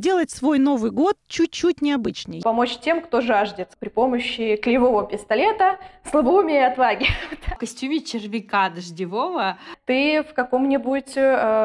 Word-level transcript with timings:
сделать 0.00 0.30
свой 0.30 0.58
Новый 0.58 0.90
год 0.90 1.18
чуть-чуть 1.28 1.82
необычней. 1.82 2.40
Помочь 2.40 2.78
тем, 2.78 3.02
кто 3.02 3.20
жаждет 3.20 3.76
при 3.78 3.90
помощи 3.90 4.56
клеевого 4.56 5.06
пистолета, 5.06 5.78
слабоумия 6.10 6.60
и 6.60 6.72
отваги. 6.72 7.06
В 7.46 7.58
костюме 7.58 8.00
червяка 8.00 8.70
дождевого. 8.70 9.58
Ты 9.84 10.22
в 10.22 10.32
каком-нибудь 10.32 11.18
э, 11.18 11.22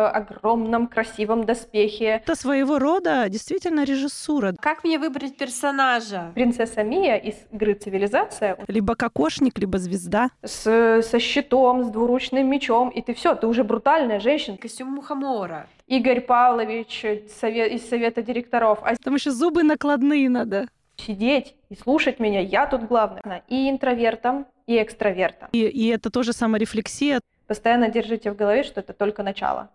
огромном 0.07 0.87
красивом 0.87 1.45
доспехе. 1.45 2.21
Это 2.25 2.35
своего 2.35 2.77
рода 2.77 3.29
действительно 3.29 3.85
режиссура. 3.85 4.53
Как 4.59 4.83
мне 4.83 4.99
выбрать 4.99 5.37
персонажа? 5.37 6.33
Принцесса 6.35 6.83
Мия 6.83 7.15
из 7.15 7.35
игры 7.53 7.73
«Цивилизация». 7.75 8.57
Либо 8.67 8.95
кокошник, 8.95 9.57
либо 9.59 9.77
звезда. 9.77 10.29
С, 10.43 11.01
со 11.01 11.19
щитом, 11.19 11.85
с 11.85 11.89
двуручным 11.89 12.45
мечом, 12.49 12.89
и 12.89 13.01
ты 13.01 13.13
все, 13.13 13.33
ты 13.33 13.47
уже 13.47 13.63
брутальная 13.63 14.19
женщина. 14.19 14.57
Костюм 14.57 14.89
мухомора. 14.89 15.67
Игорь 15.87 16.21
Павлович 16.21 17.05
из 17.05 17.87
совета 17.87 18.23
директоров. 18.23 18.79
А 18.81 18.95
там 18.95 19.13
еще 19.15 19.29
зубы 19.29 19.61
накладные 19.61 20.29
надо. 20.29 20.67
Сидеть 20.97 21.55
и 21.69 21.75
слушать 21.75 22.19
меня, 22.19 22.39
я 22.39 22.65
тут 22.65 22.87
главная. 22.87 23.43
И 23.49 23.69
интровертом, 23.69 24.47
и 24.65 24.81
экстравертом. 24.81 25.49
И, 25.51 25.59
и 25.59 25.89
это 25.89 26.09
тоже 26.09 26.33
саморефлексия. 26.33 27.19
Постоянно 27.45 27.89
держите 27.89 28.31
в 28.31 28.35
голове, 28.35 28.63
что 28.63 28.79
это 28.79 28.93
только 28.93 29.21
начало. 29.21 29.69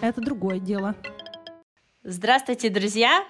Это 0.00 0.20
другое 0.22 0.60
дело. 0.60 0.94
Здравствуйте, 2.02 2.70
друзья! 2.70 3.24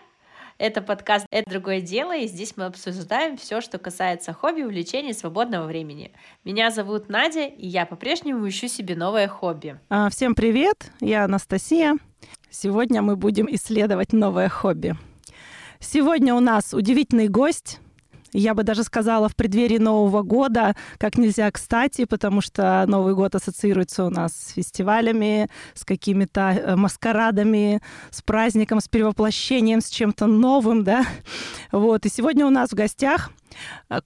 Это 0.59 0.81
подкаст 0.81 1.27
«Это 1.31 1.51
другое 1.51 1.83
дело», 1.83 2.17
и 2.17 2.27
здесь 2.27 2.57
мы 2.57 2.65
обсуждаем 2.65 3.37
все, 3.37 3.61
что 3.61 3.77
касается 3.77 4.33
хобби, 4.33 4.63
увлечений, 4.63 5.13
свободного 5.13 5.67
времени. 5.67 6.13
Меня 6.45 6.71
зовут 6.71 7.11
Надя, 7.11 7.45
и 7.45 7.67
я 7.67 7.85
по-прежнему 7.85 8.49
ищу 8.49 8.67
себе 8.67 8.97
новое 8.97 9.29
хобби. 9.29 9.79
А, 9.91 10.09
всем 10.09 10.35
привет, 10.35 10.91
я 11.01 11.25
Анастасия. 11.25 11.97
Сегодня 12.49 13.03
мы 13.03 13.17
будем 13.17 13.47
исследовать 13.51 14.15
новое 14.15 14.49
хобби. 14.49 14.97
Сегодня 15.79 16.35
у 16.35 16.41
нас 16.41 16.73
удивительный 16.73 17.29
гость, 17.29 17.79
я 18.39 18.55
бы 18.55 18.63
даже 18.63 18.85
сказала, 18.85 19.29
в 19.29 19.37
преддверии 19.37 19.79
Нового 19.79 20.23
года, 20.23 20.75
как 20.99 21.19
нельзя 21.19 21.51
кстати, 21.51 22.05
потому 22.05 22.41
что 22.41 22.85
Новый 22.87 23.15
год 23.15 23.35
ассоциируется 23.35 24.05
у 24.05 24.11
нас 24.11 24.33
с 24.33 24.53
фестивалями, 24.53 25.49
с 25.75 25.85
какими-то 25.85 26.41
э, 26.41 26.77
маскарадами, 26.77 27.81
с 28.11 28.23
праздником, 28.23 28.81
с 28.81 28.89
перевоплощением, 28.89 29.81
с 29.81 29.89
чем-то 29.89 30.27
новым, 30.27 30.85
да. 30.85 31.05
Вот. 31.73 32.07
И 32.07 32.09
сегодня 32.09 32.47
у 32.47 32.51
нас 32.51 32.71
в 32.71 32.75
гостях 32.75 33.31
э, 33.91 34.01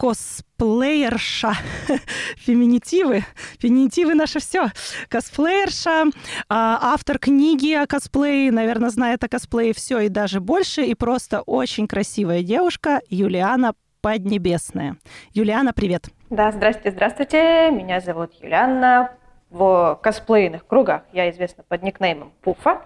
косплеерша, 0.00 1.52
феминитивы, 2.38 3.22
феминитивы 3.58 4.14
наше 4.14 4.40
все, 4.40 4.68
косплеерша, 5.10 6.06
а, 6.48 6.78
автор 6.94 7.18
книги 7.18 7.74
о 7.74 7.86
косплее, 7.86 8.50
наверное, 8.50 8.88
знает 8.88 9.22
о 9.24 9.28
косплее 9.28 9.74
все 9.74 9.98
и 10.00 10.08
даже 10.08 10.40
больше, 10.40 10.84
и 10.84 10.94
просто 10.94 11.42
очень 11.42 11.86
красивая 11.86 12.42
девушка 12.42 13.02
Юлиана 13.10 13.74
Поднебесная. 14.00 14.96
Юлиана, 15.34 15.74
привет. 15.74 16.06
Да, 16.30 16.50
здравствуйте, 16.50 16.92
здравствуйте. 16.92 17.70
Меня 17.70 18.00
зовут 18.00 18.32
Юлиана. 18.40 19.10
В 19.50 20.00
косплейных 20.02 20.66
кругах 20.66 21.02
я 21.12 21.28
известна 21.28 21.62
под 21.68 21.82
никнеймом 21.82 22.32
Пуфа. 22.40 22.80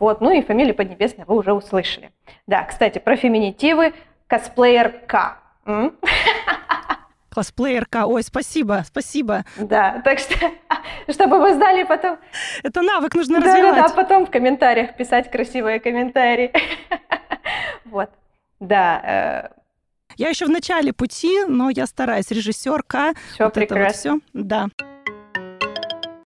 Вот, 0.00 0.20
ну 0.20 0.32
и 0.32 0.42
фамилию 0.42 0.74
Поднебесная 0.74 1.26
вы 1.26 1.36
уже 1.36 1.52
услышали. 1.52 2.10
Да, 2.48 2.64
кстати, 2.64 2.98
про 2.98 3.16
феминитивы 3.16 3.94
косплеерка 4.26 5.36
Косплеерка. 7.36 8.06
Ой, 8.06 8.22
спасибо, 8.22 8.82
спасибо. 8.86 9.44
Да, 9.58 10.00
так 10.02 10.18
что, 10.18 10.34
чтобы 11.12 11.38
вы 11.38 11.52
знали 11.52 11.84
потом... 11.84 12.16
Это 12.62 12.80
навык 12.80 13.14
нужно 13.14 13.40
развивать. 13.40 13.76
Да-да-да, 13.76 13.94
потом 13.94 14.24
в 14.24 14.30
комментариях 14.30 14.96
писать 14.96 15.30
красивые 15.30 15.78
комментарии. 15.80 16.50
Вот, 17.84 18.10
да. 18.58 19.52
Э. 19.52 19.60
Я 20.16 20.30
еще 20.30 20.46
в 20.46 20.50
начале 20.50 20.92
пути, 20.92 21.44
но 21.46 21.70
я 21.70 21.86
стараюсь. 21.86 22.30
Режиссерка. 22.30 23.12
Все 23.34 23.44
вот 23.44 23.54
прекрасно. 23.54 24.12
вот 24.14 24.22
все. 24.22 24.30
Да. 24.32 24.68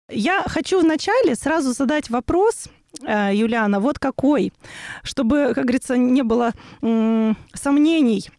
Я 0.09 0.45
хочу 0.47 0.81
вначале 0.81 1.35
сразу 1.35 1.73
задать 1.73 2.09
вопрос, 2.09 2.69
э, 3.05 3.35
Юлиана, 3.35 3.81
вот 3.81 3.99
какой, 3.99 4.53
чтобы, 5.03 5.53
как 5.55 5.65
говорится, 5.65 5.97
не 5.97 6.23
было 6.23 6.53
сомнений 6.81 8.31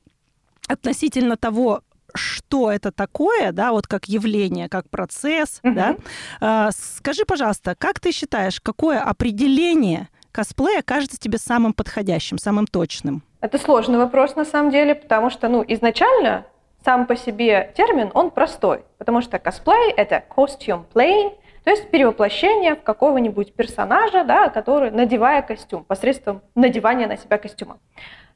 относительно 0.67 1.37
того, 1.37 1.83
что 2.13 2.72
это 2.72 2.91
такое, 2.91 3.51
да, 3.51 3.72
вот 3.72 3.88
как 3.88 4.05
явление, 4.05 4.69
как 4.69 4.89
процесс, 4.89 5.59
uh-huh. 5.63 5.73
да. 5.73 5.95
А, 6.39 6.69
скажи, 6.72 7.25
пожалуйста, 7.25 7.75
как 7.77 7.99
ты 7.99 8.11
считаешь, 8.11 8.59
какое 8.61 8.99
определение 8.99 10.09
косплея 10.31 10.81
кажется 10.81 11.19
тебе 11.19 11.38
самым 11.38 11.73
подходящим, 11.73 12.38
самым 12.38 12.67
точным? 12.67 13.23
Это 13.41 13.57
сложный 13.57 13.97
вопрос 13.97 14.35
на 14.35 14.45
самом 14.45 14.72
деле, 14.72 14.95
потому 14.95 15.29
что, 15.29 15.47
ну, 15.49 15.63
изначально 15.67 16.45
сам 16.83 17.05
по 17.05 17.16
себе 17.16 17.73
термин, 17.75 18.11
он 18.13 18.31
простой, 18.31 18.83
потому 18.97 19.22
что 19.22 19.39
косплей— 19.39 19.91
это 19.97 20.23
costume 20.35 20.85
playing, 20.93 21.31
то 21.63 21.69
есть 21.69 21.91
перевоплощение 21.91 22.75
в 22.75 22.81
какого-нибудь 22.81 23.53
персонажа, 23.53 24.23
да, 24.23 24.49
который, 24.49 24.89
надевая 24.89 25.41
костюм, 25.43 25.83
посредством 25.83 26.41
надевания 26.55 27.07
на 27.07 27.17
себя 27.17 27.38
костюма. 27.38 27.78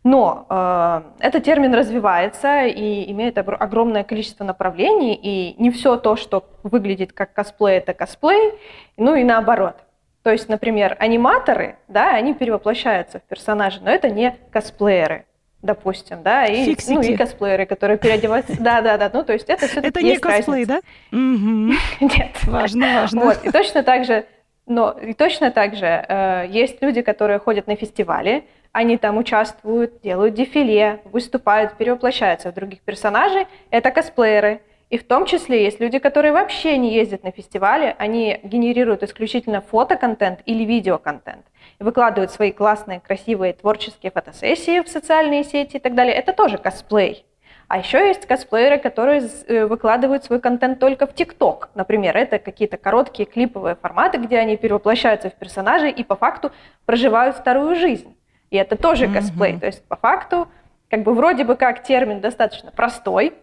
Но 0.06 0.46
э, 0.48 1.02
этот 1.20 1.44
термин 1.44 1.74
развивается 1.74 2.68
и 2.68 3.12
имеет 3.12 3.40
огромное 3.40 4.04
количество 4.04 4.44
направлений, 4.44 5.16
и 5.16 5.56
не 5.60 5.72
все 5.72 5.98
то, 5.98 6.16
что 6.16 6.46
выглядит 6.62 7.12
как 7.12 7.34
косплей, 7.34 7.78
это 7.78 7.96
косплей, 7.96 8.54
ну 8.98 9.16
и 9.16 9.24
наоборот. 9.24 9.78
То 10.22 10.32
есть, 10.32 10.48
например, 10.48 10.96
аниматоры, 11.00 11.78
да, 11.88 12.12
они 12.12 12.36
перевоплощаются 12.36 13.18
в 13.20 13.24
персонажей, 13.24 13.82
но 13.84 13.90
это 13.90 14.12
не 14.12 14.38
косплееры, 14.52 15.26
допустим, 15.64 16.22
да, 16.22 16.46
и, 16.46 16.76
ну, 16.88 17.02
и 17.02 17.18
косплееры, 17.18 17.66
которые 17.66 17.98
переодеваются. 17.98 18.54
Да, 18.60 18.82
да, 18.82 19.00
да. 19.00 19.10
Ну, 19.12 19.24
то 19.24 19.34
есть 19.34 19.50
это 19.50 19.66
все-таки 19.66 19.88
Это 19.88 20.02
не 20.04 20.18
косплей, 20.18 20.66
да? 20.66 20.82
Нет. 21.12 22.44
Важно, 22.44 23.02
важно. 23.02 23.22
Вот, 23.22 23.44
и 23.44 23.50
точно 23.50 23.82
так 23.82 24.06
же, 24.06 24.28
но 24.68 24.92
и 24.92 25.14
точно 25.14 25.50
так 25.50 25.76
же 25.76 25.88
э, 25.88 26.46
есть 26.50 26.80
люди, 26.84 27.02
которые 27.02 27.40
ходят 27.40 27.66
на 27.66 27.76
фестивали, 27.76 28.46
они 28.76 28.98
там 28.98 29.18
участвуют, 29.18 30.02
делают 30.02 30.34
дефиле, 30.34 31.00
выступают, 31.06 31.78
перевоплощаются 31.78 32.52
в 32.52 32.54
других 32.54 32.82
персонажей, 32.82 33.48
это 33.70 33.90
косплееры. 33.90 34.60
И 34.90 34.98
в 34.98 35.06
том 35.06 35.26
числе 35.26 35.64
есть 35.64 35.80
люди, 35.80 35.98
которые 35.98 36.34
вообще 36.34 36.78
не 36.78 36.94
ездят 36.94 37.24
на 37.24 37.32
фестивали, 37.32 37.96
они 37.98 38.38
генерируют 38.44 39.02
исключительно 39.02 39.62
фотоконтент 39.62 40.42
или 40.46 40.66
видеоконтент. 40.66 41.46
Выкладывают 41.80 42.32
свои 42.32 42.52
классные, 42.52 43.00
красивые, 43.00 43.54
творческие 43.54 44.12
фотосессии 44.12 44.82
в 44.82 44.90
социальные 44.90 45.46
сети 45.46 45.78
и 45.78 45.80
так 45.80 45.96
далее. 45.96 46.14
Это 46.14 46.34
тоже 46.34 46.58
косплей. 46.58 47.26
А 47.70 47.78
еще 47.78 48.06
есть 48.06 48.26
косплееры, 48.26 48.78
которые 48.78 49.22
э, 49.48 49.66
выкладывают 49.66 50.26
свой 50.26 50.42
контент 50.42 50.80
только 50.80 51.08
в 51.08 51.16
ТикТок. 51.16 51.70
Например, 51.76 52.16
это 52.18 52.40
какие-то 52.40 52.76
короткие 52.76 53.26
клиповые 53.26 53.76
форматы, 53.76 54.18
где 54.18 54.38
они 54.38 54.58
перевоплощаются 54.58 55.30
в 55.30 55.36
персонажей 55.36 55.92
и 55.92 56.04
по 56.04 56.18
факту 56.18 56.52
проживают 56.86 57.38
вторую 57.38 57.76
жизнь. 57.76 58.15
И 58.50 58.58
это 58.58 58.76
тоже 58.76 59.08
косплей. 59.08 59.54
Mm-hmm. 59.54 59.60
То 59.60 59.66
есть 59.66 59.88
по 59.88 59.96
факту, 59.96 60.48
как 60.90 61.04
бы 61.04 61.14
вроде 61.14 61.44
бы 61.44 61.56
как 61.56 61.84
термин 61.84 62.22
достаточно 62.22 62.72
простой, 62.72 63.34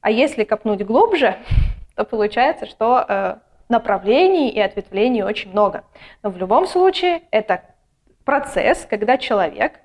а 0.00 0.10
если 0.10 0.44
копнуть 0.44 0.82
глубже, 0.84 1.36
то 1.96 2.04
получается, 2.04 2.66
что 2.66 3.04
э, 3.08 3.36
направлений 3.68 4.50
и 4.50 4.60
ответвлений 4.60 5.22
очень 5.22 5.50
много. 5.50 5.84
Но 6.22 6.30
в 6.30 6.36
любом 6.36 6.66
случае 6.66 7.22
это 7.30 7.62
процесс, 8.24 8.86
когда 8.88 9.16
человек 9.16 9.80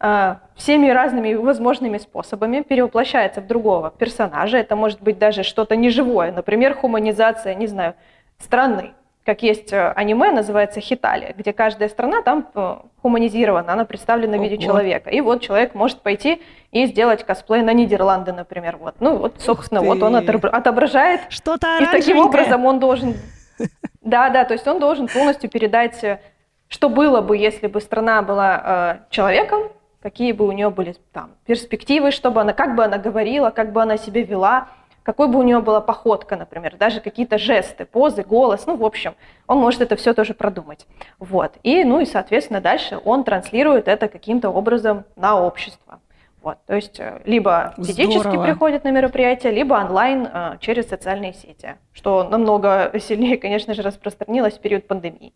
э, 0.00 0.36
всеми 0.54 0.88
разными 0.88 1.34
возможными 1.34 1.98
способами 1.98 2.62
перевоплощается 2.62 3.40
в 3.40 3.46
другого 3.46 3.90
персонажа. 3.90 4.58
Это 4.58 4.76
может 4.76 5.02
быть 5.02 5.18
даже 5.18 5.42
что-то 5.42 5.76
неживое, 5.76 6.32
например, 6.32 6.74
хуманизация, 6.74 7.54
не 7.54 7.66
знаю, 7.66 7.94
страны 8.38 8.94
как 9.24 9.42
есть 9.42 9.72
э, 9.72 9.92
аниме, 9.92 10.32
называется 10.32 10.80
Хитали, 10.80 11.34
где 11.36 11.52
каждая 11.52 11.88
страна 11.88 12.22
там 12.22 12.48
э, 12.54 12.76
хуманизирована, 13.02 13.72
она 13.72 13.84
представлена 13.84 14.38
в 14.38 14.42
виде 14.42 14.56
Ого. 14.56 14.64
человека. 14.64 15.10
И 15.10 15.20
вот 15.20 15.42
человек 15.42 15.74
может 15.74 16.00
пойти 16.00 16.40
и 16.72 16.86
сделать 16.86 17.24
косплей 17.24 17.62
на 17.62 17.72
Нидерланды, 17.72 18.32
например. 18.32 18.76
Вот. 18.78 18.94
Ну 19.00 19.16
вот, 19.16 19.34
собственно, 19.40 19.82
вот 19.82 20.02
он 20.02 20.16
отображает. 20.16 21.20
Что-то 21.28 21.78
И 21.80 21.86
таким 21.86 22.18
образом 22.18 22.64
он 22.64 22.78
должен... 22.78 23.14
Да, 24.00 24.30
да, 24.30 24.44
то 24.44 24.54
есть 24.54 24.66
он 24.66 24.80
должен 24.80 25.08
полностью 25.08 25.50
передать, 25.50 26.02
э, 26.02 26.20
что 26.68 26.88
было 26.88 27.20
бы, 27.20 27.36
если 27.36 27.66
бы 27.66 27.82
страна 27.82 28.22
была 28.22 28.62
э, 28.64 29.10
человеком, 29.10 29.64
какие 30.02 30.32
бы 30.32 30.46
у 30.46 30.52
нее 30.52 30.70
были 30.70 30.96
там 31.12 31.32
перспективы, 31.44 32.10
чтобы 32.10 32.40
она, 32.40 32.54
как 32.54 32.74
бы 32.74 32.84
она 32.84 32.96
говорила, 32.96 33.50
как 33.50 33.72
бы 33.72 33.82
она 33.82 33.98
себя 33.98 34.22
вела, 34.22 34.68
какой 35.10 35.26
бы 35.26 35.40
у 35.40 35.42
него 35.42 35.60
была 35.60 35.80
походка, 35.80 36.36
например, 36.36 36.76
даже 36.76 37.00
какие-то 37.00 37.36
жесты, 37.36 37.84
позы, 37.84 38.22
голос, 38.22 38.68
ну, 38.68 38.76
в 38.76 38.84
общем, 38.84 39.16
он 39.48 39.58
может 39.58 39.80
это 39.80 39.96
все 39.96 40.14
тоже 40.14 40.34
продумать. 40.34 40.86
Вот. 41.18 41.54
И, 41.64 41.82
ну, 41.82 41.98
и, 41.98 42.06
соответственно, 42.06 42.60
дальше 42.60 42.96
он 43.04 43.24
транслирует 43.24 43.88
это 43.88 44.06
каким-то 44.06 44.50
образом 44.50 45.04
на 45.16 45.36
общество. 45.40 45.98
Вот, 46.42 46.58
то 46.64 46.76
есть 46.76 47.00
э, 47.00 47.22
либо 47.24 47.74
физически 47.76 48.20
Здорово. 48.20 48.44
приходят 48.44 48.84
на 48.84 48.92
мероприятия, 48.92 49.50
либо 49.50 49.74
онлайн 49.74 50.28
э, 50.32 50.58
через 50.60 50.88
социальные 50.88 51.32
сети, 51.32 51.74
что 51.92 52.22
намного 52.22 52.92
сильнее, 53.00 53.36
конечно 53.36 53.74
же, 53.74 53.82
распространилось 53.82 54.58
в 54.58 54.60
период 54.60 54.86
пандемии. 54.86 55.32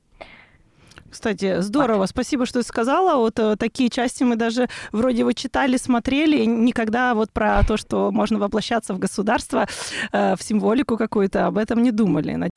Кстати, 1.15 1.61
здорово. 1.61 2.07
Спасибо, 2.07 2.45
что 2.45 2.61
сказала. 2.65 3.15
Вот 3.19 3.39
э, 3.39 3.55
такие 3.57 3.89
части 3.89 4.25
мы 4.25 4.35
даже 4.35 4.69
вроде 4.91 5.25
бы 5.25 5.33
читали, 5.33 5.77
смотрели. 5.77 6.45
Никогда 6.45 7.15
вот 7.15 7.31
про 7.31 7.63
то, 7.63 7.77
что 7.77 8.11
можно 8.11 8.41
воплощаться 8.41 8.95
в 8.95 8.99
государство, 8.99 9.69
э, 10.11 10.35
в 10.35 10.43
символику 10.43 10.97
какую-то, 10.97 11.47
об 11.47 11.57
этом 11.57 11.85
не 11.85 11.93
думали. 11.93 12.51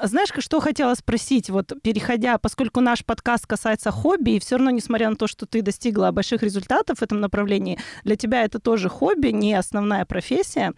Знаешь, 0.00 0.28
что 0.38 0.60
хотела 0.60 0.94
спросить, 0.94 1.50
вот 1.50 1.72
переходя, 1.82 2.38
поскольку 2.38 2.80
наш 2.80 3.04
подкаст 3.04 3.48
касается 3.48 3.90
хобби, 3.90 4.36
и 4.36 4.38
все 4.38 4.56
равно, 4.56 4.70
несмотря 4.70 5.10
на 5.10 5.16
то, 5.16 5.26
что 5.26 5.44
ты 5.44 5.60
достигла 5.60 6.12
больших 6.12 6.44
результатов 6.44 6.98
в 6.98 7.02
этом 7.02 7.20
направлении, 7.20 7.80
для 8.04 8.14
тебя 8.14 8.44
это 8.44 8.60
тоже 8.60 8.88
хобби, 8.88 9.28
не 9.28 9.54
основная 9.54 10.04
профессия. 10.04 10.72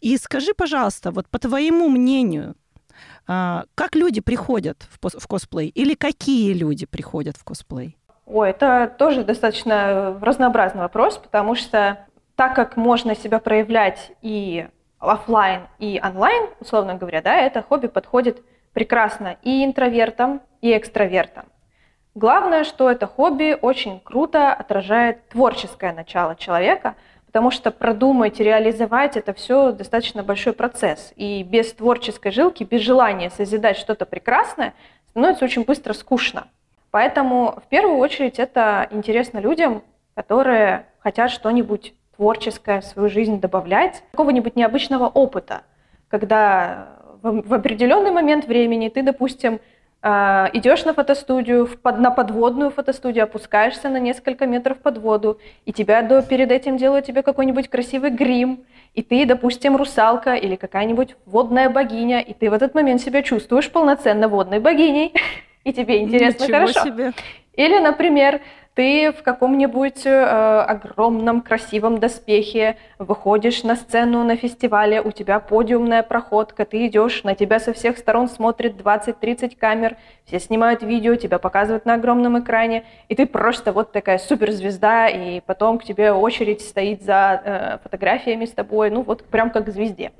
И 0.00 0.16
скажи, 0.16 0.54
пожалуйста, 0.54 1.10
вот 1.10 1.28
по 1.28 1.38
твоему 1.38 1.90
мнению, 1.90 2.54
а, 2.54 2.65
как 3.26 3.94
люди 3.94 4.20
приходят 4.20 4.86
в 4.88 5.26
косплей 5.26 5.68
или 5.68 5.94
какие 5.94 6.52
люди 6.52 6.86
приходят 6.86 7.36
в 7.36 7.44
косплей? 7.44 7.96
Ой, 8.26 8.50
это 8.50 8.92
тоже 8.98 9.24
достаточно 9.24 10.18
разнообразный 10.20 10.82
вопрос, 10.82 11.18
потому 11.18 11.54
что 11.54 12.06
так 12.34 12.54
как 12.54 12.76
можно 12.76 13.14
себя 13.14 13.38
проявлять 13.38 14.12
и 14.20 14.68
офлайн, 14.98 15.62
и 15.78 16.00
онлайн, 16.02 16.48
условно 16.60 16.94
говоря, 16.94 17.22
да, 17.22 17.36
это 17.36 17.62
хобби 17.62 17.86
подходит 17.86 18.42
прекрасно 18.72 19.36
и 19.42 19.64
интровертам, 19.64 20.42
и 20.60 20.76
экстравертам. 20.76 21.46
Главное, 22.14 22.64
что 22.64 22.90
это 22.90 23.06
хобби 23.06 23.56
очень 23.60 24.00
круто 24.00 24.52
отражает 24.52 25.28
творческое 25.28 25.92
начало 25.92 26.34
человека, 26.34 26.94
потому 27.36 27.50
что 27.50 27.70
продумать, 27.70 28.40
реализовать 28.40 29.18
это 29.18 29.34
все 29.34 29.70
достаточно 29.70 30.22
большой 30.22 30.54
процесс. 30.54 31.12
И 31.16 31.42
без 31.42 31.70
творческой 31.74 32.32
жилки, 32.32 32.64
без 32.64 32.80
желания 32.80 33.28
созидать 33.28 33.76
что-то 33.76 34.06
прекрасное, 34.06 34.72
становится 35.10 35.44
очень 35.44 35.64
быстро 35.64 35.92
скучно. 35.92 36.48
Поэтому 36.90 37.60
в 37.62 37.68
первую 37.68 37.98
очередь 37.98 38.38
это 38.38 38.88
интересно 38.90 39.38
людям, 39.38 39.82
которые 40.14 40.86
хотят 41.00 41.30
что-нибудь 41.30 41.92
творческое 42.16 42.80
в 42.80 42.86
свою 42.86 43.10
жизнь 43.10 43.38
добавлять, 43.38 44.02
какого-нибудь 44.12 44.56
необычного 44.56 45.06
опыта, 45.06 45.60
когда 46.08 46.88
в, 47.20 47.52
определенный 47.52 48.12
момент 48.12 48.46
времени 48.46 48.88
ты, 48.88 49.02
допустим, 49.02 49.60
идешь 50.06 50.84
на 50.84 50.94
фотостудию, 50.94 51.68
на 51.82 52.10
подводную 52.10 52.70
фотостудию, 52.70 53.24
опускаешься 53.24 53.88
на 53.88 53.98
несколько 53.98 54.46
метров 54.46 54.78
под 54.78 54.98
воду, 54.98 55.40
и 55.64 55.72
тебя 55.72 56.02
до, 56.02 56.22
перед 56.22 56.52
этим 56.52 56.76
делают 56.76 57.06
тебе 57.06 57.22
какой-нибудь 57.22 57.68
красивый 57.68 58.10
грим, 58.10 58.64
и 58.94 59.02
ты, 59.02 59.26
допустим, 59.26 59.76
русалка 59.76 60.34
или 60.34 60.56
какая-нибудь 60.56 61.16
водная 61.26 61.68
богиня, 61.70 62.20
и 62.20 62.34
ты 62.34 62.50
в 62.50 62.52
этот 62.52 62.74
момент 62.74 63.00
себя 63.00 63.22
чувствуешь 63.22 63.70
полноценно 63.70 64.28
водной 64.28 64.60
богиней, 64.60 65.12
и 65.64 65.72
тебе 65.72 66.00
интересно 66.00 66.44
Ничего 66.44 66.58
хорошо. 66.58 66.84
Себе. 66.84 67.12
Или, 67.54 67.78
например, 67.78 68.40
ты 68.76 69.10
в 69.10 69.22
каком-нибудь 69.22 70.04
э, 70.04 70.60
огромном 70.60 71.40
красивом 71.40 71.98
доспехе 71.98 72.76
выходишь 72.98 73.62
на 73.62 73.74
сцену 73.74 74.22
на 74.22 74.36
фестивале, 74.36 75.00
у 75.00 75.12
тебя 75.12 75.40
подиумная 75.40 76.02
проходка, 76.02 76.66
ты 76.66 76.86
идешь, 76.86 77.24
на 77.24 77.34
тебя 77.34 77.58
со 77.58 77.72
всех 77.72 77.96
сторон 77.96 78.28
смотрит 78.28 78.74
20-30 78.78 79.56
камер, 79.56 79.96
все 80.26 80.38
снимают 80.38 80.82
видео, 80.82 81.14
тебя 81.14 81.38
показывают 81.38 81.86
на 81.86 81.94
огромном 81.94 82.38
экране, 82.38 82.84
и 83.08 83.14
ты 83.14 83.24
просто 83.24 83.72
вот 83.72 83.92
такая 83.92 84.18
суперзвезда, 84.18 85.08
и 85.08 85.40
потом 85.40 85.78
к 85.78 85.84
тебе 85.84 86.12
очередь 86.12 86.60
стоит 86.60 87.02
за 87.02 87.40
э, 87.42 87.78
фотографиями 87.82 88.44
с 88.44 88.52
тобой, 88.52 88.90
ну 88.90 89.00
вот 89.00 89.24
прям 89.24 89.48
как 89.48 89.70
звезде. 89.70 90.12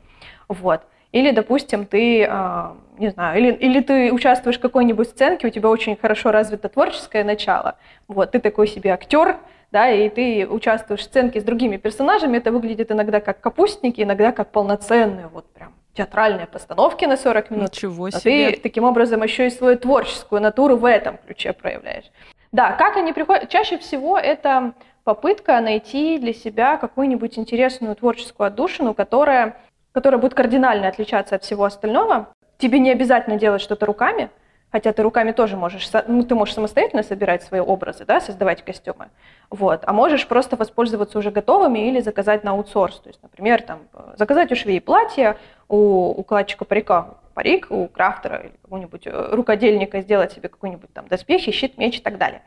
Вот. 0.48 0.80
Или, 1.12 1.30
допустим, 1.30 1.84
ты, 1.84 2.24
а, 2.24 2.76
не 2.98 3.10
знаю, 3.10 3.38
или, 3.38 3.52
или 3.52 3.80
ты 3.80 4.12
участвуешь 4.12 4.58
в 4.58 4.60
какой-нибудь 4.60 5.08
сценке, 5.08 5.46
у 5.46 5.50
тебя 5.50 5.68
очень 5.68 5.96
хорошо 5.96 6.30
развито 6.30 6.68
творческое 6.68 7.24
начало, 7.24 7.76
вот, 8.08 8.32
ты 8.32 8.40
такой 8.40 8.66
себе 8.66 8.92
актер, 8.92 9.38
да, 9.72 9.90
и 9.90 10.08
ты 10.08 10.46
участвуешь 10.48 11.00
в 11.00 11.04
сценке 11.04 11.40
с 11.40 11.44
другими 11.44 11.76
персонажами, 11.76 12.38
это 12.38 12.52
выглядит 12.52 12.90
иногда 12.90 13.20
как 13.20 13.40
капустники, 13.40 14.00
иногда 14.00 14.32
как 14.32 14.50
полноценные, 14.50 15.28
вот 15.28 15.46
прям 15.52 15.74
театральные 15.94 16.46
постановки 16.46 17.04
на 17.06 17.16
40 17.16 17.50
минут. 17.50 17.72
Ничего 17.72 18.10
себе. 18.10 18.48
А 18.48 18.52
ты 18.52 18.60
таким 18.60 18.84
образом 18.84 19.22
еще 19.22 19.46
и 19.46 19.50
свою 19.50 19.78
творческую 19.78 20.42
натуру 20.42 20.76
в 20.76 20.84
этом 20.84 21.18
ключе 21.18 21.52
проявляешь. 21.52 22.04
Да, 22.52 22.72
как 22.72 22.96
они 22.96 23.12
приходят? 23.12 23.48
Чаще 23.48 23.78
всего 23.78 24.18
это 24.18 24.74
попытка 25.04 25.60
найти 25.60 26.18
для 26.18 26.34
себя 26.34 26.76
какую-нибудь 26.76 27.38
интересную 27.38 27.96
творческую 27.96 28.48
отдушину, 28.48 28.92
которая 28.92 29.56
которая 29.92 30.20
будет 30.20 30.34
кардинально 30.34 30.88
отличаться 30.88 31.36
от 31.36 31.42
всего 31.42 31.64
остального. 31.64 32.28
Тебе 32.58 32.78
не 32.78 32.90
обязательно 32.90 33.36
делать 33.36 33.60
что-то 33.60 33.86
руками, 33.86 34.30
хотя 34.72 34.92
ты 34.92 35.02
руками 35.02 35.32
тоже 35.32 35.56
можешь, 35.56 35.88
ну, 36.06 36.22
ты 36.22 36.34
можешь 36.34 36.54
самостоятельно 36.54 37.02
собирать 37.02 37.42
свои 37.42 37.60
образы, 37.60 38.04
да, 38.04 38.20
создавать 38.20 38.64
костюмы, 38.64 39.08
вот, 39.50 39.82
а 39.86 39.92
можешь 39.92 40.26
просто 40.26 40.56
воспользоваться 40.56 41.18
уже 41.18 41.30
готовыми 41.30 41.88
или 41.88 42.00
заказать 42.00 42.44
на 42.44 42.52
аутсорс, 42.52 43.00
то 43.00 43.08
есть, 43.08 43.22
например, 43.22 43.62
там, 43.62 43.80
заказать 44.16 44.52
у 44.52 44.56
швеи 44.56 44.78
платье, 44.78 45.36
у 45.68 46.10
укладчика 46.10 46.64
парика 46.64 47.16
парик, 47.36 47.66
у 47.68 47.86
крафтера 47.86 48.38
или 48.38 48.52
какого-нибудь 48.62 49.06
э, 49.06 49.28
рукодельника 49.32 50.00
сделать 50.00 50.32
себе 50.32 50.48
какой-нибудь 50.48 50.90
там 50.94 51.06
доспехи, 51.06 51.52
щит, 51.52 51.76
меч 51.76 51.98
и 51.98 52.00
так 52.00 52.16
далее. 52.16 52.40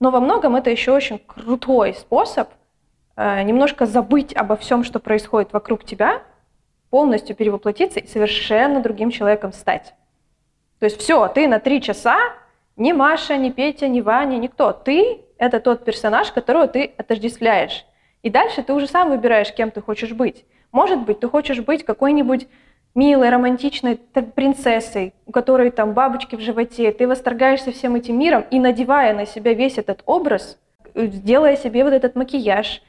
Но 0.00 0.10
во 0.10 0.18
многом 0.18 0.56
это 0.56 0.70
еще 0.70 0.92
очень 0.92 1.18
крутой 1.18 1.92
способ 1.92 2.48
э, 3.16 3.42
немножко 3.42 3.84
забыть 3.84 4.34
обо 4.34 4.56
всем, 4.56 4.82
что 4.82 4.98
происходит 4.98 5.52
вокруг 5.52 5.84
тебя, 5.84 6.22
полностью 6.90 7.36
перевоплотиться 7.36 8.00
и 8.00 8.06
совершенно 8.06 8.80
другим 8.80 9.10
человеком 9.10 9.52
стать. 9.52 9.94
То 10.78 10.84
есть 10.84 11.00
все, 11.00 11.28
ты 11.28 11.46
на 11.46 11.60
три 11.60 11.80
часа 11.80 12.18
ни 12.76 12.92
Маша, 12.92 13.36
ни 13.36 13.50
Петя, 13.50 13.88
ни 13.88 14.00
Ваня, 14.00 14.36
никто. 14.36 14.72
Ты— 14.72 15.20
это 15.38 15.60
тот 15.60 15.84
персонаж, 15.84 16.32
которого 16.32 16.66
ты 16.66 16.92
отождествляешь. 16.96 17.84
И 18.22 18.30
дальше 18.30 18.62
ты 18.62 18.72
уже 18.72 18.86
сам 18.86 19.10
выбираешь, 19.10 19.52
кем 19.52 19.70
ты 19.70 19.80
хочешь 19.80 20.12
быть. 20.12 20.44
Может 20.72 21.00
быть, 21.00 21.20
ты 21.20 21.28
хочешь 21.28 21.60
быть 21.60 21.84
какой-нибудь 21.84 22.48
милой, 22.94 23.30
романтичной 23.30 23.96
принцессой, 23.96 25.14
у 25.26 25.32
которой 25.32 25.70
там 25.70 25.92
бабочки 25.92 26.36
в 26.36 26.40
животе, 26.40 26.90
ты 26.92 27.06
восторгаешься 27.06 27.72
всем 27.72 27.94
этим 27.94 28.18
миром 28.18 28.44
и 28.50 28.58
надевая 28.58 29.14
на 29.14 29.26
себя 29.26 29.54
весь 29.54 29.78
этот 29.78 30.02
образ, 30.06 30.58
делая 30.94 31.56
себе 31.56 31.84
вот 31.84 31.92
этот 31.92 32.16
макияж, 32.16 32.82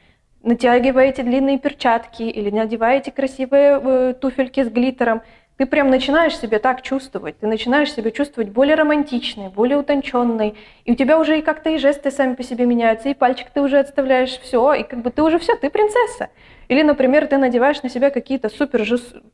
натягиваете 0.44 1.24
длинные 1.24 1.60
перчатки 1.60 2.24
или 2.24 2.50
надеваете 2.50 3.12
красивые 3.12 3.80
э, 3.82 4.14
туфельки 4.20 4.64
с 4.64 4.70
глиттером, 4.70 5.22
ты 5.58 5.68
прям 5.68 5.92
начинаешь 5.92 6.38
себя 6.38 6.58
так 6.58 6.82
чувствовать, 6.82 7.38
ты 7.38 7.46
начинаешь 7.46 7.94
себя 7.94 8.10
чувствовать 8.10 8.50
более 8.50 8.74
романтичной, 8.74 9.50
более 9.50 9.78
утонченной, 9.78 10.56
и 10.86 10.92
у 10.92 10.95
тебя 10.95 11.19
уже 11.19 11.38
и 11.38 11.44
как-то 11.44 11.69
и 11.69 11.78
жесты 11.78 12.10
сами 12.10 12.33
по 12.33 12.42
себе 12.42 12.66
меняются, 12.66 13.10
и 13.10 13.14
пальчик 13.14 13.48
ты 13.54 13.62
уже 13.62 13.78
отставляешь, 13.78 14.40
все, 14.40 14.74
и 14.74 14.81
как 14.81 15.04
бы 15.04 15.12
ты 15.12 15.21
уже 15.21 15.38
все, 15.38 15.56
ты 15.56 15.69
принцесса. 15.69 16.30
Или, 16.71 16.83
например, 16.83 17.28
ты 17.28 17.37
надеваешь 17.37 17.83
на 17.83 17.90
себя 17.90 18.11
какие-то 18.11 18.47
супер 18.47 18.85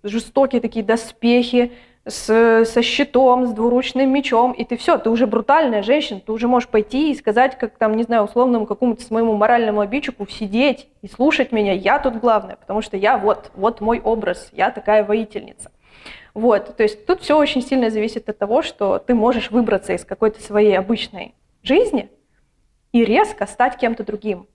жестокие 0.02 0.60
такие 0.60 0.84
доспехи, 0.84 1.72
с, 2.04 2.66
со 2.66 2.82
щитом, 2.82 3.46
с 3.46 3.52
двуручным 3.52 4.12
мечом, 4.12 4.54
и 4.54 4.64
ты 4.64 4.76
все, 4.76 4.98
ты 4.98 5.12
уже 5.12 5.28
брутальная 5.28 5.84
женщина, 5.84 6.20
ты 6.20 6.32
уже 6.32 6.48
можешь 6.48 6.68
пойти 6.68 7.12
и 7.12 7.16
сказать, 7.16 7.56
как 7.60 7.78
там, 7.78 7.96
не 7.96 8.02
знаю, 8.02 8.24
условному 8.24 8.66
какому-то 8.66 9.04
своему 9.04 9.36
моральному 9.36 9.82
обидчику 9.82 10.26
сидеть 10.28 10.88
и 11.04 11.08
слушать 11.08 11.52
меня, 11.52 11.74
я 11.74 12.00
тут 12.00 12.16
главная, 12.16 12.56
потому 12.56 12.82
что 12.82 12.98
я 12.98 13.20
вот, 13.20 13.52
вот 13.54 13.82
мой 13.82 14.00
образ, 14.00 14.50
я 14.54 14.72
такая 14.72 15.04
воительница. 15.04 15.70
Вот, 16.34 16.76
то 16.76 16.82
есть 16.82 17.06
тут 17.06 17.22
все 17.22 17.38
очень 17.38 17.62
сильно 17.62 17.92
зависит 17.92 18.28
от 18.30 18.40
того, 18.40 18.64
что 18.64 18.98
ты 18.98 19.14
можешь 19.14 19.52
выбраться 19.52 19.94
из 19.94 20.04
какой-то 20.06 20.42
своей 20.42 20.76
обычной 20.76 21.36
жизни 21.62 22.10
и 22.94 23.06
резко 23.06 23.46
стать 23.46 23.78
кем-то 23.78 24.04
другим. 24.04 24.48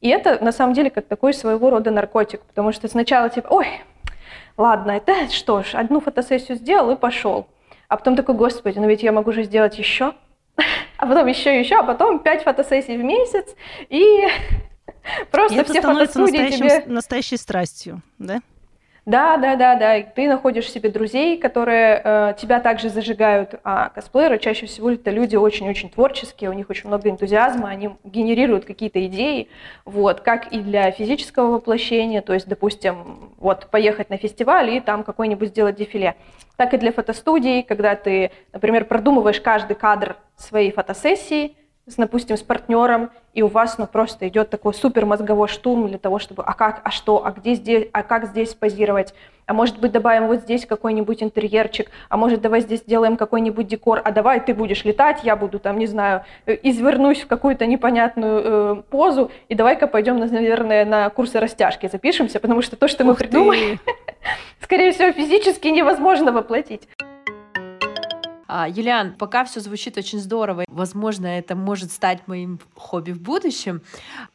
И 0.00 0.08
это 0.08 0.42
на 0.44 0.52
самом 0.52 0.74
деле 0.74 0.90
как 0.90 1.06
такой 1.06 1.32
своего 1.32 1.70
рода 1.70 1.90
наркотик, 1.90 2.42
потому 2.42 2.72
что 2.72 2.88
сначала 2.88 3.28
типа, 3.28 3.48
ой, 3.50 3.66
ладно, 4.56 4.92
это 4.92 5.30
что 5.30 5.62
ж, 5.62 5.74
одну 5.74 6.00
фотосессию 6.00 6.58
сделал 6.58 6.90
и 6.90 6.96
пошел. 6.96 7.46
А 7.88 7.96
потом 7.96 8.16
такой, 8.16 8.34
господи, 8.34 8.78
ну 8.78 8.88
ведь 8.88 9.02
я 9.02 9.12
могу 9.12 9.32
же 9.32 9.44
сделать 9.44 9.78
еще, 9.78 10.14
а 10.96 11.06
потом 11.06 11.26
еще, 11.26 11.58
еще, 11.58 11.76
а 11.76 11.82
потом 11.82 12.18
пять 12.18 12.42
фотосессий 12.42 12.96
в 12.96 13.04
месяц, 13.04 13.54
и 13.88 14.26
просто 15.30 15.60
и 15.60 15.64
все 15.64 15.80
фотостудии 15.80 16.50
тебе... 16.50 16.82
настоящей 16.86 17.36
страстью, 17.36 18.02
да? 18.18 18.40
Да, 19.06 19.36
да, 19.36 19.54
да, 19.54 19.76
да. 19.76 20.02
ты 20.02 20.26
находишь 20.26 20.68
себе 20.68 20.90
друзей, 20.90 21.38
которые 21.38 22.00
э, 22.02 22.34
тебя 22.36 22.58
также 22.58 22.88
зажигают. 22.88 23.54
А 23.62 23.90
косплееры 23.90 24.40
чаще 24.40 24.66
всего 24.66 24.90
это 24.90 25.12
люди 25.12 25.36
очень-очень 25.36 25.90
творческие, 25.90 26.50
у 26.50 26.52
них 26.52 26.68
очень 26.70 26.88
много 26.88 27.08
энтузиазма, 27.08 27.68
они 27.68 27.90
генерируют 28.02 28.64
какие-то 28.64 29.06
идеи, 29.06 29.48
вот, 29.84 30.22
как 30.22 30.52
и 30.52 30.58
для 30.58 30.90
физического 30.90 31.52
воплощения, 31.52 32.20
то 32.20 32.34
есть, 32.34 32.48
допустим, 32.48 33.30
вот 33.38 33.68
поехать 33.70 34.10
на 34.10 34.16
фестиваль 34.16 34.70
и 34.70 34.80
там 34.80 35.04
какой-нибудь 35.04 35.50
сделать 35.50 35.76
дефиле, 35.76 36.16
так 36.56 36.74
и 36.74 36.76
для 36.76 36.90
фотостудий, 36.90 37.62
когда 37.62 37.94
ты, 37.94 38.32
например, 38.52 38.86
продумываешь 38.86 39.40
каждый 39.40 39.76
кадр 39.76 40.16
своей 40.36 40.72
фотосессии, 40.72 41.54
допустим, 41.96 42.36
с 42.36 42.42
партнером, 42.42 43.10
и 43.32 43.42
у 43.42 43.46
вас 43.46 43.78
ну, 43.78 43.86
просто 43.86 44.26
идет 44.26 44.50
такой 44.50 44.74
супер 44.74 45.06
мозговой 45.06 45.46
штурм 45.46 45.88
для 45.88 45.98
того, 45.98 46.18
чтобы 46.18 46.42
а 46.42 46.52
как, 46.52 46.80
а 46.82 46.90
что, 46.90 47.24
а 47.24 47.30
где 47.30 47.54
здесь, 47.54 47.88
а 47.92 48.02
как 48.02 48.26
здесь 48.26 48.54
позировать, 48.54 49.14
а 49.46 49.54
может 49.54 49.78
быть 49.78 49.92
добавим 49.92 50.26
вот 50.26 50.40
здесь 50.40 50.66
какой-нибудь 50.66 51.22
интерьерчик, 51.22 51.90
а 52.08 52.16
может 52.16 52.40
давай 52.40 52.62
здесь 52.62 52.80
сделаем 52.80 53.16
какой-нибудь 53.16 53.68
декор, 53.68 54.02
а 54.04 54.10
давай 54.10 54.40
ты 54.40 54.52
будешь 54.52 54.84
летать, 54.84 55.20
я 55.22 55.36
буду 55.36 55.60
там, 55.60 55.78
не 55.78 55.86
знаю, 55.86 56.24
э, 56.46 56.56
извернусь 56.64 57.20
в 57.20 57.28
какую-то 57.28 57.66
непонятную 57.66 58.42
э, 58.44 58.82
позу, 58.90 59.30
и 59.48 59.54
давай-ка 59.54 59.86
пойдем, 59.86 60.18
наверное, 60.18 60.84
на 60.84 61.08
курсы 61.10 61.38
растяжки 61.38 61.88
запишемся, 61.88 62.40
потому 62.40 62.62
что 62.62 62.74
то, 62.74 62.88
что 62.88 63.04
мы 63.04 63.14
придумали, 63.14 63.78
скорее 64.60 64.90
всего, 64.90 65.12
физически 65.12 65.68
невозможно 65.68 66.32
воплотить. 66.32 66.88
А, 68.48 68.68
Юлиан, 68.68 69.14
пока 69.14 69.44
все 69.44 69.60
звучит 69.60 69.96
очень 69.98 70.18
здорово, 70.18 70.64
возможно, 70.68 71.26
это 71.26 71.56
может 71.56 71.90
стать 71.90 72.26
моим 72.26 72.60
хобби 72.74 73.12
в 73.12 73.20
будущем. 73.20 73.82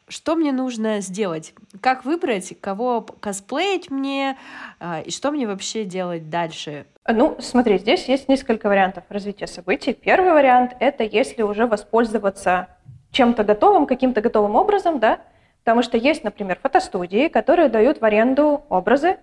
Что 0.07 0.35
мне 0.35 0.51
нужно 0.51 1.01
сделать? 1.01 1.53
Как 1.79 2.03
выбрать, 2.03 2.53
кого 2.59 3.01
косплеить 3.01 3.89
мне, 3.89 4.37
а, 4.79 5.01
и 5.01 5.11
что 5.11 5.31
мне 5.31 5.47
вообще 5.47 5.85
делать 5.85 6.29
дальше? 6.29 6.85
Ну, 7.07 7.37
смотри, 7.39 7.79
здесь 7.79 8.07
есть 8.07 8.27
несколько 8.27 8.67
вариантов 8.67 9.03
развития 9.09 9.47
событий. 9.47 9.93
Первый 9.93 10.33
вариант— 10.33 10.75
это 10.79 11.03
если 11.03 11.41
уже 11.41 11.65
воспользоваться 11.65 12.67
чем-то 13.11 13.43
готовым, 13.43 13.85
каким-то 13.85 14.21
готовым 14.21 14.55
образом, 14.55 14.99
да, 14.99 15.19
потому 15.63 15.83
что 15.83 15.97
есть, 15.97 16.23
например, 16.23 16.59
фотостудии, 16.61 17.27
которые 17.27 17.69
дают 17.69 18.01
в 18.01 18.05
аренду 18.05 18.63
образы, 18.69 19.17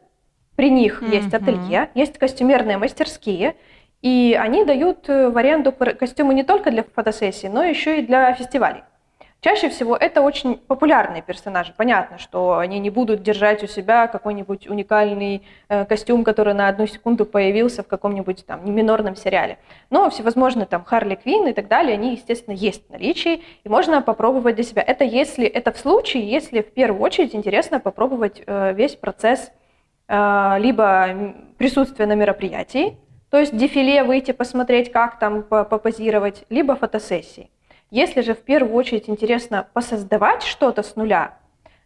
при 0.56 0.70
них 0.70 1.02
mm-hmm. 1.02 1.14
есть 1.14 1.32
ателье, 1.32 1.90
есть 1.94 2.18
костюмерные 2.18 2.78
мастерские, 2.78 3.54
и 4.02 4.36
они 4.38 4.64
дают 4.64 5.08
э, 5.08 5.28
в 5.28 5.36
аренду 5.36 5.72
костюмы 5.72 6.34
не 6.34 6.44
только 6.44 6.70
для 6.70 6.84
фотосессий, 6.84 7.48
но 7.48 7.64
еще 7.64 7.98
и 7.98 8.06
для 8.06 8.32
фестивалей. 8.34 8.82
Чаще 9.40 9.68
всего 9.68 9.96
это 9.96 10.20
очень 10.20 10.56
популярные 10.56 11.22
персонажи. 11.22 11.72
Понятно, 11.76 12.18
что 12.18 12.58
они 12.58 12.80
не 12.80 12.90
будут 12.90 13.22
держать 13.22 13.62
у 13.62 13.68
себя 13.68 14.08
какой-нибудь 14.08 14.66
уникальный 14.66 15.46
э, 15.68 15.84
костюм, 15.84 16.24
который 16.24 16.54
на 16.54 16.66
одну 16.66 16.88
секунду 16.88 17.24
появился 17.24 17.84
в 17.84 17.86
каком-нибудь 17.86 18.44
там 18.46 18.74
минорном 18.74 19.14
сериале. 19.14 19.58
Но 19.90 20.10
всевозможные 20.10 20.66
там 20.66 20.82
Харли 20.82 21.14
Квин 21.14 21.46
и 21.46 21.52
так 21.52 21.68
далее, 21.68 21.94
они, 21.94 22.14
естественно, 22.14 22.54
есть 22.54 22.88
в 22.88 22.90
наличии, 22.90 23.44
и 23.62 23.68
можно 23.68 24.02
попробовать 24.02 24.56
для 24.56 24.64
себя. 24.64 24.82
Это 24.82 25.04
если 25.04 25.46
это 25.46 25.70
в 25.70 25.78
случае, 25.78 26.28
если 26.28 26.62
в 26.62 26.72
первую 26.72 27.00
очередь 27.00 27.36
интересно 27.36 27.78
попробовать 27.78 28.42
э, 28.44 28.72
весь 28.74 28.96
процесс 28.96 29.52
э, 30.08 30.56
либо 30.58 31.34
присутствия 31.58 32.06
на 32.06 32.16
мероприятии, 32.16 32.98
то 33.30 33.38
есть 33.38 33.56
дефиле 33.56 34.04
выйти 34.04 34.32
посмотреть, 34.32 34.90
как 34.90 35.18
там 35.18 35.42
попозировать, 35.42 36.44
либо 36.48 36.76
фотосессии. 36.76 37.50
Если 37.90 38.20
же 38.20 38.34
в 38.34 38.40
первую 38.40 38.74
очередь 38.74 39.08
интересно 39.08 39.66
посоздавать 39.72 40.42
что-то 40.42 40.82
с 40.82 40.96
нуля, 40.96 41.34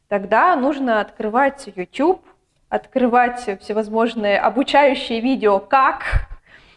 тогда 0.09 0.55
нужно 0.57 1.01
открывать 1.01 1.69
YouTube, 1.75 2.23
открывать 2.69 3.61
всевозможные 3.61 4.39
обучающие 4.39 5.21
видео, 5.21 5.61
как 5.61 6.29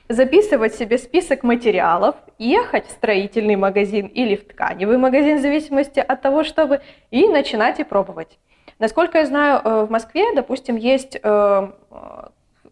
записывать 0.10 0.76
себе 0.76 0.98
список 0.98 1.44
материалов, 1.44 2.16
ехать 2.38 2.88
в 2.88 2.92
строительный 2.92 3.56
магазин 3.56 4.08
или 4.08 4.36
в 4.36 4.48
тканевый 4.48 4.98
магазин, 4.98 5.38
в 5.38 5.42
зависимости 5.42 6.00
от 6.00 6.22
того, 6.22 6.44
чтобы, 6.44 6.82
и 7.12 7.28
начинать 7.28 7.80
и 7.80 7.84
пробовать. 7.84 8.38
Насколько 8.78 9.20
я 9.20 9.26
знаю, 9.26 9.62
э, 9.64 9.86
в 9.86 9.90
Москве, 9.90 10.36
допустим, 10.36 10.76
есть 10.76 11.18
э, 11.22 11.70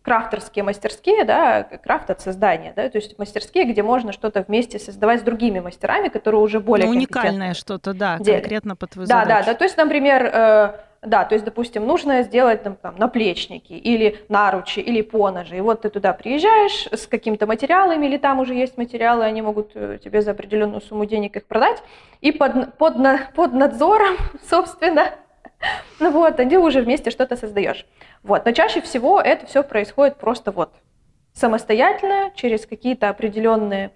крафтерские 0.03 0.63
мастерские, 0.63 1.23
да, 1.23 1.63
крафт 1.63 2.09
от 2.09 2.21
создания, 2.21 2.73
да, 2.75 2.89
то 2.89 2.97
есть 2.97 3.17
мастерские, 3.17 3.63
где 3.63 3.81
можно 3.81 4.11
что-то 4.11 4.43
вместе 4.47 4.77
создавать 4.77 5.21
с 5.21 5.23
другими 5.23 5.59
мастерами, 5.59 6.09
которые 6.09 6.41
уже 6.41 6.59
более 6.59 6.85
ну, 6.87 6.91
уникальное 6.91 7.53
что-то, 7.53 7.93
да, 7.93 8.19
делят. 8.19 8.41
конкретно 8.41 8.75
под 8.75 8.91
твою 8.91 9.07
да, 9.07 9.21
задачу. 9.23 9.45
Да, 9.45 9.53
да, 9.53 9.57
то 9.57 9.63
есть, 9.63 9.77
например, 9.77 10.25
э, 10.25 10.73
да, 11.01 11.23
то 11.23 11.35
есть, 11.35 11.45
допустим, 11.45 11.87
нужно 11.87 12.23
сделать 12.23 12.63
там, 12.63 12.75
там 12.75 12.95
наплечники 12.97 13.73
или 13.73 14.17
наручи 14.27 14.79
или 14.79 15.01
поножи, 15.01 15.57
и 15.57 15.61
вот 15.61 15.81
ты 15.81 15.89
туда 15.89 16.11
приезжаешь 16.11 16.87
с 16.91 17.07
какими-то 17.07 17.47
материалами, 17.47 18.05
или 18.05 18.17
там 18.17 18.41
уже 18.41 18.53
есть 18.53 18.77
материалы, 18.77 19.23
они 19.23 19.41
могут 19.41 19.71
э, 19.73 19.99
тебе 20.03 20.21
за 20.21 20.31
определенную 20.31 20.81
сумму 20.81 21.05
денег 21.05 21.37
их 21.37 21.45
продать, 21.45 21.81
и 22.19 22.33
под, 22.33 22.77
под, 22.77 22.95
под 23.35 23.53
надзором, 23.53 24.17
собственно, 24.49 25.11
ну 25.99 26.11
вот, 26.11 26.37
ты 26.37 26.59
уже 26.59 26.81
вместе 26.81 27.11
что-то 27.11 27.35
создаешь. 27.35 27.85
Вот. 28.21 28.45
Но 28.45 28.51
чаще 28.51 28.81
всего 28.81 29.19
это 29.19 29.45
все 29.45 29.63
происходит 29.63 30.17
просто 30.17 30.51
вот 30.51 30.73
самостоятельно, 31.33 32.31
через 32.35 32.65
какие-то 32.65 33.09
определенные 33.09 33.91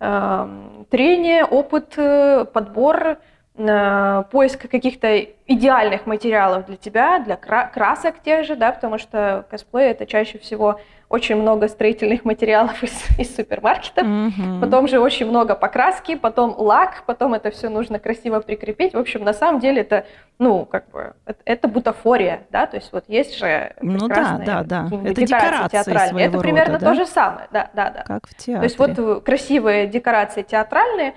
э, 0.00 0.84
трения, 0.90 1.44
опыт, 1.44 1.94
э, 1.96 2.44
подбор, 2.44 3.18
поиск 3.54 4.68
каких-то 4.70 5.26
идеальных 5.46 6.06
материалов 6.06 6.66
для 6.66 6.76
тебя, 6.76 7.18
для 7.18 7.36
красок 7.36 8.22
тех 8.22 8.46
же, 8.46 8.56
да, 8.56 8.72
потому 8.72 8.98
что 8.98 9.44
косплей 9.50 9.90
это 9.90 10.06
чаще 10.06 10.38
всего 10.38 10.80
очень 11.10 11.36
много 11.36 11.68
строительных 11.68 12.24
материалов 12.24 12.82
из, 12.82 13.04
из 13.18 13.36
супермаркетов, 13.36 14.06
mm-hmm. 14.06 14.60
потом 14.62 14.88
же 14.88 14.98
очень 14.98 15.26
много 15.26 15.54
покраски, 15.54 16.14
потом 16.14 16.54
лак, 16.56 17.02
потом 17.04 17.34
это 17.34 17.50
все 17.50 17.68
нужно 17.68 17.98
красиво 17.98 18.40
прикрепить. 18.40 18.94
В 18.94 18.98
общем, 18.98 19.22
на 19.22 19.34
самом 19.34 19.60
деле 19.60 19.82
это, 19.82 20.06
ну, 20.38 20.64
как 20.64 20.88
бы, 20.88 21.12
это, 21.26 21.38
это 21.44 21.68
бутафория, 21.68 22.44
да, 22.48 22.64
то 22.64 22.78
есть 22.78 22.90
вот 22.94 23.04
есть 23.08 23.36
же 23.36 23.74
ну, 23.82 24.08
да, 24.08 24.40
да, 24.42 24.62
да. 24.62 24.88
Это 25.04 25.26
декорации 25.26 25.68
театральные. 25.76 26.26
Это 26.26 26.38
примерно 26.38 26.74
рода, 26.74 26.84
да? 26.86 26.90
то 26.92 26.94
же 26.94 27.06
самое, 27.06 27.46
да, 27.52 27.70
да, 27.74 27.90
да. 27.90 28.04
Как 28.06 28.26
в 28.26 28.34
театре. 28.34 28.56
То 28.56 28.64
есть 28.64 28.78
вот 28.78 29.22
красивые 29.22 29.88
декорации 29.88 30.40
театральные, 30.40 31.12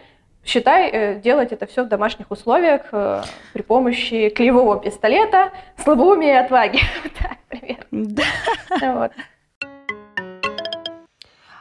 считай, 0.45 0.89
э, 0.89 1.19
делать 1.19 1.51
это 1.51 1.65
все 1.65 1.83
в 1.83 1.87
домашних 1.87 2.31
условиях 2.31 2.81
э, 2.91 3.23
при 3.53 3.61
помощи 3.61 4.29
клеевого 4.29 4.79
пистолета, 4.79 5.51
слабоумия 5.83 6.41
и 6.41 6.45
отваги. 6.45 6.79
Так, 7.19 7.37
примерно. 7.49 8.95
Вот. 8.95 9.11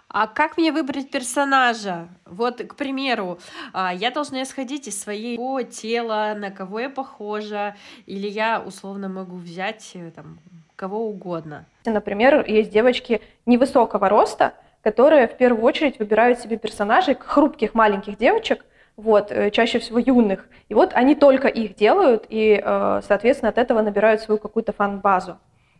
А 0.08 0.28
как 0.28 0.56
мне 0.56 0.70
выбрать 0.70 1.10
персонажа? 1.10 2.06
Вот, 2.24 2.62
к 2.62 2.76
примеру, 2.76 3.40
а, 3.72 3.92
я 3.92 4.12
должна 4.12 4.44
исходить 4.44 4.86
из 4.86 5.00
своего 5.00 5.62
тела, 5.62 6.34
на 6.36 6.52
кого 6.52 6.78
я 6.78 6.88
похожа, 6.88 7.74
или 8.06 8.28
я 8.28 8.62
условно 8.64 9.08
могу 9.08 9.36
взять 9.36 9.90
э, 9.94 10.12
там, 10.14 10.38
кого 10.76 11.08
угодно. 11.08 11.66
Например, 11.84 12.44
есть 12.46 12.70
девочки 12.70 13.22
невысокого 13.44 14.08
роста, 14.08 14.54
которые 14.82 15.26
в 15.26 15.36
первую 15.36 15.64
очередь 15.64 15.98
выбирают 15.98 16.38
себе 16.38 16.58
персонажей 16.58 17.16
хрупких 17.18 17.74
маленьких 17.74 18.16
девочек, 18.16 18.64
вот, 18.96 19.30
э, 19.30 19.50
чаще 19.50 19.78
всего 19.78 19.98
юных. 19.98 20.48
И 20.68 20.74
вот 20.74 20.92
они 20.94 21.14
только 21.14 21.48
их 21.48 21.74
делают, 21.74 22.26
и, 22.28 22.60
э, 22.62 23.00
соответственно, 23.06 23.50
от 23.50 23.58
этого 23.58 23.82
набирают 23.82 24.20
свою 24.20 24.38
какую-то 24.38 24.72
фан-базу. 24.72 25.38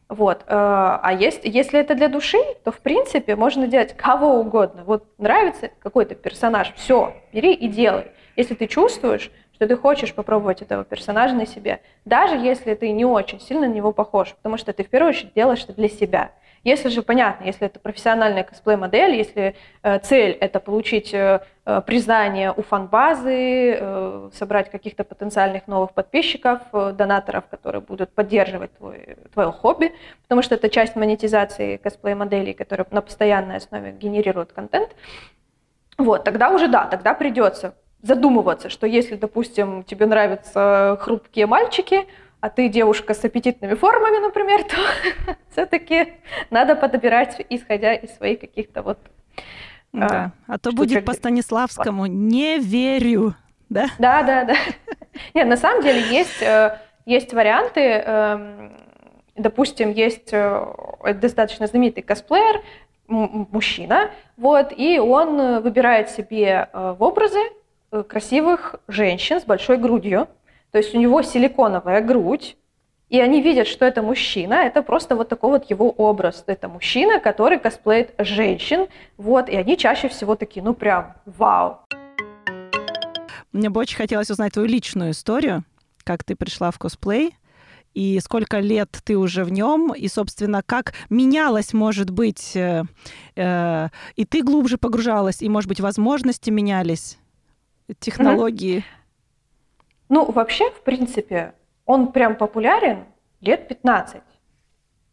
Вот. 0.09 0.43
Э, 0.43 0.45
а 0.49 1.13
есть, 1.19 1.41
если 1.45 1.81
это 1.81 1.95
для 1.95 2.09
души, 2.09 2.39
то 2.63 2.71
в 2.71 2.81
принципе 2.81 3.37
можно 3.37 3.67
делать 3.67 3.97
кого 3.97 4.39
угодно. 4.41 4.85
Вот 4.85 5.07
нравится 5.19 5.71
какой-то 5.81 6.15
персонаж, 6.15 6.73
все, 6.77 7.15
бери 7.33 7.55
и 7.55 7.69
делай. 7.69 8.09
Если 8.37 8.55
ты 8.55 8.67
чувствуешь, 8.67 9.31
что 9.55 9.69
ты 9.69 9.77
хочешь 9.77 10.13
попробовать 10.13 10.63
этого 10.63 10.85
персонажа 10.85 11.35
на 11.35 11.47
себе, 11.47 11.81
даже 12.05 12.37
если 12.37 12.75
ты 12.75 12.91
не 12.91 13.05
очень 13.05 13.41
сильно 13.41 13.69
на 13.69 13.73
него 13.73 13.93
похож, 13.93 14.35
потому 14.35 14.57
что 14.57 14.73
ты 14.73 14.83
в 14.83 14.89
первую 14.89 15.11
очередь 15.11 15.33
делаешь 15.35 15.63
это 15.65 15.73
для 15.73 15.89
себя. 15.89 16.33
Если 16.65 16.89
же 16.89 17.03
понятно, 17.03 17.45
если 17.45 17.67
это 17.67 17.79
профессиональная 17.79 18.43
косплей-модель, 18.43 19.15
если 19.15 19.55
э, 19.83 19.99
цель 19.99 20.33
это 20.33 20.61
получить 20.61 21.13
э, 21.13 21.41
э 21.67 21.83
признание 21.87 22.53
у 22.57 22.63
фан-базы, 22.63 23.77
э, 23.79 24.31
собрать 24.33 24.71
каких-то 24.71 25.05
потенциальных 25.05 25.69
новых 25.69 25.93
подписчиков, 25.93 26.61
э, 26.73 26.93
донаторов, 26.97 27.45
которые 27.51 27.83
будут 27.83 28.15
поддерживать 28.15 28.75
твой, 28.79 29.17
твое 29.35 29.53
хобби, 29.53 29.93
потому 30.23 30.41
что 30.41 30.55
это 30.55 30.71
часть 30.71 30.97
монетизации 30.97 31.77
косплей-моделей, 31.77 32.55
которые 32.55 32.87
на 32.91 33.03
постоянной 33.03 33.57
основе 33.57 33.93
генерируют 33.93 34.53
контент, 34.53 34.97
вот, 35.99 36.25
тогда 36.25 36.51
уже 36.51 36.69
да, 36.69 36.87
тогда 36.87 37.13
придется 37.15 37.75
задумываться, 38.03 38.69
что 38.69 38.87
если, 38.87 39.17
допустим, 39.17 39.83
тебе 39.83 40.07
нравятся 40.07 40.99
хрупкие 41.01 41.47
мальчики, 41.47 42.07
а 42.45 42.51
ты 42.51 42.69
девушка 42.69 43.15
с 43.15 43.25
аппетитными 43.25 43.75
формами, 43.75 44.19
например, 44.19 44.65
то 44.69 44.77
все-таки 45.51 46.13
надо 46.51 46.77
подбирать, 46.77 47.41
исходя 47.49 47.95
из 47.95 48.15
своих 48.17 48.41
каких-то 48.41 48.83
вот... 48.83 48.99
Да. 49.95 50.33
А, 50.47 50.55
а 50.55 50.59
то 50.59 50.73
будет 50.73 51.07
по 51.07 51.15
Станиславскому 51.15 52.05
«не 52.05 52.59
верю». 52.59 53.35
Да, 53.71 53.87
да, 53.99 54.23
да. 54.23 54.45
да. 54.45 54.55
Нет, 55.35 55.47
на 55.47 55.57
самом 55.57 55.83
деле 55.83 56.03
есть, 56.03 56.43
э, 56.43 56.77
есть 57.07 57.33
варианты, 57.33 57.81
эм, 57.81 58.77
допустим, 59.37 59.91
есть 59.91 60.29
э, 60.33 60.67
достаточно 61.15 61.67
знаменитый 61.67 62.03
косплеер, 62.03 62.61
мужчина, 63.09 64.11
вот, 64.37 64.71
и 64.77 64.99
он 64.99 65.63
выбирает 65.63 66.11
себе 66.11 66.69
э, 66.71 66.95
в 66.99 67.03
образы 67.03 67.41
красивых 68.07 68.77
женщин 68.87 69.41
с 69.41 69.45
большой 69.45 69.79
грудью, 69.79 70.29
то 70.75 70.79
есть 70.79 70.93
у 70.93 70.99
него 70.99 71.23
силиконовая 71.23 72.01
грудь, 72.01 72.57
и 73.09 73.21
они 73.21 73.41
видят, 73.41 73.69
что 73.69 73.85
это 73.85 74.03
мужчина, 74.03 74.55
это 74.55 74.83
просто 74.83 75.15
вот 75.15 75.29
такой 75.29 75.51
вот 75.51 75.71
его 75.71 75.89
образ. 75.89 76.43
Это 76.49 76.69
мужчина, 76.69 77.21
который 77.21 77.61
косплеит 77.61 78.13
женщин, 78.19 78.89
вот, 79.17 79.49
и 79.49 79.55
они 79.55 79.77
чаще 79.77 80.09
всего 80.09 80.35
такие, 80.35 80.65
ну 80.65 80.75
прям, 80.75 81.15
вау. 81.27 81.79
Мне 83.53 83.71
бы 83.71 83.83
очень 83.83 83.97
хотелось 83.97 84.33
узнать 84.33 84.55
твою 84.55 84.67
личную 84.67 85.13
историю, 85.13 85.63
как 86.03 86.25
ты 86.25 86.35
пришла 86.35 86.73
в 86.73 86.79
косплей, 86.81 87.37
и 87.93 88.19
сколько 88.19 88.59
лет 88.59 88.99
ты 89.05 89.17
уже 89.17 89.45
в 89.45 89.53
нем, 89.53 89.95
и, 89.95 90.09
собственно, 90.09 90.61
как 90.67 90.95
менялось, 91.09 91.73
может 91.73 92.11
быть, 92.11 92.57
э, 92.57 92.83
э, 93.37 93.89
и 94.17 94.25
ты 94.25 94.43
глубже 94.43 94.77
погружалась, 94.77 95.41
и, 95.41 95.49
может 95.49 95.69
быть, 95.69 95.79
возможности 95.79 96.51
менялись, 96.51 97.17
технологии. 98.01 98.85
Ну, 100.09 100.31
вообще, 100.31 100.71
в 100.71 100.83
принципе, 100.83 101.55
он 101.87 102.13
прям 102.13 102.37
популярен 102.37 103.05
лет 103.41 103.69
15. 103.69 104.23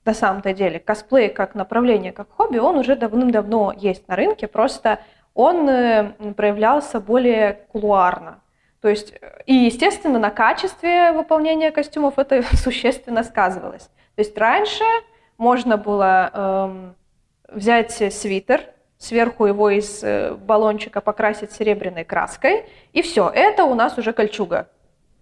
На 0.03 0.13
самом-то 0.13 0.53
деле, 0.53 0.79
косплей 0.79 1.29
как 1.29 1.55
направление, 1.55 2.11
как 2.11 2.31
хобби, 2.31 2.57
он 2.57 2.77
уже 2.77 2.95
давным-давно 2.95 3.73
есть 3.77 4.07
на 4.07 4.15
рынке, 4.15 4.47
просто 4.47 4.99
он 5.33 5.69
э, 5.69 6.33
проявлялся 6.35 6.99
более 6.99 7.53
кулуарно. 7.71 8.41
То 8.81 8.89
есть, 8.89 9.13
и, 9.45 9.53
естественно, 9.53 10.17
на 10.17 10.31
качестве 10.31 11.11
выполнения 11.11 11.71
костюмов 11.71 12.17
это 12.17 12.41
существенно 12.57 13.23
сказывалось. 13.23 13.89
То 14.15 14.19
есть 14.19 14.37
раньше 14.37 14.83
можно 15.37 15.77
было 15.77 16.31
эм, 16.33 16.95
взять 17.47 17.91
свитер, 18.13 18.61
сверху 18.97 19.45
его 19.45 19.69
из 19.69 20.03
э, 20.03 20.33
баллончика 20.33 21.01
покрасить 21.01 21.51
серебряной 21.51 22.03
краской, 22.03 22.65
и 22.93 23.01
все, 23.01 23.29
это 23.29 23.65
у 23.65 23.75
нас 23.75 23.97
уже 23.97 24.13
кольчуга. 24.13 24.67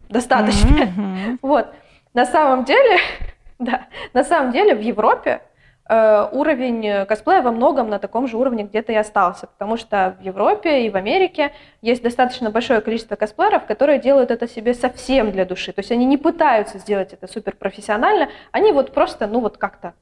Достаточно. 0.09 0.67
Mm-hmm. 0.67 1.37
Вот. 1.41 1.67
На 2.13 2.25
самом 2.25 2.65
деле, 2.65 2.97
да, 3.59 3.87
на 4.13 4.23
самом 4.23 4.51
деле 4.51 4.75
в 4.75 4.81
Европе 4.81 5.41
Э, 5.91 6.29
уровень 6.31 7.07
косплея 7.07 7.41
во 7.41 7.51
многом 7.51 7.89
на 7.89 7.97
таком 7.97 8.27
же 8.27 8.37
уровне 8.37 8.63
где-то 8.63 8.91
и 8.91 8.95
остался, 8.95 9.47
потому 9.47 9.75
что 9.75 10.15
в 10.19 10.23
Европе 10.23 10.85
и 10.85 10.89
в 10.91 10.95
Америке 10.95 11.51
есть 11.81 12.03
достаточно 12.03 12.51
большое 12.51 12.81
количество 12.81 13.15
косплееров, 13.15 13.65
которые 13.65 13.97
делают 13.97 14.29
это 14.29 14.47
себе 14.47 14.75
совсем 14.75 15.31
для 15.31 15.45
души. 15.45 15.73
То 15.73 15.79
есть 15.79 15.91
они 15.91 16.05
не 16.05 16.17
пытаются 16.17 16.77
сделать 16.77 17.13
это 17.13 17.25
супер 17.25 17.55
профессионально, 17.55 18.29
они 18.51 18.71
вот 18.71 18.93
просто, 18.93 19.25
ну 19.25 19.39
вот 19.39 19.57
как-то, 19.57 19.95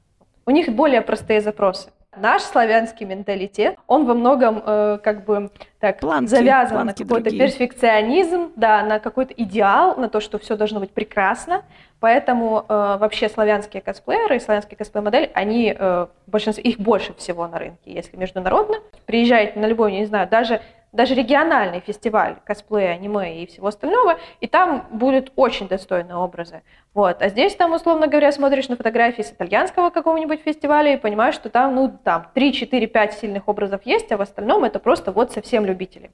у 0.44 0.50
них 0.50 0.68
более 0.68 1.00
простые 1.00 1.40
запросы. 1.40 1.88
Наш 2.20 2.42
славянский 2.42 3.06
менталитет, 3.06 3.76
он 3.86 4.06
во 4.06 4.14
многом 4.14 4.62
э, 4.64 4.98
как 5.02 5.24
бы 5.24 5.50
так 5.80 6.00
планки, 6.00 6.28
завязан 6.28 6.82
планки 6.82 7.02
на 7.02 7.08
какой-то 7.08 7.30
перфекционизм, 7.30 8.52
да, 8.56 8.82
на 8.82 8.98
какой-то 8.98 9.34
идеал, 9.34 9.96
на 9.96 10.08
то, 10.08 10.20
что 10.20 10.38
все 10.38 10.56
должно 10.56 10.80
быть 10.80 10.90
прекрасно. 10.90 11.62
Поэтому 12.00 12.64
э, 12.68 12.96
вообще 13.00 13.28
славянские 13.28 13.82
косплееры 13.82 14.36
и 14.36 14.40
славянские 14.40 14.76
косплей-модели, 14.76 15.30
они, 15.34 15.74
э, 15.76 16.06
большинство, 16.26 16.62
их 16.62 16.78
больше 16.78 17.12
всего 17.14 17.48
на 17.48 17.58
рынке, 17.58 17.92
если 17.92 18.16
международно. 18.16 18.76
Приезжаете 19.06 19.58
на 19.58 19.66
любой, 19.66 19.92
не 19.92 20.06
знаю, 20.06 20.28
даже 20.28 20.60
даже 20.92 21.14
региональный 21.14 21.80
фестиваль 21.80 22.36
косплея, 22.44 22.92
аниме 22.92 23.42
и 23.42 23.46
всего 23.46 23.68
остального, 23.68 24.18
и 24.40 24.46
там 24.46 24.86
будут 24.90 25.32
очень 25.36 25.68
достойные 25.68 26.16
образы. 26.16 26.62
Вот. 26.94 27.22
А 27.22 27.28
здесь 27.28 27.54
там, 27.54 27.72
условно 27.72 28.06
говоря, 28.06 28.32
смотришь 28.32 28.68
на 28.68 28.76
фотографии 28.76 29.22
с 29.22 29.30
итальянского 29.30 29.90
какого-нибудь 29.90 30.40
фестиваля 30.40 30.94
и 30.94 30.96
понимаешь, 30.96 31.34
что 31.34 31.50
там, 31.50 31.74
ну, 31.74 31.96
там 32.02 32.26
3, 32.34 32.52
4, 32.52 32.86
5 32.86 33.14
сильных 33.14 33.48
образов 33.48 33.82
есть, 33.84 34.10
а 34.12 34.16
в 34.16 34.22
остальном 34.22 34.64
это 34.64 34.78
просто 34.78 35.12
вот 35.12 35.32
совсем 35.32 35.64
любители. 35.64 36.10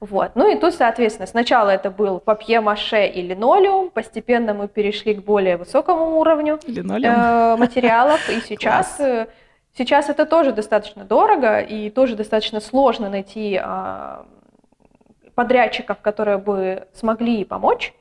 Вот. 0.00 0.32
Ну 0.34 0.50
и 0.50 0.58
тут, 0.58 0.74
соответственно, 0.74 1.26
сначала 1.26 1.70
это 1.70 1.90
был 1.90 2.18
папье-маше 2.18 3.06
и 3.06 3.22
линолеум, 3.22 3.88
постепенно 3.90 4.52
мы 4.52 4.68
перешли 4.68 5.14
к 5.14 5.22
более 5.22 5.56
высокому 5.56 6.18
уровню 6.18 6.58
э, 6.66 7.56
материалов, 7.56 8.28
и 8.28 8.40
сейчас 8.48 8.98
э, 8.98 9.28
Сейчас 9.76 10.10
это 10.10 10.26
тоже 10.26 10.52
достаточно 10.52 11.04
дорого 11.04 11.60
и 11.60 11.88
тоже 11.88 12.14
достаточно 12.14 12.60
сложно 12.60 13.08
найти 13.08 13.58
а, 13.62 14.26
подрядчиков, 15.34 15.98
которые 16.00 16.38
бы 16.38 16.86
смогли 16.92 17.44
помочь. 17.44 17.94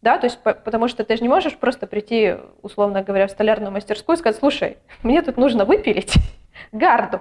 Да, 0.00 0.16
то 0.16 0.26
есть, 0.26 0.38
потому 0.42 0.88
что 0.88 1.04
ты 1.04 1.16
же 1.16 1.22
не 1.22 1.28
можешь 1.28 1.56
просто 1.56 1.86
прийти, 1.86 2.36
условно 2.62 3.02
говоря, 3.02 3.26
в 3.26 3.30
столярную 3.30 3.70
мастерскую 3.70 4.16
и 4.16 4.18
сказать, 4.18 4.38
слушай, 4.38 4.78
мне 5.02 5.20
тут 5.20 5.36
нужно 5.36 5.66
выпилить 5.66 6.14
гарду 6.72 7.20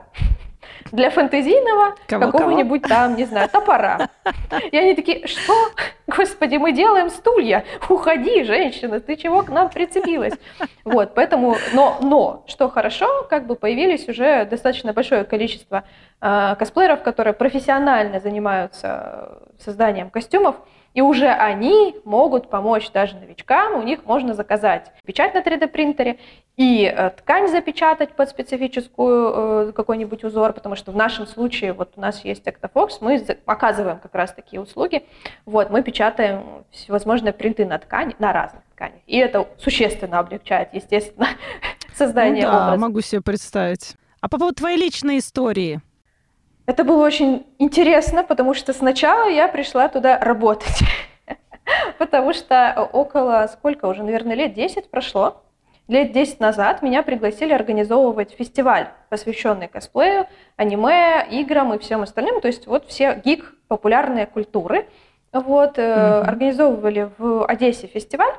для 0.92 1.10
фэнтезийного 1.10 1.96
какого-нибудь 2.08 2.84
там, 2.84 3.16
не 3.16 3.26
знаю, 3.26 3.50
топора. 3.50 4.10
И 4.72 4.78
они 4.78 4.96
такие, 4.96 5.28
что? 5.28 5.54
Господи, 6.08 6.58
мы 6.58 6.72
делаем 6.72 7.10
стулья. 7.10 7.64
Уходи, 7.88 8.44
женщина, 8.44 9.00
ты 9.00 9.16
чего 9.16 9.44
к 9.44 9.50
нам 9.50 9.70
прицепилась? 9.70 10.34
Вот, 10.84 11.14
поэтому, 11.14 11.56
но, 11.74 11.98
но, 12.02 12.44
что 12.48 12.70
хорошо, 12.70 13.28
как 13.30 13.46
бы 13.46 13.56
появились 13.56 14.08
уже 14.08 14.46
достаточно 14.46 14.94
большое 14.94 15.24
количество 15.24 15.84
э, 16.22 16.56
косплееров, 16.58 17.04
которые 17.04 17.34
профессионально 17.34 18.20
занимаются 18.20 19.40
созданием 19.60 20.10
костюмов, 20.10 20.56
и 20.94 21.02
уже 21.02 21.28
они 21.28 21.96
могут 22.06 22.50
помочь 22.50 22.92
даже 22.92 23.16
новичкам, 23.16 23.76
у 23.76 23.84
них 23.84 24.06
можно 24.06 24.34
заказать 24.34 24.92
печать 25.06 25.34
на 25.34 25.40
3D 25.40 25.68
принтере 25.68 26.20
и 26.58 26.84
э, 26.86 27.12
ткань 27.12 27.48
запечатать 27.48 28.16
под 28.16 28.30
специфическую 28.30 29.70
э, 29.70 29.72
какой-нибудь 29.72 30.24
узор, 30.24 30.54
потому 30.54 30.76
что 30.76 30.92
в 30.92 30.96
нашем 30.96 31.26
случае, 31.26 31.74
вот 31.74 31.94
у 31.96 32.02
нас 32.02 32.24
есть 32.26 32.46
Octafox, 32.46 32.98
мы 33.02 33.24
оказываем 33.46 34.00
как 34.00 34.14
раз 34.14 34.34
такие 34.34 34.62
услуги, 34.62 35.06
вот, 35.46 35.70
мы 35.70 35.84
печатаем 35.84 36.66
всевозможные 36.72 37.34
принты 37.34 37.66
на 37.66 37.78
ткани, 37.80 38.16
на 38.20 38.34
разных 38.34 38.64
тканях, 38.74 39.00
и 39.08 39.18
это 39.18 39.48
существенно 39.58 40.20
облегчает, 40.20 40.70
естественно, 40.74 41.28
создание 41.96 42.46
ну, 42.46 42.52
да, 42.52 42.64
образа. 42.66 42.82
могу 42.82 43.02
себе 43.02 43.22
представить. 43.22 43.96
А 44.22 44.28
по 44.28 44.38
поводу 44.38 44.56
твоей 44.56 44.78
личной 44.78 45.20
истории– 45.20 45.82
это 46.70 46.84
было 46.84 47.04
очень 47.04 47.48
интересно, 47.58 48.24
потому 48.24 48.54
что 48.54 48.74
сначала 48.74 49.28
я 49.28 49.48
пришла 49.48 49.88
туда 49.88 50.20
работать. 50.20 50.82
Потому 51.98 52.32
что 52.32 52.88
около, 52.94 53.50
сколько 53.52 53.88
уже, 53.88 54.04
наверное, 54.04 54.36
лет 54.36 54.54
10 54.54 54.92
прошло. 54.92 55.42
Лет 55.88 56.12
10 56.12 56.40
назад 56.40 56.84
меня 56.84 57.02
пригласили 57.02 57.54
организовывать 57.54 58.36
фестиваль, 58.38 58.90
посвященный 59.10 59.68
косплею, 59.68 60.28
аниме, 60.58 61.26
играм 61.32 61.74
и 61.74 61.80
всем 61.80 62.04
остальным. 62.04 62.40
То 62.40 62.48
есть 62.48 62.68
вот 62.68 62.86
все 62.86 63.20
гик 63.26 63.56
популярные 63.68 64.28
культуры. 64.28 64.86
Вот, 65.34 65.80
mm-hmm. 65.80 66.22
организовывали 66.22 67.10
в 67.18 67.48
Одессе 67.48 67.88
фестиваль. 67.88 68.36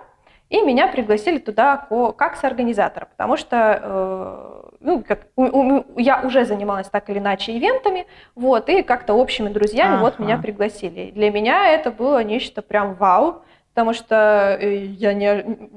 И 0.51 0.61
меня 0.61 0.87
пригласили 0.87 1.38
туда 1.38 1.88
как 2.16 2.37
соорганизатора, 2.37 3.07
потому 3.07 3.37
что 3.37 3.81
э, 3.83 4.70
ну, 4.81 5.05
как, 5.07 5.27
у, 5.37 5.45
у, 5.45 5.85
я 5.99 6.23
уже 6.23 6.45
занималась 6.45 6.88
так 6.88 7.11
или 7.11 7.19
иначе 7.19 7.57
ивентами, 7.57 8.07
вот, 8.35 8.69
и 8.69 8.83
как-то 8.83 9.14
общими 9.14 9.49
друзьями 9.49 9.95
ага. 9.95 10.01
вот 10.03 10.19
меня 10.19 10.38
пригласили. 10.38 11.11
Для 11.11 11.31
меня 11.31 11.69
это 11.69 11.90
было 11.90 12.25
нечто 12.25 12.62
прям 12.62 12.95
вау, 12.95 13.43
потому 13.75 13.93
что 13.93 14.57
э, 14.61 14.87
я, 14.87 15.12
не, 15.12 15.71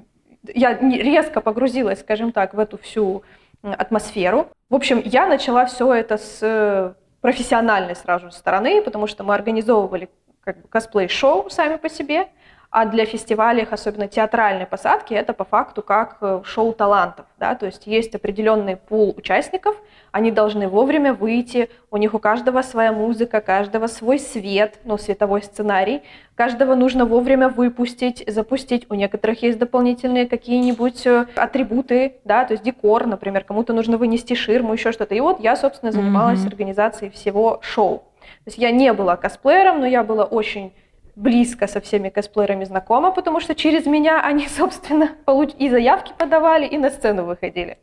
я 0.54 0.78
резко 0.78 1.42
погрузилась, 1.42 2.00
скажем 2.00 2.32
так, 2.32 2.54
в 2.54 2.60
эту 2.60 2.78
всю 2.78 3.24
атмосферу. 3.62 4.48
В 4.70 4.76
общем, 4.76 5.02
я 5.04 5.28
начала 5.28 5.66
все 5.66 5.94
это 5.94 6.18
с 6.18 6.96
профессиональной 7.22 7.96
сразу 7.96 8.32
стороны, 8.32 8.82
потому 8.82 9.08
что 9.08 9.24
мы 9.24 9.34
организовывали 9.34 10.10
как 10.42 10.62
бы 10.62 10.68
косплей-шоу 10.68 11.50
сами 11.50 11.78
по 11.78 11.90
себе, 11.90 12.28
а 12.74 12.86
для 12.86 13.06
фестивалей, 13.06 13.68
особенно 13.70 14.08
театральной 14.08 14.66
посадки, 14.66 15.14
это 15.14 15.34
по 15.34 15.44
факту 15.44 15.84
как 15.84 16.18
э, 16.22 16.42
шоу 16.44 16.74
талантов. 16.74 17.28
Да? 17.38 17.54
То 17.54 17.68
есть 17.68 17.86
есть 17.86 18.16
определенный 18.16 18.78
пул 18.78 19.14
участников, 19.16 19.76
они 20.12 20.32
должны 20.32 20.68
вовремя 20.68 21.14
выйти, 21.14 21.70
у 21.92 21.98
них 21.98 22.16
у 22.16 22.20
каждого 22.20 22.64
своя 22.64 22.92
музыка, 22.92 23.42
каждого 23.42 23.86
свой 23.86 24.18
свет, 24.18 24.80
ну, 24.86 24.98
световой 24.98 25.44
сценарий, 25.44 26.02
каждого 26.34 26.74
нужно 26.74 27.06
вовремя 27.06 27.48
выпустить, 27.48 28.24
запустить. 28.26 28.88
У 28.90 28.96
некоторых 28.96 29.44
есть 29.44 29.60
дополнительные 29.60 30.28
какие-нибудь 30.28 31.06
э, 31.06 31.28
атрибуты, 31.36 32.16
да, 32.26 32.44
то 32.44 32.54
есть 32.54 32.64
декор, 32.64 33.06
например, 33.06 33.44
кому-то 33.44 33.74
нужно 33.74 33.98
вынести 33.98 34.34
ширму, 34.34 34.74
еще 34.74 34.92
что-то. 34.92 35.14
И 35.14 35.20
вот 35.20 35.40
я, 35.40 35.56
собственно, 35.56 35.92
занималась 35.92 36.40
mm-hmm. 36.40 36.48
организацией 36.48 37.12
всего 37.12 37.60
шоу. 37.62 38.00
То 38.46 38.48
есть 38.48 38.58
я 38.58 38.72
не 38.72 38.92
была 38.94 39.16
косплеером, 39.16 39.80
но 39.80 39.86
я 39.86 40.04
была 40.04 40.24
очень 40.24 40.74
близко 41.16 41.68
со 41.68 41.80
всеми 41.80 42.10
косплеерами 42.10 42.64
знакома, 42.64 43.12
потому 43.12 43.40
что 43.40 43.56
через 43.56 43.86
меня 43.86 44.22
они, 44.22 44.48
собственно, 44.48 45.12
и 45.58 45.70
заявки 45.70 46.14
подавали, 46.18 46.66
и 46.66 46.78
на 46.78 46.90
сцену 46.90 47.26
выходили. 47.26 47.78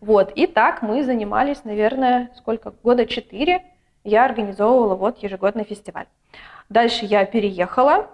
Вот, 0.00 0.32
и 0.34 0.46
так 0.46 0.82
мы 0.82 1.02
занимались, 1.02 1.64
наверное, 1.64 2.30
сколько, 2.36 2.72
года 2.82 3.06
четыре 3.06 3.64
я 4.04 4.24
организовывала 4.24 4.94
вот 4.94 5.18
ежегодный 5.22 5.64
фестиваль. 5.64 6.06
Дальше 6.68 7.04
я 7.04 7.24
переехала 7.24 8.08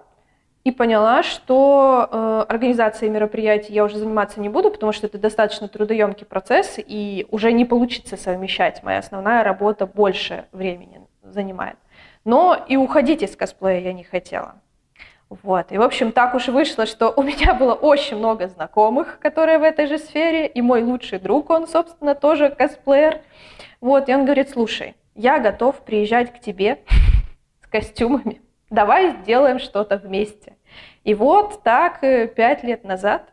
и 0.65 0.71
поняла, 0.71 1.23
что 1.23 2.09
э, 2.11 2.45
организацией 2.49 3.11
мероприятий 3.11 3.73
я 3.73 3.85
уже 3.85 3.99
заниматься 3.99 4.41
не 4.41 4.49
буду, 4.49 4.71
потому 4.71 4.93
что 4.93 5.07
это 5.07 5.19
достаточно 5.19 5.69
трудоемкий 5.69 6.25
процесс, 6.25 6.77
и 6.79 7.27
уже 7.31 7.53
не 7.53 7.65
получится 7.65 8.17
совмещать. 8.17 8.83
Моя 8.83 8.99
основная 8.99 9.43
работа 9.43 9.87
больше 9.87 10.47
времени 10.53 11.01
занимает. 11.23 11.77
Но 12.25 12.57
и 12.69 12.77
уходить 12.77 13.23
из 13.23 13.37
косплея 13.37 13.81
я 13.81 13.93
не 13.93 14.05
хотела. 14.05 14.62
Вот. 15.43 15.73
И, 15.73 15.79
в 15.79 15.83
общем, 15.83 16.13
так 16.13 16.35
уж 16.35 16.49
вышло, 16.49 16.87
что 16.87 17.13
у 17.15 17.23
меня 17.23 17.55
было 17.55 17.75
очень 17.75 18.17
много 18.17 18.49
знакомых, 18.49 19.19
которые 19.19 19.59
в 19.59 19.63
этой 19.63 19.87
же 19.87 19.99
сфере, 19.99 20.47
и 20.47 20.61
мой 20.61 20.83
лучший 20.83 21.19
друг, 21.19 21.51
он, 21.51 21.67
собственно, 21.67 22.15
тоже 22.15 22.51
косплеер. 22.51 23.21
Вот. 23.81 24.09
И 24.09 24.15
он 24.15 24.25
говорит, 24.25 24.51
слушай, 24.51 24.95
я 25.15 25.39
готов 25.39 25.81
приезжать 25.81 26.33
к 26.33 26.41
тебе 26.41 26.81
с 27.63 27.67
костюмами 27.69 28.43
давай 28.73 29.11
сделаем 29.23 29.59
что-то 29.59 29.99
вместе. 29.99 30.57
И 31.05 31.15
вот 31.15 31.63
так 31.63 32.03
э, 32.03 32.27
пять 32.27 32.65
лет 32.65 32.85
назад 32.85 33.33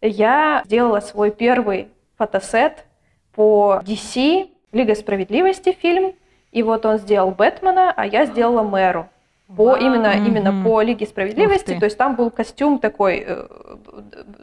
я 0.00 0.62
сделала 0.66 1.00
свой 1.00 1.30
первый 1.30 1.88
фотосет 2.16 2.84
по 3.34 3.80
DC, 3.84 4.50
Лига 4.72 4.94
справедливости 4.94 5.72
фильм, 5.72 6.14
и 6.52 6.62
вот 6.62 6.84
он 6.84 6.98
сделал 6.98 7.30
Бэтмена, 7.30 7.92
а 7.96 8.06
я 8.06 8.26
сделала 8.26 8.62
Мэру. 8.62 9.08
По, 9.56 9.76
именно, 9.76 10.08
mm-hmm. 10.08 10.26
именно 10.26 10.62
по 10.62 10.82
Лиге 10.82 11.06
справедливости, 11.06 11.78
то 11.78 11.86
есть 11.86 11.96
там 11.96 12.16
был 12.16 12.30
костюм 12.30 12.78
такой 12.78 13.24
э, 13.26 13.46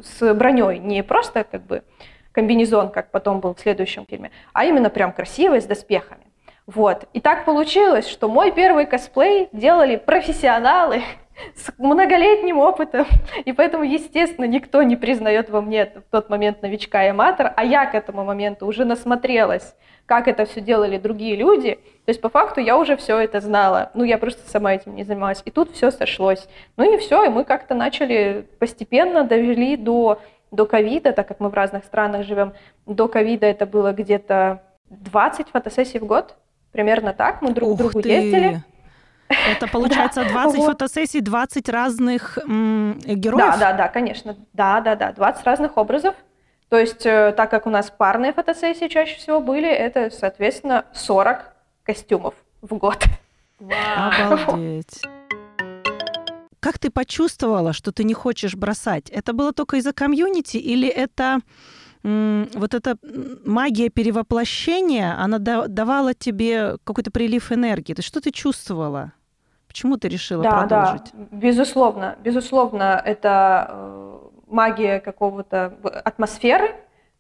с 0.02 0.34
броней, 0.34 0.80
не 0.80 1.04
просто 1.04 1.44
как 1.44 1.62
бы 1.64 1.84
комбинезон, 2.32 2.90
как 2.90 3.12
потом 3.12 3.40
был 3.40 3.54
в 3.54 3.60
следующем 3.60 4.06
фильме, 4.10 4.32
а 4.52 4.66
именно 4.66 4.90
прям 4.90 5.14
красивый, 5.14 5.62
с 5.62 5.66
доспехами. 5.66 6.26
Вот. 6.66 7.08
И 7.14 7.22
так 7.22 7.46
получилось, 7.46 8.08
что 8.08 8.28
мой 8.28 8.52
первый 8.52 8.88
косплей 8.88 9.48
делали 9.52 9.96
профессионалы 9.96 11.04
с 11.56 11.72
многолетним 11.78 12.60
опытом, 12.60 13.06
и 13.46 13.54
поэтому, 13.54 13.84
естественно, 13.84 14.46
никто 14.46 14.84
не 14.84 14.96
признает 14.96 15.50
во 15.50 15.62
мне 15.62 15.86
в 15.86 16.12
тот 16.12 16.30
момент 16.30 16.62
новичка 16.62 17.06
и 17.06 17.10
аматор, 17.10 17.54
а 17.56 17.64
я 17.64 17.86
к 17.86 17.96
этому 17.96 18.24
моменту 18.24 18.66
уже 18.66 18.86
насмотрелась, 18.86 19.76
как 20.06 20.28
это 20.28 20.46
все 20.46 20.62
делали 20.62 20.98
другие 20.98 21.36
люди, 21.36 21.76
то 22.06 22.10
есть 22.10 22.22
по 22.22 22.30
факту 22.30 22.62
я 22.62 22.78
уже 22.78 22.96
все 22.96 23.18
это 23.20 23.42
знала, 23.42 23.92
ну 23.94 24.04
я 24.04 24.18
просто 24.18 24.50
сама 24.50 24.74
этим 24.74 24.96
не 24.96 25.04
занималась, 25.04 25.42
и 25.46 25.52
тут 25.52 25.72
все 25.72 25.92
сошлось. 25.92 26.48
Ну 26.78 26.94
и 26.94 26.98
все, 26.98 27.26
и 27.26 27.30
мы 27.30 27.44
как-то 27.44 27.74
начали 27.74 28.46
постепенно 28.60 29.24
довели 29.24 29.76
до 29.76 30.20
до 30.52 30.66
ковида, 30.66 31.12
так 31.12 31.28
как 31.28 31.40
мы 31.40 31.50
в 31.50 31.54
разных 31.54 31.84
странах 31.84 32.24
живем, 32.24 32.54
до 32.86 33.08
ковида 33.08 33.46
это 33.46 33.66
было 33.66 33.92
где-то 33.92 34.62
20 34.90 35.50
фотосессий 35.50 36.00
в 36.00 36.06
год, 36.06 36.36
примерно 36.72 37.14
так, 37.14 37.42
мы 37.42 37.52
друг 37.52 37.74
к 37.74 37.78
другу 37.78 38.02
ты. 38.02 38.10
ездили. 38.10 38.64
Это 39.28 39.68
получается 39.68 40.24
20 40.24 40.64
фотосессий, 40.64 41.20
20 41.20 41.70
разных 41.70 42.38
героев? 42.46 43.38
Да, 43.38 43.58
да, 43.58 43.74
да, 43.74 43.88
конечно. 43.88 44.36
Да, 44.54 44.82
да, 44.82 44.96
да, 44.96 45.12
20 45.12 45.46
разных 45.46 45.78
образов. 45.78 46.16
То 46.70 46.78
есть, 46.78 47.06
э, 47.06 47.34
так 47.36 47.52
как 47.52 47.68
у 47.68 47.70
нас 47.70 47.92
парные 47.92 48.34
фотосессии 48.34 48.88
чаще 48.88 49.18
всего 49.18 49.40
были, 49.40 49.70
это, 49.70 50.10
соответственно, 50.10 50.86
40 50.94 51.54
костюмов 51.84 52.34
в 52.62 52.76
год. 52.76 53.04
Обалдеть. 53.60 55.02
Как 56.60 56.80
ты 56.80 56.90
почувствовала, 56.90 57.74
что 57.74 57.92
ты 57.92 58.04
не 58.04 58.16
хочешь 58.16 58.56
бросать? 58.56 59.10
Это 59.12 59.34
было 59.34 59.54
только 59.54 59.78
из-за 59.78 59.94
комьюнити 59.94 60.58
или 60.58 60.88
это 60.88 61.40
вот 62.06 62.76
эта 62.76 62.98
магия 63.46 63.90
перевоплощения, 63.90 65.16
она 65.20 65.40
давала 65.40 66.14
тебе 66.14 66.78
какой-то 66.84 67.10
прилив 67.10 67.52
энергии. 67.52 67.94
То 67.94 68.00
есть 68.00 68.08
что 68.08 68.22
ты 68.22 68.32
чувствовала? 68.32 69.14
Почему 69.68 69.98
ты 69.98 70.08
решила 70.08 70.44
да, 70.44 70.52
продолжить? 70.52 71.12
Да, 71.14 71.28
безусловно. 71.32 72.16
Безусловно, 72.24 73.02
это 73.04 73.68
э, 73.70 74.20
магия 74.48 75.00
какого-то 75.00 75.78
атмосферы, 75.84 76.76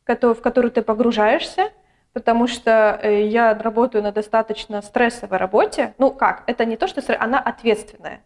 в 0.05 0.35
которую 0.35 0.71
ты 0.71 0.83
погружаешься, 0.83 1.71
потому 2.13 2.47
что 2.47 2.99
э, 3.01 3.25
я 3.27 3.55
работаю 3.55 4.03
на 4.03 4.11
достаточно 4.11 4.83
стрессовой 4.83 5.39
работе. 5.39 5.95
Ну 5.97 6.11
как, 6.11 6.43
это 6.45 6.63
не 6.63 6.77
то, 6.77 6.87
что 6.87 7.01
стресс, 7.01 7.17
она 7.19 7.39
ответственная. 7.39 8.21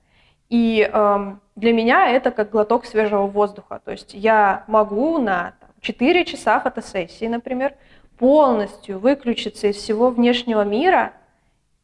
И 0.49 0.81
эм, 0.91 1.41
для 1.55 1.73
меня 1.73 2.09
это 2.09 2.31
как 2.31 2.49
глоток 2.49 2.85
свежего 2.85 3.27
воздуха. 3.27 3.81
То 3.85 3.91
есть 3.91 4.13
я 4.13 4.63
могу 4.67 5.19
на 5.19 5.53
4 5.81 6.25
часа 6.25 6.59
фотосессии, 6.59 7.25
например, 7.25 7.75
полностью 8.17 8.99
выключиться 8.99 9.67
из 9.67 9.77
всего 9.77 10.09
внешнего 10.09 10.63
мира 10.63 11.13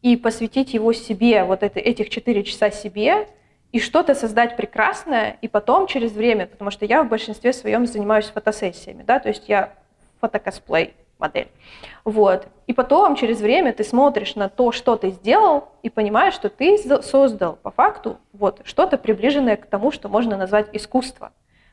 и 0.01 0.17
посвятить 0.17 0.73
его 0.73 0.93
себе, 0.93 1.43
вот 1.43 1.63
это, 1.63 1.79
этих 1.79 2.09
4 2.09 2.43
часа 2.43 2.69
себе, 2.71 3.27
и 3.71 3.79
что-то 3.79 4.15
создать 4.15 4.55
прекрасное, 4.55 5.37
и 5.41 5.47
потом 5.47 5.87
через 5.87 6.11
время, 6.11 6.47
потому 6.47 6.71
что 6.71 6.85
я 6.85 7.03
в 7.03 7.09
большинстве 7.09 7.51
своем 7.53 7.85
занимаюсь 7.85 8.25
фотосессиями, 8.25 9.03
да, 9.03 9.19
то 9.19 9.29
есть 9.29 9.49
я 9.49 9.73
фотокосплей 10.21 10.93
модель. 11.17 11.47
Вот. 12.03 12.47
И 12.67 12.73
потом, 12.73 13.15
через 13.15 13.39
время, 13.39 13.73
ты 13.73 13.83
смотришь 13.83 14.35
на 14.35 14.49
то, 14.49 14.71
что 14.71 14.95
ты 14.95 15.11
сделал, 15.11 15.69
и 15.83 15.89
понимаешь, 15.89 16.33
что 16.33 16.49
ты 16.49 16.77
создал 17.01 17.57
по 17.57 17.71
факту 17.71 18.17
вот, 18.33 18.61
что-то 18.63 18.97
приближенное 18.97 19.55
к 19.55 19.65
тому, 19.65 19.91
что 19.91 20.09
можно 20.09 20.37
назвать 20.37 20.67
искусство. 20.73 21.31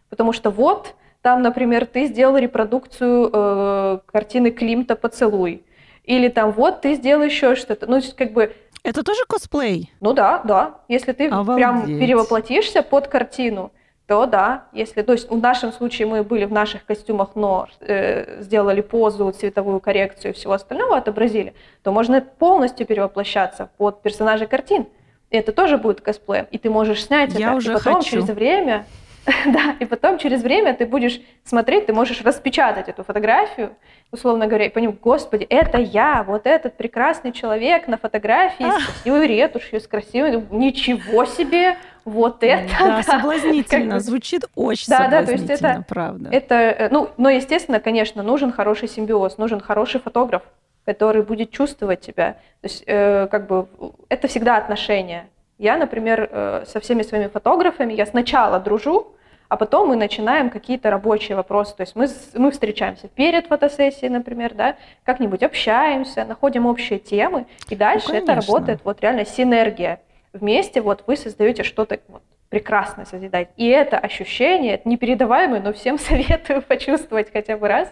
Потому 0.08 0.32
что 0.32 0.50
вот 0.50 0.94
там, 1.22 1.40
например, 1.42 1.86
ты 1.86 2.06
сделал 2.06 2.36
репродукцию 2.36 3.30
э, 3.32 3.98
картины 4.06 4.50
Климта 4.50 4.96
«Поцелуй». 4.96 5.64
Или 6.02 6.28
там 6.28 6.50
вот 6.50 6.80
ты 6.80 6.94
сделал 6.94 7.22
еще 7.22 7.54
что-то. 7.54 7.86
Ну, 7.86 8.00
как 8.16 8.32
бы... 8.32 8.52
Это 8.82 9.04
тоже 9.04 9.20
косплей? 9.28 9.92
Ну 10.00 10.12
да, 10.12 10.40
да. 10.44 10.80
Если 10.88 11.12
ты 11.12 11.28
Обалдеть. 11.28 11.54
прям 11.56 11.86
перевоплотишься 11.86 12.82
под 12.82 13.06
картину, 13.06 13.70
то 14.08 14.26
да, 14.26 14.64
если, 14.72 15.02
то 15.02 15.12
есть 15.12 15.30
в 15.30 15.40
нашем 15.40 15.72
случае 15.72 16.08
мы 16.08 16.24
были 16.24 16.44
в 16.44 16.52
наших 16.52 16.84
костюмах, 16.84 17.36
но 17.36 17.68
э, 17.80 18.42
сделали 18.42 18.80
позу, 18.80 19.30
цветовую 19.30 19.78
коррекцию 19.78 20.32
и 20.32 20.34
всего 20.34 20.54
остального 20.54 20.96
отобразили, 20.96 21.54
то 21.84 21.92
можно 21.92 22.20
полностью 22.20 22.84
перевоплощаться 22.84 23.70
под 23.78 24.02
персонажей 24.02 24.48
картин. 24.48 24.86
И 25.30 25.36
это 25.36 25.52
тоже 25.52 25.78
будет 25.78 26.00
косплеем. 26.00 26.48
И 26.50 26.58
ты 26.58 26.68
можешь 26.68 27.04
снять 27.04 27.32
Я 27.34 27.48
это, 27.48 27.56
уже 27.56 27.70
и 27.70 27.74
потом 27.76 27.94
хочу. 27.94 28.10
через 28.10 28.24
время 28.28 28.86
Да, 29.46 29.76
и 29.78 29.84
потом 29.84 30.18
через 30.18 30.42
время 30.42 30.74
ты 30.74 30.86
будешь 30.86 31.20
смотреть, 31.44 31.86
ты 31.86 31.92
можешь 31.92 32.22
распечатать 32.22 32.88
эту 32.88 33.04
фотографию, 33.04 33.76
условно 34.10 34.46
говоря, 34.46 34.66
и 34.66 34.68
понимать, 34.68 35.00
господи, 35.00 35.44
это 35.48 35.78
я, 35.78 36.22
вот 36.22 36.46
этот 36.46 36.76
прекрасный 36.76 37.32
человек 37.32 37.88
на 37.88 37.98
фотографии 37.98 38.64
с 38.64 38.84
красивой 38.84 39.26
ретушью, 39.26 39.80
с 39.80 39.86
красивой, 39.86 40.44
ничего 40.50 41.24
себе, 41.24 41.76
вот 42.04 42.42
это. 42.42 42.62
Да, 42.78 42.96
да. 42.96 43.02
соблазнительно, 43.02 44.00
звучит 44.00 44.44
очень 44.54 44.90
да, 44.90 45.04
соблазнительно, 45.04 45.46
да, 45.46 45.46
то 45.46 45.52
есть 45.52 45.62
это, 45.62 45.84
правда. 45.88 46.28
Это, 46.32 46.54
э, 46.54 46.88
ну, 46.90 47.10
но 47.16 47.30
естественно, 47.30 47.80
конечно, 47.80 48.22
нужен 48.22 48.52
хороший 48.52 48.88
симбиоз, 48.88 49.38
нужен 49.38 49.60
хороший 49.60 50.00
фотограф, 50.00 50.42
который 50.84 51.22
будет 51.22 51.50
чувствовать 51.50 52.00
тебя. 52.00 52.32
То 52.60 52.64
есть, 52.68 52.82
э, 52.86 53.28
как 53.30 53.46
бы, 53.46 53.68
это 54.08 54.26
всегда 54.26 54.56
отношения. 54.56 55.28
Я, 55.62 55.76
например, 55.76 56.28
э, 56.28 56.64
со 56.66 56.80
всеми 56.80 57.02
своими 57.02 57.28
фотографами, 57.28 57.92
я 57.92 58.04
сначала 58.04 58.58
дружу, 58.58 59.14
а 59.48 59.56
потом 59.56 59.90
мы 59.90 59.96
начинаем 59.96 60.50
какие-то 60.50 60.90
рабочие 60.90 61.36
вопросы. 61.36 61.76
То 61.76 61.82
есть 61.82 61.94
мы, 61.94 62.08
мы 62.34 62.50
встречаемся 62.50 63.06
перед 63.06 63.46
фотосессией, 63.46 64.08
например, 64.08 64.54
да, 64.54 64.74
как-нибудь 65.04 65.44
общаемся, 65.44 66.24
находим 66.24 66.66
общие 66.66 66.98
темы, 66.98 67.46
и 67.68 67.76
дальше 67.76 68.08
ну, 68.08 68.14
это 68.14 68.34
работает 68.34 68.80
вот 68.82 69.00
реально 69.02 69.24
синергия. 69.24 70.00
Вместе 70.32 70.80
вот 70.80 71.04
вы 71.06 71.16
создаете 71.16 71.62
что-то 71.62 72.00
вот, 72.08 72.22
прекрасное 72.48 73.04
созидать. 73.04 73.50
И 73.56 73.68
это 73.68 73.98
ощущение, 73.98 74.74
это 74.74 74.88
непередаваемое, 74.88 75.60
но 75.60 75.72
всем 75.72 75.96
советую 76.10 76.62
почувствовать 76.62 77.32
хотя 77.32 77.56
бы 77.56 77.68
раз, 77.68 77.88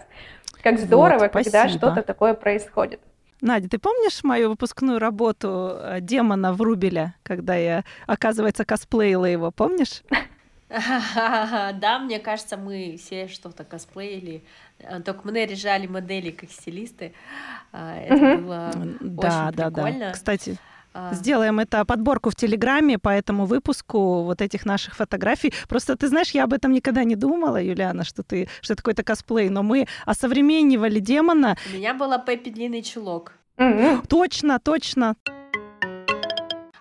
как 0.65 0.77
здорово, 0.81 1.31
вот, 1.33 1.33
когда 1.33 1.69
что-то 1.69 2.03
такое 2.03 2.35
происходит. 2.35 2.99
Надя, 3.41 3.69
ты 3.69 3.79
помнишь 3.79 4.23
мою 4.23 4.51
выпускную 4.51 4.99
работу 4.99 5.73
э, 5.75 6.01
демона 6.01 6.53
Врубеля, 6.53 7.15
когда 7.23 7.55
я, 7.57 7.85
оказывается, 8.07 8.65
косплеила 8.65 9.25
его, 9.25 9.51
помнишь? 9.51 10.03
Да, 10.71 11.99
мне 11.99 12.21
кажется, 12.21 12.57
мы 12.57 12.97
все 12.97 13.27
что-то 13.27 13.65
косплеили. 13.65 14.45
Э, 14.79 15.01
только 15.01 15.23
мы 15.25 15.33
наряжали 15.33 15.89
модели 15.89 16.31
как 16.31 16.51
стилисты. 16.51 17.13
А, 17.73 17.97
это 17.97 18.37
было 18.37 18.69
очень 18.69 19.53
прикольно. 19.53 20.13
Кстати. 20.13 20.59
Сделаем 21.13 21.61
это 21.61 21.85
подборку 21.85 22.31
в 22.31 22.35
Телеграме 22.35 22.99
по 22.99 23.09
этому 23.09 23.47
выпуску 23.47 24.23
вот 24.23 24.41
этих 24.41 24.67
наших 24.67 24.97
фотографий. 24.97 25.53
Просто 25.69 25.97
ты 25.97 26.09
знаешь, 26.09 26.31
я 26.31 26.45
об 26.45 26.53
этом 26.53 26.73
никогда 26.73 27.05
не 27.05 27.17
думала, 27.17 27.63
Юлиана, 27.63 28.05
что 28.05 28.23
ты 28.23 28.49
что 28.61 28.73
это 28.73 28.83
какой-то 28.83 29.03
косплей, 29.03 29.49
но 29.49 29.63
мы 29.63 29.87
осовременивали 30.05 30.99
демона. 31.01 31.57
У 31.73 31.77
меня 31.77 31.95
была 31.95 32.19
Пеппи 32.19 32.51
длинный 32.51 32.83
чулок. 32.83 33.35
Точно, 34.09 34.59
точно. 34.59 35.15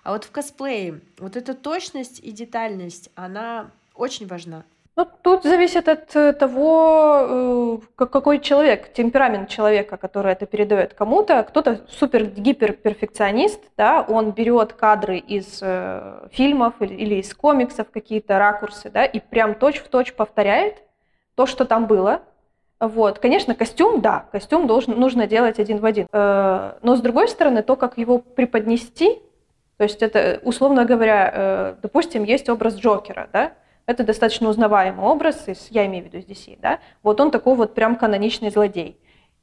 А 0.02 0.12
вот 0.12 0.24
в 0.24 0.30
косплее 0.30 1.00
вот 1.18 1.36
эта 1.36 1.54
точность 1.54 2.20
и 2.20 2.32
детальность, 2.32 3.10
она 3.14 3.70
очень 3.94 4.26
важна. 4.26 4.64
Ну, 5.00 5.08
тут 5.22 5.44
зависит 5.44 5.88
от 5.88 6.14
э, 6.14 6.34
того, 6.34 7.78
э, 7.96 8.04
какой 8.06 8.38
человек, 8.38 8.92
темперамент 8.92 9.48
человека, 9.48 9.96
который 9.96 10.32
это 10.32 10.44
передает 10.44 10.92
кому-то. 10.92 11.42
Кто-то 11.42 11.80
супер 11.88 12.26
гиперперфекционист, 12.26 13.62
да, 13.78 14.04
он 14.06 14.32
берет 14.32 14.74
кадры 14.74 15.16
из 15.16 15.60
э, 15.62 16.28
фильмов 16.32 16.74
или, 16.80 17.14
из 17.14 17.32
комиксов, 17.32 17.90
какие-то 17.90 18.38
ракурсы, 18.38 18.90
да, 18.90 19.06
и 19.06 19.20
прям 19.20 19.54
точь-в-точь 19.54 20.12
повторяет 20.12 20.82
то, 21.34 21.46
что 21.46 21.64
там 21.64 21.86
было. 21.86 22.20
Вот, 22.78 23.20
конечно, 23.20 23.54
костюм, 23.54 24.02
да, 24.02 24.26
костюм 24.30 24.66
должен, 24.66 25.00
нужно 25.00 25.26
делать 25.26 25.58
один 25.58 25.78
в 25.78 25.86
один. 25.86 26.08
Но 26.12 26.74
с 26.82 27.00
другой 27.00 27.28
стороны, 27.28 27.62
то, 27.62 27.74
как 27.76 27.96
его 27.96 28.18
преподнести, 28.18 29.18
то 29.78 29.84
есть 29.84 30.02
это, 30.02 30.40
условно 30.44 30.84
говоря, 30.84 31.76
допустим, 31.82 32.24
есть 32.24 32.50
образ 32.50 32.76
Джокера, 32.76 33.28
да, 33.32 33.52
это 33.90 34.04
достаточно 34.04 34.48
узнаваемый 34.48 35.04
образ, 35.04 35.46
я 35.70 35.86
имею 35.86 36.04
в 36.04 36.12
виду 36.12 36.18
DC, 36.18 36.58
да? 36.60 36.78
Вот 37.02 37.20
он 37.20 37.30
такой 37.30 37.56
вот 37.56 37.74
прям 37.74 37.96
каноничный 37.96 38.50
злодей. 38.50 38.96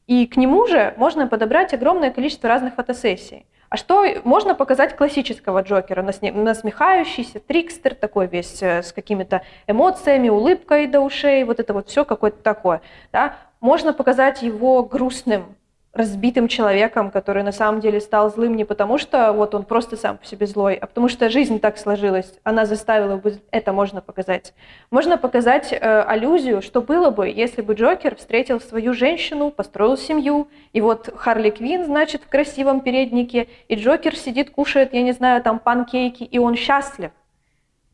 И 0.07 0.25
к 0.25 0.37
нему 0.37 0.65
же 0.67 0.93
можно 0.97 1.27
подобрать 1.27 1.73
огромное 1.73 2.11
количество 2.11 2.47
разных 2.47 2.75
фотосессий. 2.75 3.45
А 3.69 3.75
что 3.75 4.05
можно 4.23 4.55
показать 4.55 4.95
классического 4.95 5.61
Джокера? 5.61 6.01
Насмехающийся, 6.01 7.41
трикстер, 7.41 7.93
такой 7.93 8.27
весь 8.27 8.63
э, 8.63 8.81
с 8.81 8.93
какими-то 8.93 9.41
эмоциями, 9.67 10.29
улыбкой 10.29 10.87
до 10.87 11.01
ушей, 11.01 11.43
вот 11.43 11.59
это 11.59 11.73
вот 11.73 11.89
все 11.89 12.05
какое-то 12.05 12.41
такое. 12.41 12.81
Да? 13.11 13.35
Можно 13.59 13.91
показать 13.91 14.41
его 14.41 14.83
грустным, 14.83 15.56
разбитым 15.97 16.47
человеком, 16.47 17.11
который 17.11 17.43
на 17.43 17.51
самом 17.51 17.81
деле 17.81 17.99
стал 17.99 18.31
злым 18.31 18.55
не 18.55 18.63
потому, 18.63 18.97
что 18.97 19.33
вот 19.33 19.55
он 19.55 19.63
просто 19.63 19.97
сам 19.97 20.17
по 20.17 20.25
себе 20.25 20.45
злой, 20.45 20.75
а 20.75 20.85
потому 20.85 21.09
что 21.09 21.29
жизнь 21.29 21.59
так 21.59 21.77
сложилась, 21.77 22.33
она 22.43 22.65
заставила 22.65 23.17
бы 23.17 23.39
это 23.51 23.73
можно 23.73 24.01
показать. 24.01 24.53
Можно 24.91 25.17
показать 25.17 25.73
э, 25.73 26.01
аллюзию, 26.01 26.61
что 26.61 26.81
было 26.81 27.09
бы, 27.09 27.27
если 27.27 27.61
бы 27.61 27.73
Джокер 27.73 28.15
встретил 28.15 28.61
свою 28.61 28.93
женщину, 28.93 29.49
построил 29.49 29.97
семью, 29.97 30.47
и 30.71 30.81
вот 30.81 31.09
Харли 31.17 31.49
Квин, 31.49 31.85
значит, 31.85 32.23
в 32.23 32.29
красивом 32.29 32.81
переднике, 32.81 33.47
и 33.67 33.75
Джокер 33.75 34.15
сидит, 34.15 34.51
кушает, 34.51 34.93
я 34.93 35.01
не 35.01 35.13
знаю, 35.13 35.41
там 35.41 35.59
панкейки, 35.59 36.23
и 36.23 36.37
он 36.37 36.55
счастлив. 36.55 37.11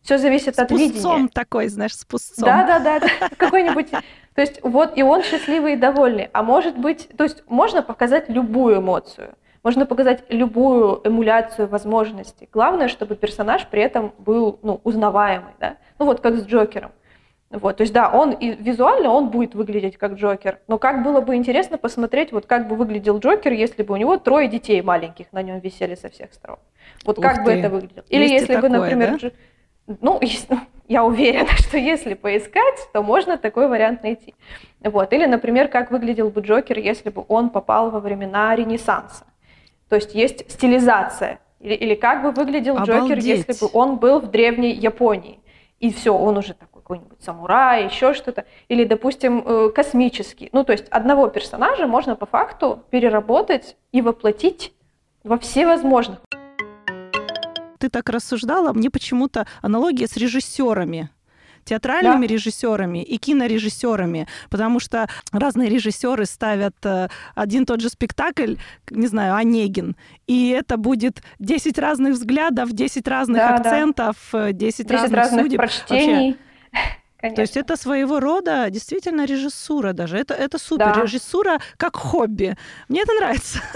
Все 0.01 0.17
зависит 0.17 0.55
с 0.55 0.59
от 0.59 0.69
видения. 0.69 1.29
С 1.29 1.31
такой, 1.33 1.69
знаешь, 1.69 1.95
с 1.95 2.03
пустцом. 2.03 2.45
Да-да-да, 2.45 2.99
какой-нибудь 3.37 3.87
то 4.35 4.41
есть 4.41 4.59
вот 4.63 4.97
и 4.97 5.03
он 5.03 5.23
счастливый 5.23 5.73
и 5.73 5.77
довольный. 5.77 6.29
А 6.33 6.43
может 6.43 6.77
быть, 6.77 7.09
то 7.17 7.23
есть 7.23 7.43
можно 7.47 7.81
показать 7.81 8.29
любую 8.29 8.79
эмоцию, 8.79 9.35
можно 9.63 9.85
показать 9.85 10.23
любую 10.29 11.01
эмуляцию 11.03 11.67
возможностей. 11.67 12.49
Главное, 12.51 12.87
чтобы 12.87 13.15
персонаж 13.15 13.67
при 13.67 13.81
этом 13.81 14.13
был 14.17 14.59
ну, 14.61 14.81
узнаваемый, 14.83 15.53
да? 15.59 15.77
Ну 15.99 16.05
вот 16.05 16.19
как 16.19 16.35
с 16.35 16.45
Джокером. 16.45 16.91
Вот, 17.53 17.77
то 17.77 17.81
есть 17.81 17.93
да, 17.93 18.09
он 18.09 18.31
и 18.31 18.55
визуально 18.55 19.09
он 19.09 19.29
будет 19.29 19.53
выглядеть 19.53 19.97
как 19.97 20.13
Джокер, 20.13 20.57
но 20.67 20.79
как 20.79 21.03
было 21.03 21.21
бы 21.21 21.35
интересно 21.35 21.77
посмотреть, 21.77 22.31
вот 22.31 22.47
как 22.47 22.67
бы 22.67 22.75
выглядел 22.75 23.19
Джокер, 23.19 23.53
если 23.53 23.83
бы 23.83 23.93
у 23.93 23.97
него 23.97 24.17
трое 24.17 24.47
детей 24.47 24.81
маленьких 24.81 25.31
на 25.31 25.43
нем 25.43 25.59
висели 25.59 25.93
со 25.93 26.09
всех 26.09 26.33
сторон. 26.33 26.57
Вот 27.05 27.19
Ух 27.19 27.23
как 27.23 27.37
ты. 27.37 27.43
бы 27.43 27.51
это 27.51 27.69
выглядело. 27.69 28.05
Или 28.09 28.23
Есть 28.23 28.33
если 28.33 28.55
такое, 28.55 28.71
бы, 28.71 28.77
например, 28.77 29.19
да? 29.21 29.31
ну, 30.01 30.19
я 30.87 31.03
уверена, 31.03 31.51
что 31.57 31.77
если 31.77 32.13
поискать, 32.13 32.87
то 32.91 33.01
можно 33.01 33.37
такой 33.37 33.67
вариант 33.67 34.03
найти. 34.03 34.35
Вот. 34.81 35.13
Или, 35.13 35.25
например, 35.25 35.67
как 35.67 35.91
выглядел 35.91 36.29
бы 36.29 36.41
Джокер, 36.41 36.77
если 36.79 37.09
бы 37.09 37.23
он 37.27 37.49
попал 37.49 37.89
во 37.89 37.99
времена 37.99 38.55
Ренессанса. 38.55 39.25
То 39.89 39.95
есть 39.95 40.13
есть 40.13 40.51
стилизация. 40.51 41.39
Или, 41.59 41.75
или 41.75 41.95
как 41.95 42.23
бы 42.23 42.31
выглядел 42.31 42.75
Обалдеть. 42.75 42.95
Джокер, 42.95 43.17
если 43.19 43.53
бы 43.53 43.69
он 43.73 43.97
был 43.97 44.19
в 44.19 44.29
древней 44.29 44.73
Японии. 44.73 45.39
И 45.79 45.91
все, 45.91 46.15
он 46.15 46.37
уже 46.37 46.53
такой 46.53 46.73
какой-нибудь 46.83 47.21
самурай, 47.21 47.85
еще 47.85 48.13
что-то. 48.13 48.45
Или, 48.67 48.83
допустим, 48.83 49.43
э, 49.45 49.69
космический. 49.69 50.49
Ну, 50.51 50.63
то 50.63 50.73
есть 50.73 50.87
одного 50.89 51.29
персонажа 51.29 51.87
можно 51.87 52.15
по 52.15 52.25
факту 52.25 52.83
переработать 52.89 53.77
и 53.93 54.01
воплотить 54.01 54.73
во 55.23 55.37
все 55.37 55.65
возможных 55.65 56.19
ты 57.83 57.89
так 57.89 58.09
рассуждала, 58.09 58.71
мне 58.71 58.89
почему-то 58.89 59.45
аналогия 59.61 60.07
с 60.07 60.15
режиссерами 60.15 61.09
театральными 61.65 62.27
да. 62.27 62.33
режиссерами 62.33 63.03
и 63.03 63.17
кинорежиссерами, 63.17 64.27
потому 64.49 64.81
что 64.81 65.07
разные 65.31 65.69
режиссеры 65.69 66.25
ставят 66.25 66.75
э, 66.83 67.07
один 67.35 67.65
тот 67.65 67.79
же 67.79 67.87
спектакль, 67.87 68.55
не 68.89 69.07
знаю, 69.07 69.35
Онегин, 69.35 69.95
и 70.27 70.49
это 70.49 70.75
будет 70.75 71.23
10 71.39 71.79
разных 71.79 72.15
взглядов, 72.15 72.73
10 72.73 73.07
разных 73.07 73.37
да, 73.37 73.55
акцентов, 73.55 74.17
да. 74.33 74.51
10, 74.51 74.77
10 74.79 74.91
разных, 74.91 75.17
разных 75.17 75.43
судеб. 75.43 75.57
прочтений. 75.57 76.37
Конечно. 77.21 77.35
То 77.35 77.41
есть 77.41 77.55
это 77.55 77.77
своего 77.77 78.19
рода 78.19 78.69
действительно 78.69 79.23
режиссура 79.25 79.93
даже. 79.93 80.17
Это, 80.17 80.33
это 80.33 80.57
супер. 80.57 80.93
Да. 80.93 81.01
Режиссура 81.01 81.59
как 81.77 81.95
хобби. 81.95 82.57
Мне 82.89 83.03
это 83.03 83.13
нравится. 83.13 83.59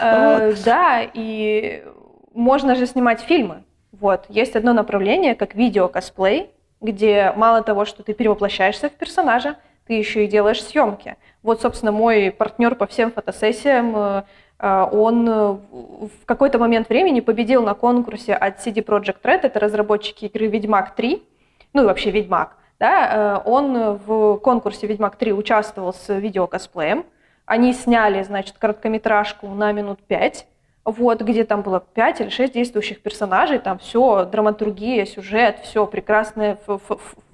Э, 0.00 0.54
да, 0.64 1.08
и 1.14 1.84
можно 2.34 2.74
же 2.74 2.86
снимать 2.86 3.20
фильмы. 3.20 3.64
Вот. 3.92 4.26
Есть 4.28 4.56
одно 4.56 4.72
направление, 4.72 5.34
как 5.34 5.54
видео-косплей, 5.54 6.50
где 6.80 7.32
мало 7.36 7.62
того, 7.62 7.84
что 7.84 8.02
ты 8.02 8.14
перевоплощаешься 8.14 8.88
в 8.88 8.92
персонажа, 8.92 9.56
ты 9.86 9.94
еще 9.94 10.24
и 10.24 10.28
делаешь 10.28 10.62
съемки. 10.62 11.16
Вот, 11.42 11.60
собственно, 11.60 11.92
мой 11.92 12.30
партнер 12.30 12.74
по 12.74 12.86
всем 12.86 13.10
фотосессиям, 13.10 13.92
э, 13.96 14.22
э, 14.58 14.86
он 14.92 15.28
э, 15.28 15.32
в 15.32 16.26
какой-то 16.26 16.58
момент 16.58 16.88
времени 16.88 17.20
победил 17.20 17.62
на 17.62 17.74
конкурсе 17.74 18.34
от 18.34 18.64
CD 18.64 18.84
Projekt 18.84 19.22
Red, 19.22 19.40
это 19.42 19.58
разработчики 19.58 20.26
игры 20.26 20.46
«Ведьмак 20.46 20.98
3», 20.98 21.22
ну 21.72 21.82
и 21.82 21.86
вообще 21.86 22.10
«Ведьмак». 22.10 22.56
Да, 22.78 23.42
он 23.44 23.98
в 24.06 24.38
конкурсе 24.38 24.86
«Ведьмак 24.86 25.20
3» 25.20 25.32
участвовал 25.32 25.92
с 25.92 26.14
видеокосплеем. 26.14 27.04
Они 27.44 27.74
сняли, 27.74 28.22
значит, 28.22 28.56
короткометражку 28.58 29.48
на 29.48 29.72
минут 29.72 30.00
пять, 30.02 30.46
вот, 30.84 31.20
где 31.20 31.44
там 31.44 31.62
было 31.62 31.80
5 31.80 32.20
или 32.22 32.28
6 32.30 32.52
действующих 32.52 33.00
персонажей, 33.00 33.58
там 33.58 33.78
все, 33.78 34.24
драматургия, 34.24 35.04
сюжет, 35.04 35.60
все 35.62 35.86
прекрасные 35.86 36.58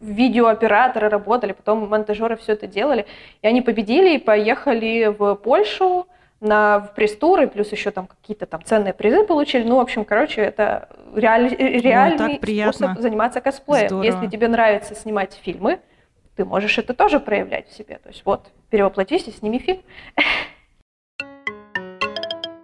видеооператоры 0.01 1.09
работали, 1.09 1.53
потом 1.53 1.89
монтажеры 1.89 2.37
все 2.37 2.53
это 2.53 2.67
делали, 2.67 3.07
и 3.43 3.47
они 3.47 3.63
победили 3.63 4.17
и 4.17 4.19
поехали 4.19 5.15
в 5.17 5.37
Польшу, 5.37 6.07
на 6.41 6.81
в 6.81 6.95
пресс-тур, 6.95 7.41
и 7.41 7.47
плюс 7.47 7.73
еще 7.73 7.91
там 7.91 8.07
какие-то 8.07 8.47
там 8.47 8.63
ценные 8.63 8.93
призы 8.93 9.25
получили. 9.25 9.65
Ну, 9.65 9.77
в 9.77 9.81
общем, 9.81 10.05
короче, 10.05 10.43
это 10.43 10.89
реаль, 11.15 11.49
реальный 11.57 12.39
Ой, 12.43 12.73
способ 12.73 12.99
заниматься 12.99 13.41
косплеем. 13.41 13.89
Здорово. 13.89 14.05
Если 14.05 14.27
тебе 14.27 14.49
нравится 14.49 14.95
снимать 14.95 15.33
фильмы, 15.43 15.81
ты 16.37 16.45
можешь 16.45 16.77
это 16.77 16.93
тоже 16.93 17.21
проявлять 17.21 17.69
в 17.69 17.77
себе. 17.77 17.99
То 18.03 18.11
есть 18.11 18.23
вот, 18.25 18.49
перевоплотись 18.69 19.27
и 19.29 19.31
сними 19.33 19.59
фильм. 19.59 19.81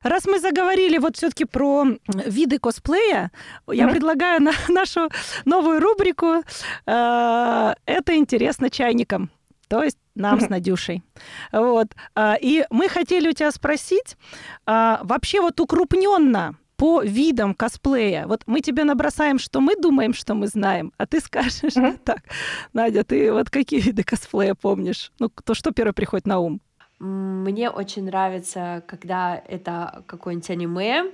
Раз 0.02 0.26
мы 0.26 0.40
заговорили 0.40 0.98
вот 0.98 1.16
все-таки 1.16 1.44
про 1.44 1.86
виды 2.08 2.58
косплея, 2.58 3.30
я 3.70 3.88
предлагаю 3.88 4.42
на 4.42 4.52
нашу 4.68 5.08
новую 5.44 5.80
рубрику 5.80 6.42
э, 6.86 7.74
«Это 7.86 8.16
интересно 8.16 8.70
чайникам». 8.70 9.30
То 9.68 9.82
есть 9.82 9.96
нам 10.14 10.38
с 10.38 10.50
Надюшей. 10.50 11.02
Вот. 11.50 11.88
А, 12.14 12.36
и 12.38 12.66
мы 12.68 12.90
хотели 12.90 13.30
у 13.30 13.32
тебя 13.32 13.50
спросить, 13.50 14.18
а, 14.66 15.00
вообще 15.02 15.40
вот 15.40 15.58
укрупненно 15.60 16.56
по 16.76 17.00
видам 17.00 17.54
косплея. 17.54 18.26
Вот 18.26 18.42
мы 18.46 18.60
тебе 18.60 18.84
набросаем, 18.84 19.38
что 19.38 19.60
мы 19.60 19.76
думаем, 19.76 20.12
что 20.12 20.34
мы 20.34 20.46
знаем, 20.48 20.92
а 20.98 21.06
ты 21.06 21.20
скажешь 21.24 21.76
mm-hmm. 21.76 22.00
так. 22.04 22.18
Надя, 22.72 23.04
ты 23.04 23.32
вот 23.32 23.48
какие 23.48 23.80
виды 23.80 24.02
косплея 24.02 24.54
помнишь? 24.54 25.10
Ну, 25.18 25.30
то 25.30 25.54
что 25.54 25.70
первое 25.70 25.92
приходит 25.94 26.26
на 26.26 26.40
ум? 26.40 26.60
Мне 27.02 27.68
очень 27.68 28.04
нравится, 28.04 28.84
когда 28.86 29.34
это 29.34 30.04
какое-нибудь 30.06 30.50
аниме. 30.50 31.10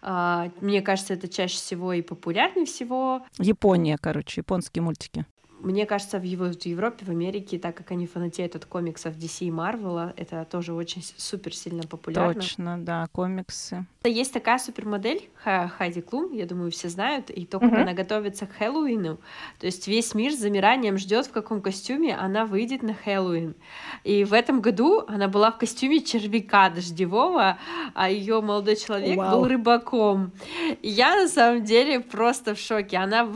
А, 0.00 0.48
мне 0.60 0.80
кажется, 0.80 1.14
это 1.14 1.26
чаще 1.26 1.56
всего 1.56 1.92
и 1.92 2.02
популярнее 2.02 2.66
всего. 2.66 3.26
Япония, 3.38 3.98
короче, 4.00 4.42
японские 4.42 4.82
мультики. 4.82 5.26
Мне 5.64 5.86
кажется, 5.86 6.18
в, 6.18 6.22
Европе, 6.22 7.04
в 7.04 7.08
Америке, 7.08 7.58
так 7.58 7.74
как 7.74 7.90
они 7.90 8.06
фанатеют 8.06 8.54
от 8.54 8.66
комиксов 8.66 9.16
DC 9.16 9.46
и 9.46 9.50
Marvel, 9.50 10.12
это 10.16 10.46
тоже 10.50 10.74
очень 10.74 11.02
супер 11.16 11.54
сильно 11.54 11.82
популярно. 11.84 12.34
Точно, 12.34 12.78
да, 12.78 13.06
комиксы. 13.12 13.86
Есть 14.04 14.34
такая 14.34 14.58
супермодель 14.58 15.30
Хайди 15.42 16.02
Клум, 16.02 16.32
я 16.32 16.44
думаю, 16.44 16.70
все 16.70 16.90
знают, 16.90 17.30
и 17.30 17.46
то, 17.46 17.58
как 17.58 17.72
uh-huh. 17.72 17.82
она 17.82 17.94
готовится 17.94 18.46
к 18.46 18.52
Хэллоуину, 18.52 19.18
то 19.58 19.66
есть 19.66 19.88
весь 19.88 20.14
мир 20.14 20.32
с 20.32 20.36
замиранием 20.36 20.98
ждет, 20.98 21.26
в 21.26 21.32
каком 21.32 21.62
костюме 21.62 22.14
она 22.14 22.44
выйдет 22.44 22.82
на 22.82 22.92
Хэллоуин. 22.92 23.54
И 24.04 24.24
в 24.24 24.34
этом 24.34 24.60
году 24.60 25.04
она 25.08 25.28
была 25.28 25.50
в 25.50 25.58
костюме 25.58 26.00
червяка 26.00 26.68
дождевого, 26.68 27.58
а 27.94 28.10
ее 28.10 28.42
молодой 28.42 28.76
человек 28.76 29.18
wow. 29.18 29.30
был 29.30 29.48
рыбаком. 29.48 30.32
И 30.82 30.88
я 30.88 31.16
на 31.16 31.28
самом 31.28 31.64
деле 31.64 32.00
просто 32.00 32.54
в 32.54 32.58
шоке. 32.58 32.98
Она 32.98 33.26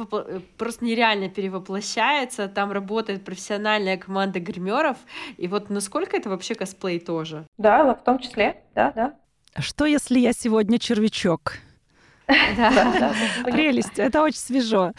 просто 0.58 0.84
нереально 0.84 1.30
перевоплощает 1.30 2.17
получается, 2.18 2.48
там 2.48 2.72
работает 2.72 3.24
профессиональная 3.24 3.96
команда 3.96 4.40
гримеров, 4.40 4.96
и 5.37 5.46
вот 5.46 5.70
насколько 5.70 6.16
это 6.16 6.28
вообще 6.28 6.54
косплей 6.54 6.98
тоже? 6.98 7.44
Да, 7.59 7.94
в 7.94 8.02
том 8.02 8.18
числе, 8.18 8.57
да, 8.74 8.92
да. 8.92 9.14
Что, 9.59 9.87
если 9.87 10.18
я 10.18 10.33
сегодня 10.33 10.78
червячок? 10.78 11.54
Да, 12.26 13.14
Прелесть, 13.44 13.98
это 13.98 14.22
очень 14.22 14.38
свежо. 14.38 14.92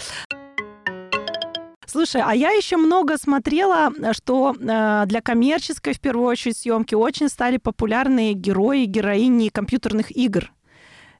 Слушай, 1.85 2.21
а 2.25 2.33
я 2.33 2.51
еще 2.51 2.77
много 2.77 3.17
смотрела, 3.17 3.91
что 4.13 4.55
э, 4.55 5.03
для 5.05 5.21
коммерческой, 5.21 5.93
в 5.93 5.99
первую 5.99 6.27
очередь, 6.27 6.57
съемки 6.57 6.95
очень 6.95 7.29
стали 7.29 7.57
популярные 7.57 8.33
герои, 8.33 8.85
героини 8.85 9.49
компьютерных 9.49 10.15
игр. 10.15 10.51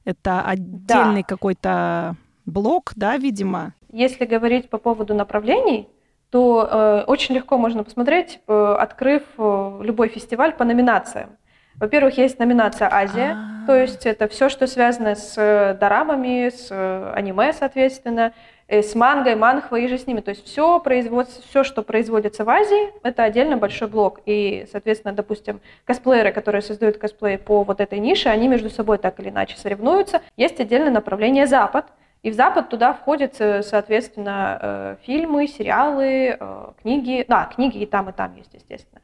Это 0.04 0.42
отдельный 0.42 1.22
да. 1.22 1.26
какой-то 1.26 2.16
блок, 2.46 2.92
да, 2.96 3.16
видимо? 3.16 3.74
Если 3.92 4.24
говорить 4.24 4.70
по 4.70 4.78
поводу 4.78 5.14
направлений, 5.14 5.88
то 6.30 6.68
э, 6.70 7.04
очень 7.06 7.34
легко 7.34 7.58
можно 7.58 7.82
посмотреть, 7.82 8.40
э, 8.46 8.76
открыв 8.78 9.22
э, 9.36 9.80
любой 9.82 10.08
фестиваль 10.08 10.52
по 10.52 10.64
номинациям. 10.64 11.36
Во-первых, 11.80 12.18
есть 12.18 12.38
номинация 12.38 12.88
Азия, 12.92 13.32
А-а-а. 13.32 13.66
то 13.66 13.74
есть 13.74 14.06
это 14.06 14.28
все, 14.28 14.48
что 14.48 14.66
связано 14.66 15.14
с 15.14 15.34
э, 15.36 15.74
дорамами, 15.80 16.50
с 16.50 16.68
э, 16.70 17.12
аниме, 17.14 17.52
соответственно, 17.52 18.32
э, 18.68 18.82
с 18.82 18.94
мангой, 18.94 19.34
манхвой 19.34 19.86
и 19.86 19.88
же 19.88 19.98
с 19.98 20.06
ними. 20.06 20.20
То 20.20 20.28
есть 20.28 20.44
все, 20.46 20.78
производство, 20.78 21.42
все, 21.48 21.64
что 21.64 21.82
производится 21.82 22.44
в 22.44 22.50
Азии, 22.50 22.92
это 23.02 23.24
отдельно 23.24 23.56
большой 23.56 23.88
блок. 23.88 24.20
И, 24.26 24.66
соответственно, 24.70 25.14
допустим, 25.14 25.60
косплееры, 25.84 26.32
которые 26.32 26.62
создают 26.62 26.98
косплей 26.98 27.38
по 27.38 27.64
вот 27.64 27.80
этой 27.80 27.98
нише, 27.98 28.28
они 28.28 28.46
между 28.46 28.70
собой 28.70 28.98
так 28.98 29.18
или 29.18 29.30
иначе 29.30 29.56
соревнуются. 29.56 30.20
Есть 30.36 30.60
отдельное 30.60 30.92
направление 30.92 31.46
Запад, 31.46 31.86
и 32.22 32.30
в 32.30 32.34
Запад 32.34 32.68
туда 32.68 32.92
входят, 32.92 33.34
соответственно, 33.36 34.98
фильмы, 35.02 35.46
сериалы, 35.46 36.38
книги. 36.82 37.24
Да, 37.28 37.46
книги 37.46 37.78
и 37.78 37.86
там, 37.86 38.08
и 38.10 38.12
там 38.12 38.34
есть, 38.36 38.52
естественно. 38.54 39.00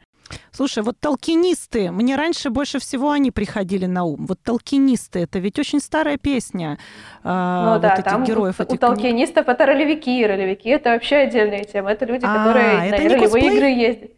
Слушай, 0.51 0.83
вот 0.83 0.99
толкинисты, 0.99 1.91
мне 1.91 2.17
раньше 2.17 2.51
больше 2.51 2.79
всего 2.79 3.11
они 3.11 3.31
приходили 3.31 3.87
на 3.87 4.05
ум. 4.05 4.27
Вот 4.27 4.41
толкинисты, 4.43 5.21
это 5.21 5.39
ведь 5.39 5.59
очень 5.59 5.81
старая 5.81 6.17
песня. 6.17 6.79
А, 7.23 7.65
ну 7.65 7.73
вот 7.75 7.83
да, 7.83 7.95
этих 7.95 8.05
там 8.05 8.25
героев. 8.25 8.59
У, 8.59 8.63
этих 8.63 8.75
у 8.75 8.79
толкинистов 8.79 9.49
это 9.49 9.67
ролевики. 9.67 10.27
Ролевики 10.27 10.69
это 10.71 10.91
вообще 10.91 11.17
отдельная 11.17 11.65
тема. 11.65 11.93
Это 11.93 12.07
люди, 12.07 12.25
а, 12.25 12.39
которые 12.39 12.89
это 12.89 13.03
на 13.03 13.09
ролевые 13.09 13.55
игры 13.55 13.67
ездят. 13.67 14.11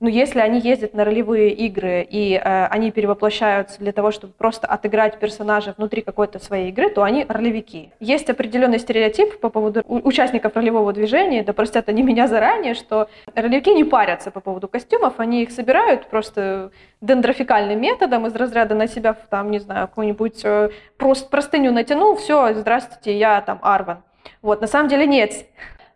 Ну, 0.00 0.08
если 0.08 0.40
они 0.40 0.60
ездят 0.60 0.94
на 0.94 1.04
ролевые 1.04 1.50
игры 1.50 2.06
и 2.08 2.32
э, 2.34 2.66
они 2.68 2.90
перевоплощаются 2.90 3.78
для 3.78 3.92
того, 3.92 4.10
чтобы 4.10 4.32
просто 4.32 4.66
отыграть 4.66 5.18
персонажа 5.18 5.74
внутри 5.76 6.00
какой-то 6.00 6.38
своей 6.38 6.70
игры, 6.70 6.88
то 6.88 7.02
они 7.02 7.26
ролевики. 7.28 7.90
Есть 8.00 8.30
определенный 8.30 8.78
стереотип 8.78 9.38
по 9.40 9.50
поводу 9.50 9.82
участников 9.86 10.56
ролевого 10.56 10.94
движения, 10.94 11.42
да 11.42 11.52
простят 11.52 11.90
они 11.90 12.02
меня 12.02 12.28
заранее, 12.28 12.72
что 12.72 13.10
ролевики 13.34 13.74
не 13.74 13.84
парятся 13.84 14.30
по 14.30 14.40
поводу 14.40 14.68
костюмов, 14.68 15.20
они 15.20 15.42
их 15.42 15.50
собирают 15.50 16.06
просто 16.06 16.70
дендрофикальным 17.02 17.78
методом 17.78 18.26
из 18.26 18.34
разряда 18.34 18.74
на 18.74 18.86
себя, 18.86 19.12
там, 19.12 19.50
не 19.50 19.58
знаю, 19.58 19.86
какую-нибудь 19.86 20.40
э, 20.44 20.70
просто 20.96 21.28
простыню 21.28 21.72
натянул, 21.72 22.16
все, 22.16 22.54
здравствуйте, 22.54 23.18
я 23.18 23.42
там 23.42 23.58
Арван. 23.60 24.02
Вот, 24.40 24.62
на 24.62 24.66
самом 24.66 24.88
деле 24.88 25.06
нет 25.06 25.44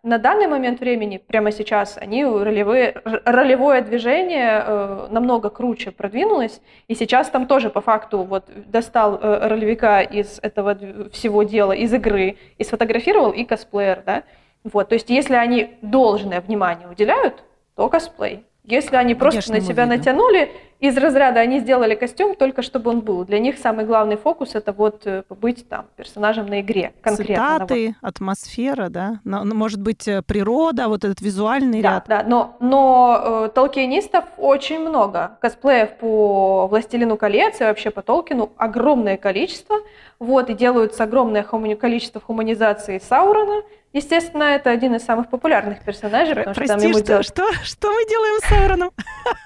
на 0.04 0.18
данный 0.18 0.46
момент 0.46 0.80
времени, 0.80 1.16
прямо 1.16 1.50
сейчас, 1.50 1.96
они 1.96 2.24
ролевые, 2.24 3.00
ролевое 3.24 3.80
движение 3.80 4.62
э, 4.64 5.08
намного 5.10 5.48
круче 5.48 5.90
продвинулось, 5.92 6.60
и 6.88 6.94
сейчас 6.94 7.30
там 7.30 7.46
тоже 7.46 7.70
по 7.70 7.80
факту 7.80 8.18
вот 8.22 8.44
достал 8.66 9.18
э, 9.18 9.48
ролевика 9.48 10.02
из 10.02 10.38
этого 10.42 10.76
всего 11.10 11.42
дела, 11.42 11.72
из 11.72 11.92
игры, 11.94 12.36
и 12.58 12.64
сфотографировал, 12.64 13.30
и 13.30 13.44
косплеер, 13.44 14.02
да, 14.04 14.24
вот, 14.62 14.90
то 14.90 14.94
есть 14.94 15.08
если 15.08 15.34
они 15.34 15.76
должное 15.80 16.42
внимание 16.42 16.86
уделяют, 16.86 17.42
то 17.74 17.88
косплей. 17.88 18.44
Если 18.64 18.96
они 18.96 19.14
просто 19.14 19.42
Конечно, 19.42 19.54
на 19.54 19.60
себя 19.60 19.82
видно. 19.84 19.98
натянули, 19.98 20.50
из 20.80 20.96
разряда 20.96 21.40
они 21.40 21.60
сделали 21.60 21.94
костюм 21.94 22.34
только 22.34 22.62
чтобы 22.62 22.90
он 22.90 23.00
был. 23.00 23.24
Для 23.24 23.38
них 23.38 23.58
самый 23.58 23.84
главный 23.84 24.16
фокус 24.16 24.54
это 24.54 24.72
вот 24.72 25.06
э, 25.06 25.22
побыть 25.28 25.68
там 25.68 25.86
персонажем 25.96 26.46
на 26.46 26.62
игре 26.62 26.94
конкретно. 27.02 27.34
Цитаты, 27.34 27.94
атмосфера, 28.00 28.88
да, 28.88 29.20
но, 29.24 29.44
может 29.44 29.82
быть 29.82 30.08
э, 30.08 30.22
природа, 30.22 30.88
вот 30.88 31.04
этот 31.04 31.20
визуальный 31.20 31.82
да, 31.82 31.90
ряд. 31.94 32.04
Да, 32.08 32.24
но 32.26 32.56
но 32.60 33.46
э, 33.46 33.48
толкинистов 33.54 34.24
очень 34.38 34.80
много. 34.80 35.36
Косплеев 35.40 35.96
по 35.98 36.66
Властелину 36.66 37.18
колец 37.18 37.60
и 37.60 37.64
вообще 37.64 37.90
по 37.90 38.00
Толкину 38.00 38.50
огромное 38.56 39.18
количество. 39.18 39.76
Вот 40.18 40.48
и 40.48 40.54
делаются 40.54 41.04
огромное 41.04 41.42
количество 41.42 42.20
хуманизации 42.20 42.98
Саурона 42.98 43.62
Естественно, 43.94 44.42
это 44.42 44.70
один 44.70 44.96
из 44.96 45.04
самых 45.04 45.30
популярных 45.30 45.84
персонажей, 45.84 46.34
потому 46.34 46.52
Прости, 46.52 46.64
что 46.64 46.80
там 46.80 46.88
ему 46.88 46.98
что, 46.98 47.06
делают... 47.06 47.26
что, 47.26 47.52
что 47.62 47.92
мы 47.92 48.04
делаем 48.08 48.40
с 48.40 48.44
Сауроном? 48.48 48.90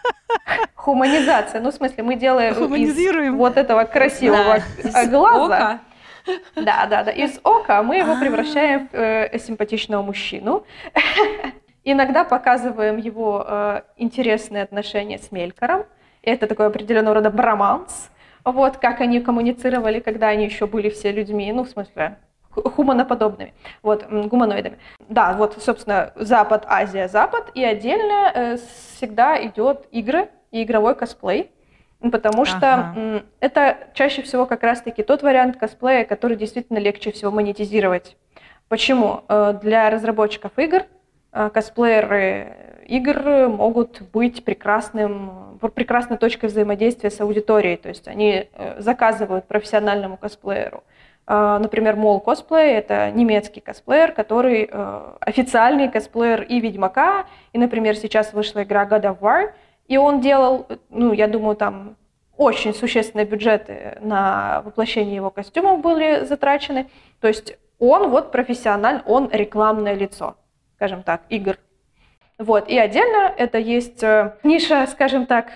Хуманизация. 0.74 1.60
Ну, 1.60 1.70
в 1.70 1.74
смысле, 1.74 2.02
мы 2.02 2.16
делаем 2.16 2.74
из 2.74 3.34
вот 3.34 3.58
этого 3.58 3.84
красивого 3.84 4.60
да, 4.82 5.06
глаза. 5.06 5.80
Да, 6.56 6.86
да, 6.86 7.04
да. 7.04 7.10
Из 7.10 7.38
ока 7.42 7.82
мы 7.82 7.96
его 7.96 8.16
превращаем 8.16 8.88
в 8.90 8.94
э, 8.94 9.38
симпатичного 9.38 10.02
мужчину. 10.02 10.64
Иногда 11.84 12.24
показываем 12.24 12.96
его 12.96 13.44
э, 13.46 13.82
интересные 13.98 14.62
отношения 14.62 15.18
с 15.18 15.30
Мелькором. 15.30 15.84
Это 16.22 16.46
такой 16.46 16.68
определенного 16.68 17.16
рода 17.16 17.28
броманс. 17.28 18.08
Вот 18.44 18.78
как 18.78 19.02
они 19.02 19.20
коммуницировали, 19.20 20.00
когда 20.00 20.28
они 20.28 20.46
еще 20.46 20.66
были 20.66 20.88
все 20.88 21.12
людьми. 21.12 21.52
Ну, 21.52 21.64
в 21.64 21.68
смысле, 21.68 22.16
хуманоподобными, 22.50 23.54
вот, 23.82 24.06
гуманоидами. 24.08 24.78
Да, 25.08 25.32
вот, 25.34 25.56
собственно, 25.62 26.12
Запад, 26.16 26.64
Азия, 26.66 27.08
Запад, 27.08 27.50
и 27.54 27.64
отдельно 27.64 28.32
э, 28.34 28.56
всегда 28.94 29.44
идет 29.46 29.86
игры 29.90 30.28
и 30.50 30.62
игровой 30.62 30.94
косплей, 30.94 31.50
потому 32.00 32.44
что 32.44 32.74
ага. 32.74 33.22
это 33.40 33.76
чаще 33.94 34.22
всего 34.22 34.46
как 34.46 34.62
раз-таки 34.62 35.02
тот 35.02 35.22
вариант 35.22 35.56
косплея, 35.56 36.04
который 36.04 36.36
действительно 36.36 36.78
легче 36.78 37.12
всего 37.12 37.30
монетизировать. 37.30 38.16
Почему? 38.68 39.24
Э, 39.28 39.58
для 39.60 39.90
разработчиков 39.90 40.52
игр 40.56 40.82
э, 41.32 41.50
косплееры 41.50 42.68
игр 42.88 43.48
могут 43.48 44.02
быть 44.12 44.44
прекрасным, 44.44 45.58
прекрасной 45.74 46.16
точкой 46.16 46.46
взаимодействия 46.46 47.10
с 47.10 47.20
аудиторией, 47.20 47.76
то 47.76 47.90
есть 47.90 48.08
они 48.08 48.48
э, 48.50 48.80
заказывают 48.80 49.46
профессиональному 49.46 50.16
косплееру 50.16 50.82
например, 51.28 51.96
Мол 51.96 52.20
Косплей— 52.20 52.72
это 52.78 53.10
немецкий 53.10 53.60
косплеер, 53.60 54.12
который 54.12 54.68
э, 54.70 55.00
официальный 55.20 55.90
косплеер 55.90 56.42
и 56.42 56.58
Ведьмака, 56.58 57.26
и, 57.52 57.58
например, 57.58 57.96
сейчас 57.96 58.32
вышла 58.32 58.62
игра 58.62 58.86
God 58.86 59.02
of 59.02 59.18
War, 59.20 59.52
и 59.86 59.98
он 59.98 60.20
делал, 60.20 60.66
ну, 60.88 61.12
я 61.12 61.28
думаю, 61.28 61.56
там 61.56 61.96
очень 62.38 62.72
существенные 62.72 63.26
бюджеты 63.26 63.98
на 64.00 64.62
воплощение 64.64 65.16
его 65.16 65.30
костюмов 65.30 65.80
были 65.80 66.24
затрачены. 66.24 66.88
То 67.20 67.28
есть 67.28 67.58
он 67.78 68.10
вот 68.10 68.32
профессиональ, 68.32 69.02
он 69.06 69.28
рекламное 69.30 69.94
лицо, 69.94 70.36
скажем 70.76 71.02
так, 71.02 71.22
игр. 71.28 71.58
Вот, 72.38 72.68
и 72.68 72.78
отдельно 72.78 73.34
это 73.36 73.58
есть 73.58 74.02
э, 74.02 74.36
ниша, 74.44 74.86
скажем 74.86 75.26
так, 75.26 75.46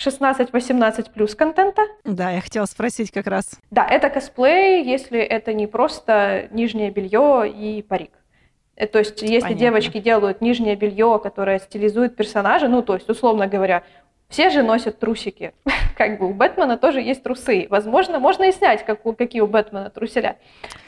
16-18 0.00 1.12
плюс 1.12 1.34
контента. 1.34 1.82
Да, 2.04 2.30
я 2.30 2.40
хотела 2.40 2.64
спросить 2.64 3.10
как 3.10 3.26
раз. 3.26 3.58
Да, 3.70 3.86
это 3.86 4.08
косплей, 4.10 4.82
если 4.82 5.20
это 5.20 5.52
не 5.52 5.66
просто 5.66 6.48
нижнее 6.50 6.90
белье 6.90 7.48
и 7.48 7.82
парик. 7.82 8.12
Э, 8.76 8.86
то 8.86 8.98
есть, 8.98 9.20
если 9.22 9.40
Понятно. 9.40 9.60
девочки 9.60 9.98
делают 10.00 10.40
нижнее 10.40 10.74
белье, 10.74 11.20
которое 11.22 11.58
стилизует 11.58 12.16
персонажа, 12.16 12.68
ну, 12.68 12.82
то 12.82 12.94
есть, 12.94 13.08
условно 13.10 13.46
говоря, 13.46 13.82
все 14.28 14.48
же 14.48 14.62
носят 14.62 14.98
трусики. 14.98 15.52
как 16.00 16.18
бы 16.18 16.28
у 16.28 16.32
Бэтмена 16.32 16.78
тоже 16.78 17.02
есть 17.02 17.22
трусы. 17.22 17.66
Возможно, 17.68 18.18
можно 18.18 18.44
и 18.44 18.52
снять, 18.52 18.86
как 18.86 19.04
у, 19.04 19.12
какие 19.12 19.42
у 19.42 19.46
Бэтмена 19.46 19.90
труселя. 19.90 20.36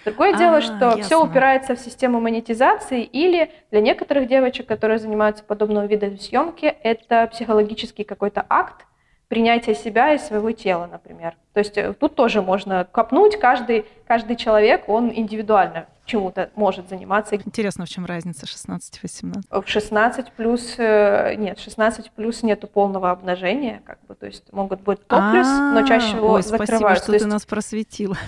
Другое 0.07 0.33
а, 0.35 0.38
дело, 0.38 0.61
что 0.62 0.72
ясно. 0.72 1.03
все 1.03 1.22
упирается 1.22 1.75
в 1.75 1.81
систему 1.81 2.18
монетизации 2.18 3.03
или 3.03 3.51
для 3.70 3.83
некоторых 3.83 4.27
девочек, 4.27 4.66
которые 4.66 4.98
занимаются 4.98 5.44
подобного 5.44 5.85
вида 5.85 6.16
съемки, 6.16 6.64
это 6.64 7.27
психологический 7.27 8.05
какой-то 8.05 8.46
акт, 8.48 8.87
принятия 9.32 9.74
себя 9.74 10.12
и 10.12 10.18
своего 10.18 10.52
тела, 10.52 10.86
например. 10.92 11.36
То 11.54 11.60
есть 11.60 11.78
э, 11.78 11.94
тут 11.94 12.14
тоже 12.14 12.42
можно 12.42 12.84
копнуть, 12.84 13.40
каждый, 13.40 13.86
каждый 14.06 14.36
человек, 14.36 14.90
он 14.90 15.10
индивидуально 15.10 15.86
чему-то 16.04 16.50
может 16.54 16.90
заниматься. 16.90 17.36
Интересно, 17.36 17.86
в 17.86 17.88
чем 17.88 18.04
разница 18.04 18.44
16-18? 18.44 19.62
В 19.62 19.66
16 19.66 20.32
плюс, 20.32 20.74
э, 20.76 21.34
нет, 21.36 21.58
16 21.58 22.10
плюс 22.10 22.42
нету 22.42 22.66
полного 22.66 23.10
обнажения, 23.10 23.80
как 23.86 24.00
бы, 24.06 24.14
то 24.14 24.26
есть 24.26 24.52
могут 24.52 24.82
быть 24.82 24.98
топлес, 25.06 25.48
но 25.48 25.82
чаще 25.86 26.08
всего 26.08 26.32
Ой, 26.32 26.42
закрывают. 26.42 26.98
Спасибо, 26.98 27.16
что 27.16 27.18
ты 27.24 27.26
нас 27.26 27.46
просветила. 27.46 28.18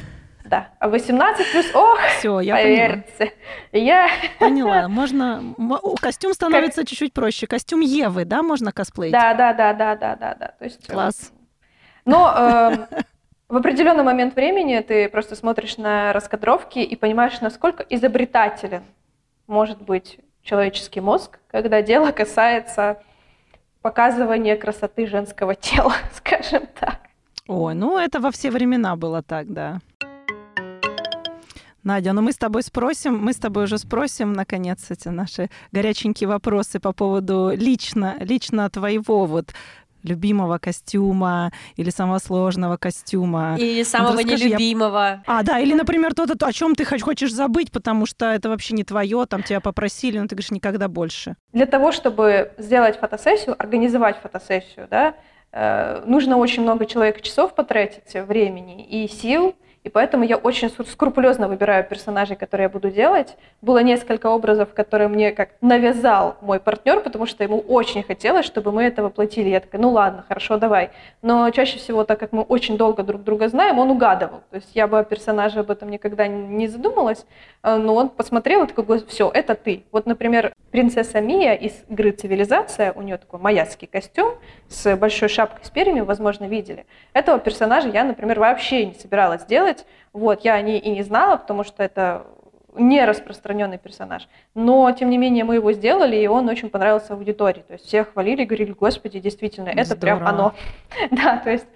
Да, 0.44 0.68
а 0.78 0.88
18 0.88 1.52
плюс, 1.52 1.74
ох, 1.74 1.98
Все, 2.18 2.40
я 2.40 2.56
поверьте. 2.56 3.32
Я... 3.72 4.08
Поняла, 4.38 4.88
можно, 4.88 5.42
костюм 6.00 6.34
становится 6.34 6.82
как... 6.82 6.90
чуть-чуть 6.90 7.14
проще. 7.14 7.46
Костюм 7.46 7.80
Евы, 7.80 8.26
да, 8.26 8.42
можно 8.42 8.70
косплеить? 8.70 9.12
Да, 9.12 9.32
да, 9.32 9.54
да, 9.54 9.72
да, 9.72 9.96
да, 9.96 10.14
да, 10.16 10.34
да. 10.34 10.48
То 10.58 10.64
есть, 10.64 10.86
э, 10.86 10.92
Класс. 10.92 11.32
Но 12.04 12.30
э, 12.36 13.00
в 13.48 13.56
определенный 13.56 14.04
момент 14.04 14.36
времени 14.36 14.78
ты 14.80 15.08
просто 15.08 15.34
смотришь 15.34 15.78
на 15.78 16.12
раскадровки 16.12 16.78
и 16.78 16.94
понимаешь, 16.94 17.40
насколько 17.40 17.82
изобретателен 17.88 18.82
может 19.46 19.80
быть 19.80 20.18
человеческий 20.42 21.00
мозг, 21.00 21.38
когда 21.50 21.80
дело 21.80 22.12
касается 22.12 23.02
показывания 23.80 24.56
красоты 24.56 25.06
женского 25.06 25.54
тела, 25.54 25.94
скажем 26.12 26.66
так. 26.78 27.00
Ой, 27.46 27.74
ну 27.74 27.98
это 27.98 28.20
во 28.20 28.30
все 28.30 28.50
времена 28.50 28.96
было 28.96 29.22
так, 29.22 29.50
да. 29.50 29.80
Надя, 31.84 32.14
ну 32.14 32.22
мы 32.22 32.32
с 32.32 32.36
тобой 32.36 32.62
спросим, 32.62 33.18
мы 33.18 33.34
с 33.34 33.36
тобой 33.36 33.64
уже 33.64 33.76
спросим, 33.76 34.32
наконец, 34.32 34.90
эти 34.90 35.08
наши 35.08 35.50
горяченькие 35.70 36.28
вопросы 36.28 36.80
по 36.80 36.92
поводу 36.92 37.52
лично, 37.54 38.16
лично 38.20 38.70
твоего 38.70 39.26
вот 39.26 39.52
любимого 40.02 40.58
костюма 40.58 41.52
или 41.76 41.90
самого 41.90 42.18
сложного 42.18 42.76
костюма. 42.76 43.56
Или 43.58 43.78
ну, 43.78 43.84
самого 43.84 44.12
вот 44.12 44.20
расскажи, 44.20 44.44
нелюбимого. 44.44 44.96
Я... 44.96 45.22
А, 45.26 45.42
да, 45.42 45.58
или, 45.58 45.74
например, 45.74 46.14
то, 46.14 46.24
о 46.24 46.52
чем 46.52 46.74
ты 46.74 46.84
хочешь 46.84 47.32
забыть, 47.32 47.72
потому 47.72 48.06
что 48.06 48.26
это 48.26 48.48
вообще 48.48 48.74
не 48.74 48.84
твое, 48.84 49.26
там 49.26 49.42
тебя 49.42 49.60
попросили, 49.60 50.18
но 50.18 50.26
ты 50.26 50.36
говоришь 50.36 50.50
никогда 50.50 50.88
больше. 50.88 51.36
Для 51.52 51.66
того, 51.66 51.90
чтобы 51.90 52.52
сделать 52.58 52.98
фотосессию, 52.98 53.56
организовать 53.58 54.18
фотосессию, 54.22 54.88
да, 54.90 55.14
э, 55.52 56.02
нужно 56.06 56.36
очень 56.36 56.62
много 56.62 56.86
человек 56.86 57.22
часов 57.22 57.54
потратить 57.54 58.12
времени 58.14 58.84
и 58.86 59.08
сил, 59.08 59.54
и 59.84 59.90
поэтому 59.90 60.24
я 60.24 60.36
очень 60.36 60.70
скрупулезно 60.70 61.46
выбираю 61.46 61.84
персонажей, 61.84 62.36
которые 62.36 62.64
я 62.64 62.68
буду 62.70 62.90
делать. 62.90 63.36
Было 63.60 63.82
несколько 63.82 64.28
образов, 64.28 64.72
которые 64.72 65.08
мне 65.08 65.30
как 65.32 65.50
навязал 65.60 66.36
мой 66.40 66.58
партнер, 66.58 67.00
потому 67.00 67.26
что 67.26 67.44
ему 67.44 67.58
очень 67.58 68.02
хотелось, 68.02 68.46
чтобы 68.46 68.72
мы 68.72 68.84
это 68.84 69.02
воплотили. 69.02 69.50
Я 69.50 69.60
такая, 69.60 69.80
ну 69.80 69.90
ладно, 69.90 70.24
хорошо, 70.26 70.56
давай. 70.56 70.90
Но 71.20 71.50
чаще 71.50 71.78
всего, 71.78 72.04
так 72.04 72.18
как 72.18 72.32
мы 72.32 72.42
очень 72.42 72.78
долго 72.78 73.02
друг 73.02 73.22
друга 73.22 73.48
знаем, 73.48 73.78
он 73.78 73.90
угадывал. 73.90 74.40
То 74.50 74.56
есть 74.56 74.70
я 74.74 74.86
бы 74.86 74.98
о 74.98 75.04
персонаже 75.04 75.60
об 75.60 75.70
этом 75.70 75.90
никогда 75.90 76.26
не 76.26 76.66
задумалась, 76.66 77.26
э, 77.62 77.76
но 77.76 77.94
он 77.94 78.08
посмотрел 78.08 78.64
и 78.64 78.66
такой, 78.66 79.04
все, 79.06 79.30
это 79.32 79.54
ты. 79.54 79.84
Вот, 79.92 80.06
например, 80.06 80.54
принцесса 80.70 81.20
Мия 81.20 81.54
из 81.54 81.84
игры 81.90 82.12
«Цивилизация», 82.12 82.92
у 82.92 83.02
нее 83.02 83.18
такой 83.18 83.38
маяцкий 83.38 83.86
костюм 83.86 84.34
с 84.68 84.96
большой 84.96 85.28
шапкой 85.28 85.64
с 85.64 85.70
перьями, 85.70 86.00
возможно, 86.00 86.46
видели. 86.46 86.86
Этого 87.12 87.38
персонажа 87.38 87.88
я, 87.88 88.02
например, 88.04 88.40
вообще 88.40 88.86
не 88.86 88.94
собиралась 88.94 89.44
делать, 89.44 89.73
делать. 89.74 89.86
Вот, 90.12 90.44
я 90.44 90.54
о 90.54 90.62
ней 90.62 90.78
и 90.78 90.90
не 90.90 91.02
знала, 91.02 91.36
потому 91.36 91.64
что 91.64 91.82
это 91.82 92.26
не 92.76 93.04
распространенный 93.04 93.78
персонаж. 93.78 94.28
Но, 94.54 94.90
тем 94.92 95.10
не 95.10 95.18
менее, 95.18 95.44
мы 95.44 95.56
его 95.56 95.72
сделали, 95.72 96.16
и 96.16 96.26
он 96.26 96.48
очень 96.48 96.70
понравился 96.70 97.14
аудитории. 97.14 97.62
То 97.66 97.74
есть 97.74 97.86
все 97.86 98.04
хвалили 98.04 98.42
и 98.42 98.46
говорили, 98.46 98.72
господи, 98.72 99.20
действительно, 99.20 99.68
это 99.68 99.94
Здорово. 99.94 100.00
прям 100.00 100.26
оно. 100.26 100.54
да, 101.10 101.36
то 101.36 101.50
есть 101.50 101.66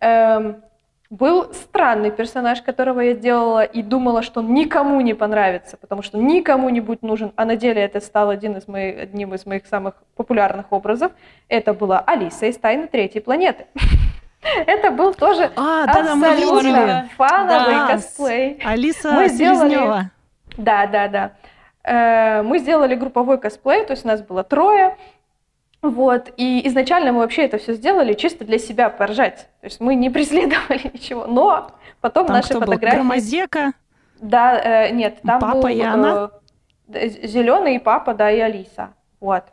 эм, 0.00 0.62
был 1.10 1.52
странный 1.52 2.12
персонаж, 2.12 2.62
которого 2.62 3.00
я 3.00 3.14
делала 3.14 3.64
и 3.64 3.82
думала, 3.82 4.22
что 4.22 4.40
он 4.40 4.54
никому 4.54 5.00
не 5.00 5.14
понравится, 5.14 5.76
потому 5.76 6.02
что 6.02 6.18
никому 6.18 6.68
не 6.68 6.80
будет 6.80 7.02
нужен, 7.02 7.32
а 7.34 7.44
на 7.44 7.56
деле 7.56 7.82
это 7.82 8.00
стал 8.00 8.30
один 8.30 8.56
из 8.56 8.68
моих, 8.68 9.02
одним 9.02 9.34
из 9.34 9.46
моих 9.46 9.66
самых 9.66 9.94
популярных 10.14 10.66
образов. 10.70 11.10
Это 11.48 11.74
была 11.74 11.98
Алиса 12.06 12.46
из 12.46 12.56
«Тайны 12.56 12.86
третьей 12.86 13.20
планеты». 13.20 13.66
Это 14.66 14.90
был 14.90 15.14
тоже 15.14 15.50
а, 15.56 15.84
абсолютно 15.84 17.08
фановый 17.16 17.74
да. 17.74 17.88
косплей. 17.88 18.60
Алиса 18.64 19.12
мы 19.12 19.28
сделали... 19.28 20.10
Да, 20.56 20.86
да, 20.86 21.08
да. 21.08 21.32
Э, 21.82 22.42
мы 22.42 22.58
сделали 22.58 22.94
групповой 22.94 23.38
косплей, 23.38 23.84
то 23.84 23.92
есть 23.92 24.04
у 24.04 24.08
нас 24.08 24.22
было 24.22 24.42
трое. 24.42 24.96
Вот, 25.82 26.32
и 26.36 26.66
изначально 26.66 27.12
мы 27.12 27.18
вообще 27.18 27.44
это 27.44 27.58
все 27.58 27.74
сделали 27.74 28.14
чисто 28.14 28.44
для 28.44 28.58
себя 28.58 28.88
поржать. 28.88 29.48
То 29.60 29.66
есть 29.66 29.80
мы 29.80 29.94
не 29.94 30.10
преследовали 30.16 30.90
ничего, 30.92 31.26
но 31.26 31.70
потом 32.00 32.26
там 32.26 32.36
наши 32.36 32.48
кто 32.48 32.60
фотографии... 32.60 32.96
Был? 32.96 33.04
Громозека? 33.04 33.72
Да, 34.20 34.58
э, 34.58 34.90
нет, 34.90 35.18
там 35.22 35.40
папа 35.40 35.58
был 35.58 35.68
и 35.68 35.80
она? 35.80 36.30
Э, 36.88 37.08
зеленый 37.08 37.78
папа, 37.78 38.14
да, 38.14 38.30
и 38.30 38.40
Алиса. 38.40 38.94
Вот. 39.20 39.44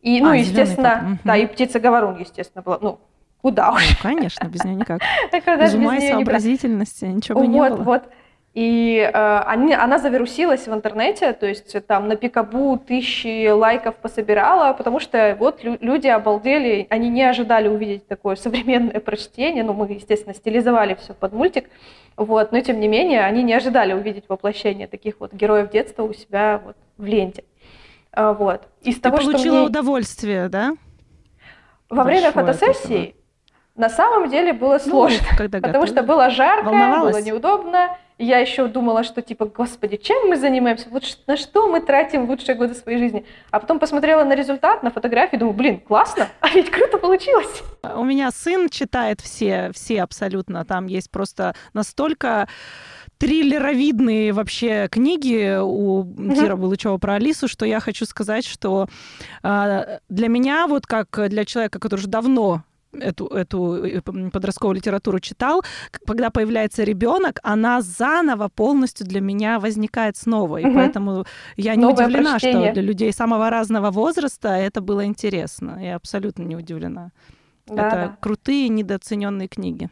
И, 0.00 0.20
ну, 0.20 0.30
а, 0.30 0.36
естественно, 0.36 1.18
да, 1.24 1.36
и 1.36 1.46
птица 1.46 1.80
Говорун, 1.80 2.18
естественно, 2.18 2.62
была. 2.62 2.78
Ну, 2.80 3.00
Куда 3.42 3.72
уж? 3.72 3.88
Ну, 3.88 3.96
конечно, 4.02 4.46
без 4.48 4.64
нее 4.64 4.74
никак. 4.74 5.00
Без 5.60 5.74
ума 5.74 5.96
и 5.96 6.08
сообразительности 6.08 7.04
ничего 7.04 7.40
бы 7.40 7.46
не 7.46 7.58
было. 7.60 7.76
Вот, 7.76 8.02
И 8.54 8.98
э, 8.98 9.38
они, 9.46 9.72
она 9.74 9.98
завирусилась 9.98 10.66
в 10.66 10.74
интернете, 10.74 11.32
то 11.32 11.46
есть 11.46 11.86
там 11.86 12.08
на 12.08 12.16
Пикабу 12.16 12.76
тысячи 12.78 13.48
лайков 13.48 13.94
пособирала, 13.96 14.72
потому 14.72 14.98
что 14.98 15.36
вот 15.38 15.62
лю- 15.62 15.78
люди 15.80 16.08
обалдели, 16.08 16.86
они 16.90 17.08
не 17.10 17.22
ожидали 17.22 17.68
увидеть 17.68 18.08
такое 18.08 18.34
современное 18.34 18.98
прочтение, 19.00 19.62
ну 19.62 19.72
мы, 19.72 19.86
естественно, 19.92 20.34
стилизовали 20.34 20.96
все 21.00 21.14
под 21.14 21.32
мультик, 21.32 21.70
вот, 22.16 22.50
но 22.50 22.60
тем 22.60 22.80
не 22.80 22.88
менее 22.88 23.24
они 23.24 23.44
не 23.44 23.54
ожидали 23.54 23.92
увидеть 23.92 24.24
воплощение 24.28 24.88
таких 24.88 25.20
вот 25.20 25.32
героев 25.32 25.70
детства 25.70 26.02
у 26.02 26.12
себя 26.12 26.60
вот 26.64 26.76
в 26.96 27.04
ленте. 27.04 27.44
Э, 28.12 28.34
вот. 28.36 28.66
Из 28.82 28.96
Ты 28.96 29.02
того, 29.02 29.18
получила 29.18 29.38
что 29.38 29.48
мне... 29.50 29.60
удовольствие, 29.60 30.48
да? 30.48 30.72
Во 31.88 32.02
время 32.02 32.32
фотосессии 32.32 33.14
на 33.78 33.88
самом 33.88 34.28
деле 34.28 34.52
было 34.52 34.74
ну, 34.84 34.90
сложно, 34.90 35.26
ну, 35.30 35.38
когда 35.38 35.60
потому 35.60 35.86
что 35.86 36.02
было 36.02 36.28
жарко, 36.30 36.68
было 36.68 37.22
неудобно. 37.22 37.96
Я 38.20 38.40
еще 38.40 38.66
думала, 38.66 39.04
что 39.04 39.22
типа, 39.22 39.46
господи, 39.46 39.96
чем 39.96 40.28
мы 40.28 40.36
занимаемся? 40.36 40.88
Вот 40.90 41.04
на 41.28 41.36
что 41.36 41.68
мы 41.68 41.80
тратим 41.80 42.28
лучшие 42.28 42.56
годы 42.56 42.74
своей 42.74 42.98
жизни? 42.98 43.24
А 43.52 43.60
потом 43.60 43.78
посмотрела 43.78 44.24
на 44.24 44.34
результат, 44.34 44.82
на 44.82 44.90
фотографии, 44.90 45.36
думаю, 45.36 45.54
блин, 45.54 45.78
классно, 45.78 46.26
а 46.40 46.48
ведь 46.48 46.68
круто 46.68 46.98
получилось. 46.98 47.62
У 47.94 48.02
меня 48.02 48.32
сын 48.32 48.68
читает 48.68 49.20
все, 49.20 49.70
все 49.72 50.02
абсолютно. 50.02 50.64
Там 50.64 50.86
есть 50.86 51.12
просто 51.12 51.54
настолько 51.72 52.48
триллеровидные 53.18 54.32
вообще 54.32 54.88
книги 54.90 55.56
у 55.60 56.04
Кира 56.34 56.56
Булычева 56.56 56.98
про 56.98 57.14
Алису, 57.14 57.46
что 57.46 57.64
я 57.64 57.78
хочу 57.78 58.04
сказать, 58.04 58.44
что 58.44 58.88
э, 59.44 59.98
для 60.08 60.28
меня, 60.28 60.66
вот 60.66 60.86
как 60.86 61.28
для 61.28 61.44
человека, 61.44 61.78
который 61.78 62.00
уже 62.00 62.08
давно 62.08 62.64
эту, 63.00 63.26
эту 63.26 63.84
э, 63.84 64.00
подростковую 64.00 64.76
литературу 64.76 65.20
читал, 65.20 65.62
когда 66.06 66.30
появляется 66.30 66.84
ребенок, 66.84 67.40
она 67.42 67.80
заново 67.80 68.48
полностью 68.48 69.06
для 69.06 69.20
меня 69.20 69.58
возникает 69.58 70.16
снова. 70.16 70.58
И 70.58 70.64
угу. 70.64 70.74
поэтому 70.74 71.24
я 71.56 71.74
не 71.74 71.82
Новое 71.82 72.06
удивлена, 72.06 72.30
прочтение. 72.32 72.72
что 72.72 72.74
для 72.74 72.82
людей 72.82 73.12
самого 73.12 73.50
разного 73.50 73.90
возраста 73.90 74.48
это 74.48 74.80
было 74.80 75.04
интересно. 75.04 75.78
Я 75.82 75.96
абсолютно 75.96 76.42
не 76.42 76.56
удивлена. 76.56 77.10
Да, 77.66 77.86
это 77.86 77.96
да. 77.96 78.16
крутые 78.20 78.68
недооцененные 78.68 79.48
книги 79.48 79.90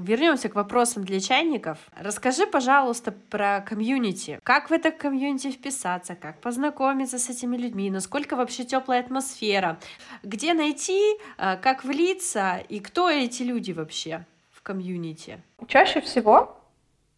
вернемся 0.00 0.48
к 0.48 0.54
вопросам 0.54 1.04
для 1.04 1.20
чайников. 1.20 1.78
Расскажи, 1.96 2.46
пожалуйста, 2.46 3.12
про 3.12 3.60
комьюнити. 3.60 4.40
Как 4.42 4.70
в 4.70 4.72
это 4.72 4.90
комьюнити 4.90 5.50
вписаться, 5.50 6.14
как 6.14 6.40
познакомиться 6.40 7.18
с 7.18 7.28
этими 7.28 7.56
людьми, 7.56 7.90
насколько 7.90 8.36
вообще 8.36 8.64
теплая 8.64 9.00
атмосфера, 9.00 9.78
где 10.22 10.54
найти, 10.54 11.16
э, 11.38 11.56
как 11.56 11.84
влиться 11.84 12.62
и 12.68 12.80
кто 12.80 13.10
эти 13.10 13.42
люди 13.42 13.72
вообще 13.72 14.24
в 14.50 14.62
комьюнити? 14.62 15.40
Чаще 15.68 16.00
всего 16.00 16.58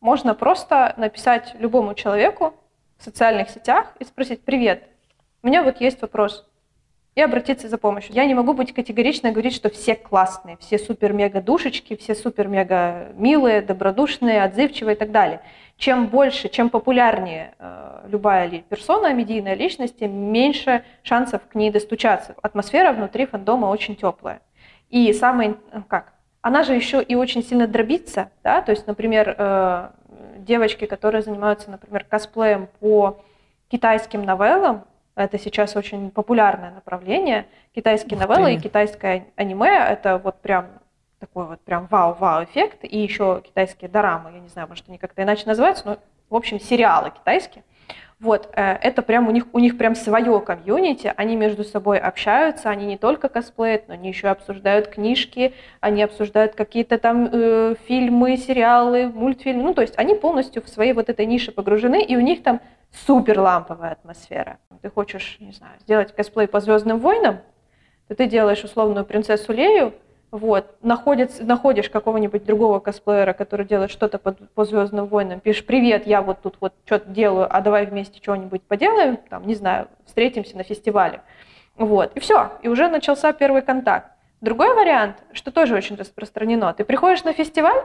можно 0.01 0.35
просто 0.35 0.95
написать 0.97 1.55
любому 1.59 1.95
человеку 1.95 2.55
в 2.99 3.05
социальных 3.05 3.51
сетях 3.51 3.95
и 3.99 4.05
спросить, 4.05 4.43
привет, 4.43 4.89
у 5.43 5.47
меня 5.47 5.63
вот 5.63 5.81
есть 5.81 6.01
вопрос, 6.03 6.47
и 7.15 7.21
обратиться 7.21 7.69
за 7.69 7.79
помощью. 7.79 8.15
Я 8.15 8.27
не 8.27 8.35
могу 8.35 8.55
быть 8.55 8.75
категорично 8.75 9.31
говорить, 9.31 9.55
что 9.55 9.71
все 9.71 9.95
классные, 9.95 10.57
все 10.59 10.79
супер-мега 10.79 11.41
душечки, 11.41 11.97
все 11.97 12.15
супер-мега 12.15 13.13
милые, 13.15 13.63
добродушные, 13.63 14.43
отзывчивые 14.43 14.97
и 14.97 14.99
так 14.99 15.13
далее. 15.13 15.41
Чем 15.77 16.07
больше, 16.09 16.49
чем 16.49 16.71
популярнее 16.71 17.55
э, 17.59 18.07
любая 18.09 18.47
ли, 18.47 18.65
персона, 18.69 19.13
медийная 19.13 19.55
личность, 19.55 19.99
тем 19.99 20.13
меньше 20.13 20.85
шансов 21.03 21.43
к 21.49 21.55
ней 21.55 21.71
достучаться. 21.71 22.35
Атмосфера 22.43 22.93
внутри 22.93 23.27
фандома 23.27 23.67
очень 23.67 23.97
теплая. 23.97 24.41
И 24.91 25.13
самое, 25.13 25.57
э, 25.73 25.83
как, 25.89 26.15
она 26.43 26.63
же 26.63 26.75
еще 26.75 27.03
и 27.03 27.15
очень 27.15 27.43
сильно 27.43 27.67
дробится, 27.67 28.31
да, 28.43 28.61
то 28.61 28.71
есть, 28.71 28.87
например, 28.87 29.35
э, 29.37 29.91
девочки, 30.39 30.85
которые 30.85 31.23
занимаются, 31.23 31.71
например, 31.71 32.05
косплеем 32.05 32.69
по 32.81 33.21
китайским 33.69 34.25
новеллам, 34.25 34.85
это 35.17 35.39
сейчас 35.39 35.77
очень 35.77 36.11
популярное 36.11 36.73
направление. 36.73 37.47
Китайские 37.75 38.19
Ух 38.19 38.27
новеллы 38.27 38.51
ты. 38.51 38.55
и 38.55 38.61
китайское 38.61 39.27
аниме– 39.37 39.69
это 39.89 40.19
вот 40.19 40.41
прям 40.41 40.67
такой 41.21 41.47
вот 41.47 41.61
прям 41.61 41.87
вау-вау 41.87 42.45
эффект. 42.45 42.81
И 42.83 42.99
еще 42.99 43.43
китайские 43.45 43.89
дорамы, 43.89 44.33
я 44.33 44.41
не 44.41 44.49
знаю, 44.49 44.69
может, 44.69 44.89
они 44.89 44.99
как-то 44.99 45.23
иначе 45.23 45.47
называются, 45.47 45.87
но, 45.87 45.99
в 46.29 46.35
общем, 46.35 46.61
сериалы 46.61 47.11
китайские. 47.11 47.65
Вот, 48.25 48.49
э, 48.55 48.79
это 48.81 49.03
прям 49.03 49.29
у 49.29 49.31
них, 49.31 49.45
у 49.53 49.59
них 49.59 49.77
прям 49.77 49.95
свое 49.95 50.41
комьюнити, 50.41 51.13
они 51.15 51.37
между 51.37 51.63
собой 51.63 51.99
общаются, 51.99 52.71
они 52.71 52.87
не 52.87 52.97
только 52.97 53.29
косплеят, 53.29 53.87
но 53.87 53.93
они 53.93 54.09
еще 54.09 54.29
обсуждают 54.29 54.89
книжки, 54.89 55.53
они 55.81 56.03
обсуждают 56.03 56.55
какие-то 56.55 56.97
там 56.97 57.29
э, 57.31 57.75
фильмы, 57.87 58.39
сериалы, 58.39 59.09
мультфильмы, 59.09 59.65
ну, 59.65 59.75
то 59.75 59.83
есть 59.83 59.93
они 59.99 60.15
полностью 60.15 60.63
в 60.63 60.71
своей 60.71 60.95
вот 60.95 61.11
этой 61.11 61.27
нише 61.27 61.53
погружены, 61.53 62.03
и 62.03 62.17
у 62.17 62.21
них 62.21 62.43
там 62.43 62.63
супер 63.07 63.39
ламповая 63.41 63.93
атмосфера. 63.93 64.57
Ты 64.81 64.89
хочешь, 64.89 65.37
не 65.39 65.53
знаю, 65.53 65.75
сделать 65.81 66.15
косплей 66.17 66.49
по 66.49 66.61
Звездным 66.61 67.01
войнам, 67.01 67.41
то 68.09 68.15
ты 68.15 68.25
делаешь 68.27 68.65
условную 68.65 69.05
принцессу 69.05 69.53
Лею, 69.53 69.93
вот, 70.35 70.75
находишь, 70.83 71.39
находишь 71.39 71.89
какого-нибудь 71.89 72.45
другого 72.45 72.81
косплеера, 72.81 73.35
который 73.35 73.65
делает 73.65 73.93
что-то 73.93 74.19
по, 74.19 74.33
по 74.33 74.65
Звездным 74.65 75.07
войнам, 75.07 75.39
пишешь, 75.39 75.65
привет, 75.65 76.09
я 76.09 76.23
вот 76.23 76.43
тут 76.43 76.57
вот 76.59 76.75
что-то 76.85 77.09
делаю, 77.09 77.47
а 77.49 77.61
давай 77.61 77.87
вместе 77.87 78.19
что-нибудь 78.21 78.63
поделаем, 78.63 79.17
там, 79.17 79.47
не 79.47 79.55
знаю, 79.55 79.87
встретимся 80.07 80.57
на 80.57 80.65
фестивале. 80.65 81.21
Вот, 81.77 82.17
и 82.17 82.21
все, 82.21 82.51
и 82.63 82.69
уже 82.69 82.89
начался 82.89 83.33
первый 83.33 83.63
контакт. 83.63 84.11
Другой 84.41 84.75
вариант, 84.75 85.19
что 85.31 85.53
тоже 85.53 85.77
очень 85.77 85.95
распространено, 85.95 86.75
ты 86.75 86.85
приходишь 86.85 87.23
на 87.23 87.33
фестиваль, 87.33 87.85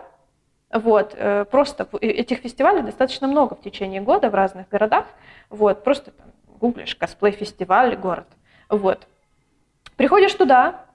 вот, 0.73 1.13
э, 1.15 1.45
просто 1.45 1.87
этих 2.01 2.39
фестивалей 2.39 2.81
достаточно 2.81 3.27
много 3.27 3.53
в 3.53 3.61
течение 3.61 4.01
года 4.01 4.31
в 4.31 4.33
разных 4.33 4.67
городах. 4.69 5.05
Вот, 5.51 5.83
просто 5.83 6.09
там, 6.09 6.31
гуглишь 6.59 6.95
косплей-фестиваль, 6.95 7.95
город. 7.95 8.25
Вот. 8.69 9.05
Приходишь 9.97 10.33
туда, 10.33 10.88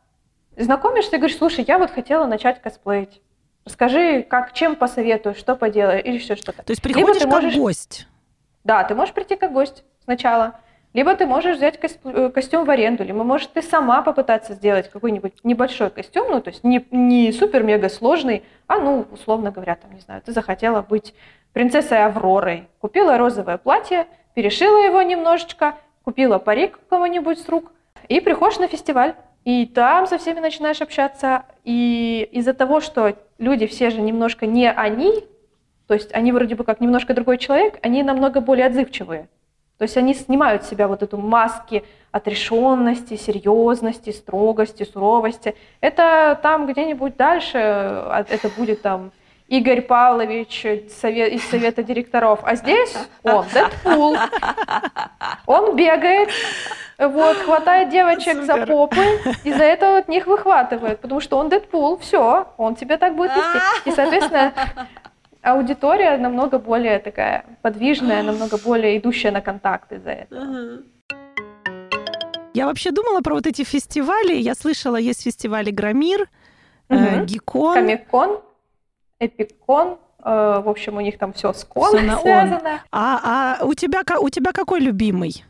знакомишься 0.56 1.16
и 1.16 1.18
говоришь, 1.18 1.38
слушай, 1.38 1.64
я 1.66 1.78
вот 1.78 1.90
хотела 1.90 2.26
начать 2.26 2.60
косплеить. 2.60 3.20
Расскажи, 3.64 4.22
как, 4.22 4.52
чем 4.52 4.76
посоветую, 4.76 5.34
что 5.34 5.56
поделаю 5.56 6.02
или 6.02 6.16
еще 6.16 6.36
что-то. 6.36 6.62
То 6.62 6.70
есть 6.70 6.82
приходишь 6.82 7.20
Либо 7.20 7.20
ты 7.20 7.26
можешь... 7.26 7.52
как 7.52 7.62
гость? 7.62 8.06
Да, 8.62 8.84
ты 8.84 8.94
можешь 8.94 9.14
прийти 9.14 9.36
как 9.36 9.52
гость 9.52 9.84
сначала. 10.04 10.60
Либо 10.92 11.14
ты 11.16 11.26
можешь 11.26 11.56
взять 11.56 11.80
э, 12.04 12.30
костюм 12.30 12.64
в 12.64 12.70
аренду, 12.70 13.02
либо, 13.02 13.24
может, 13.24 13.52
ты 13.52 13.62
сама 13.62 14.00
попытаться 14.02 14.54
сделать 14.54 14.88
какой-нибудь 14.88 15.32
небольшой 15.42 15.90
костюм, 15.90 16.30
ну, 16.30 16.40
то 16.40 16.50
есть 16.50 16.62
не, 16.62 16.86
не 16.92 17.32
супер-мега 17.32 17.88
сложный, 17.88 18.44
а, 18.68 18.78
ну, 18.78 19.04
условно 19.10 19.50
говоря, 19.50 19.74
там, 19.74 19.92
не 19.92 20.00
знаю, 20.00 20.22
ты 20.22 20.30
захотела 20.30 20.82
быть 20.82 21.12
принцессой 21.52 22.04
Авророй, 22.04 22.68
купила 22.80 23.18
розовое 23.18 23.58
платье, 23.58 24.06
перешила 24.34 24.84
его 24.84 25.02
немножечко, 25.02 25.74
купила 26.04 26.38
парик 26.38 26.78
кого-нибудь 26.88 27.40
с 27.40 27.48
рук 27.48 27.72
и 28.08 28.20
приходишь 28.20 28.58
на 28.58 28.68
фестиваль. 28.68 29.14
И 29.44 29.66
там 29.66 30.06
со 30.06 30.18
всеми 30.18 30.40
начинаешь 30.40 30.80
общаться. 30.80 31.44
И 31.64 32.28
из-за 32.32 32.54
того, 32.54 32.80
что 32.80 33.14
люди 33.38 33.66
все 33.66 33.90
же 33.90 34.00
немножко 34.00 34.46
не 34.46 34.70
они, 34.70 35.24
то 35.86 35.94
есть 35.94 36.12
они 36.14 36.32
вроде 36.32 36.54
бы 36.54 36.64
как 36.64 36.80
немножко 36.80 37.14
другой 37.14 37.38
человек, 37.38 37.78
они 37.82 38.02
намного 38.02 38.40
более 38.40 38.66
отзывчивые. 38.66 39.28
То 39.76 39.82
есть 39.82 39.96
они 39.96 40.14
снимают 40.14 40.64
с 40.64 40.68
себя 40.68 40.88
вот 40.88 41.02
эту 41.02 41.18
маски 41.18 41.84
отрешенности, 42.12 43.16
серьезности, 43.16 44.10
строгости, 44.10 44.84
суровости. 44.84 45.56
Это 45.80 46.38
там 46.42 46.66
где-нибудь 46.66 47.16
дальше, 47.16 47.58
а, 47.58 48.24
это 48.28 48.48
будет 48.56 48.82
там 48.82 49.10
Игорь 49.58 49.82
Павлович 49.82 50.64
из 50.64 51.48
совета 51.48 51.82
директоров, 51.82 52.40
а 52.42 52.56
здесь 52.56 52.96
он, 53.22 53.44
Дэдпул. 53.52 54.16
Он 55.46 55.76
бегает, 55.76 56.28
вот, 56.98 57.36
хватает 57.36 57.90
девочек 57.90 58.40
Супер. 58.40 58.46
за 58.46 58.66
попы 58.66 59.04
и 59.44 59.52
за 59.52 59.62
это 59.62 59.98
от 59.98 60.08
них 60.08 60.26
выхватывает, 60.26 61.00
потому 61.00 61.20
что 61.20 61.38
он 61.38 61.48
Дэдпул, 61.48 61.98
все, 61.98 62.48
он 62.56 62.74
тебя 62.74 62.96
так 62.96 63.14
будет 63.14 63.30
вести. 63.30 63.88
И, 63.90 63.92
соответственно, 63.92 64.52
аудитория 65.42 66.16
намного 66.16 66.58
более 66.58 66.98
такая 66.98 67.44
подвижная, 67.62 68.24
намного 68.24 68.58
более 68.58 68.98
идущая 68.98 69.30
на 69.30 69.40
контакт 69.40 69.92
из-за 69.92 70.10
этого. 70.10 70.82
Я 72.54 72.66
вообще 72.66 72.90
думала 72.90 73.20
про 73.20 73.34
вот 73.34 73.46
эти 73.46 73.62
фестивали. 73.64 74.34
Я 74.34 74.54
слышала, 74.54 74.96
есть 74.96 75.24
фестивали 75.24 75.70
Громир, 75.70 76.28
угу. 76.88 76.98
э, 76.98 77.24
Гикон. 77.24 77.74
Комикон, 77.74 78.40
Эпикон. 79.26 79.98
Э, 80.24 80.62
в 80.64 80.68
общем, 80.68 80.96
у 80.96 81.00
них 81.00 81.18
там 81.18 81.32
все 81.32 81.52
с 81.52 81.64
кон 81.64 81.90
связано. 81.90 82.80
А, 82.90 83.58
а 83.60 83.64
у, 83.64 83.74
тебя, 83.74 84.02
у 84.20 84.28
тебя 84.30 84.52
какой 84.52 84.80
любимый? 84.80 85.44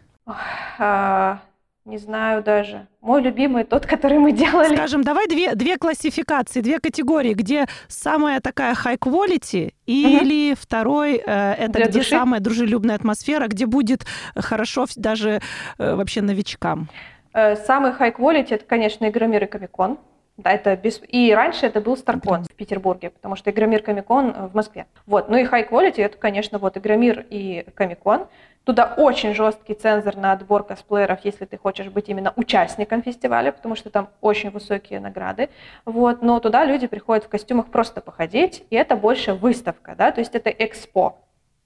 А, 0.79 1.39
не 1.85 1.99
знаю 1.99 2.43
даже. 2.43 2.89
Мой 3.01 3.23
любимый 3.23 3.65
тот, 3.65 3.87
который 3.87 4.19
мы 4.19 4.33
делали. 4.33 4.75
Скажем, 4.75 5.05
давай 5.05 5.29
две, 5.29 5.55
две 5.55 5.77
классификации, 5.77 6.61
две 6.61 6.81
категории, 6.81 7.35
где 7.35 7.67
самая 7.89 8.41
такая 8.41 8.75
high 8.75 8.99
quality, 8.99 9.67
угу. 9.67 9.73
или 9.87 10.55
второй 10.55 11.17
э, 11.25 11.53
это 11.53 11.73
Для 11.75 11.87
где 11.87 11.99
души? 12.01 12.11
самая 12.11 12.41
дружелюбная 12.41 12.97
атмосфера, 12.97 13.47
где 13.47 13.67
будет 13.67 14.07
хорошо 14.35 14.87
даже 14.97 15.41
э, 15.79 15.95
вообще 15.95 16.21
новичкам. 16.21 16.89
Самый 17.33 17.91
high 17.91 18.17
quality 18.17 18.55
это, 18.55 18.65
конечно, 18.65 19.09
Игромир 19.09 19.45
и 19.45 19.47
Комикон. 19.47 19.99
Да, 20.37 20.51
это 20.51 20.77
без... 20.77 21.01
И 21.09 21.33
раньше 21.33 21.67
это 21.67 21.81
был 21.81 21.97
Старкон 21.97 22.43
в 22.43 22.55
Петербурге, 22.55 23.11
потому 23.11 23.37
что 23.37 23.51
Игромир 23.51 23.83
Комикон 23.83 24.33
в 24.49 24.55
Москве. 24.55 24.87
Вот. 25.07 25.29
Ну 25.29 25.37
и 25.37 25.45
High 25.45 25.69
Quality 25.69 26.03
это, 26.03 26.19
конечно, 26.19 26.59
вот 26.59 26.77
Игромир 26.77 27.25
и 27.31 27.65
Комикон. 27.75 28.27
Туда 28.65 28.95
очень 28.97 29.35
жесткий 29.35 29.75
цензор 29.75 30.17
на 30.17 30.33
отбор 30.33 30.65
косплееров, 30.65 31.21
если 31.23 31.45
ты 31.45 31.59
хочешь 31.59 31.89
быть 31.89 32.09
именно 32.09 32.33
участником 32.35 33.03
фестиваля, 33.03 33.53
потому 33.53 33.77
что 33.77 33.91
там 33.91 34.09
очень 34.23 34.51
высокие 34.51 35.01
награды. 35.01 35.51
Вот. 35.85 36.23
Но 36.23 36.41
туда 36.41 36.65
люди 36.65 36.87
приходят 36.87 37.25
в 37.25 37.29
костюмах 37.29 37.67
просто 37.67 38.01
походить, 38.01 38.65
и 38.71 38.77
это 38.77 38.97
больше 38.97 39.35
выставка, 39.35 39.95
да, 39.97 40.11
то 40.13 40.21
есть 40.21 40.35
это 40.35 40.49
экспо. 40.51 41.19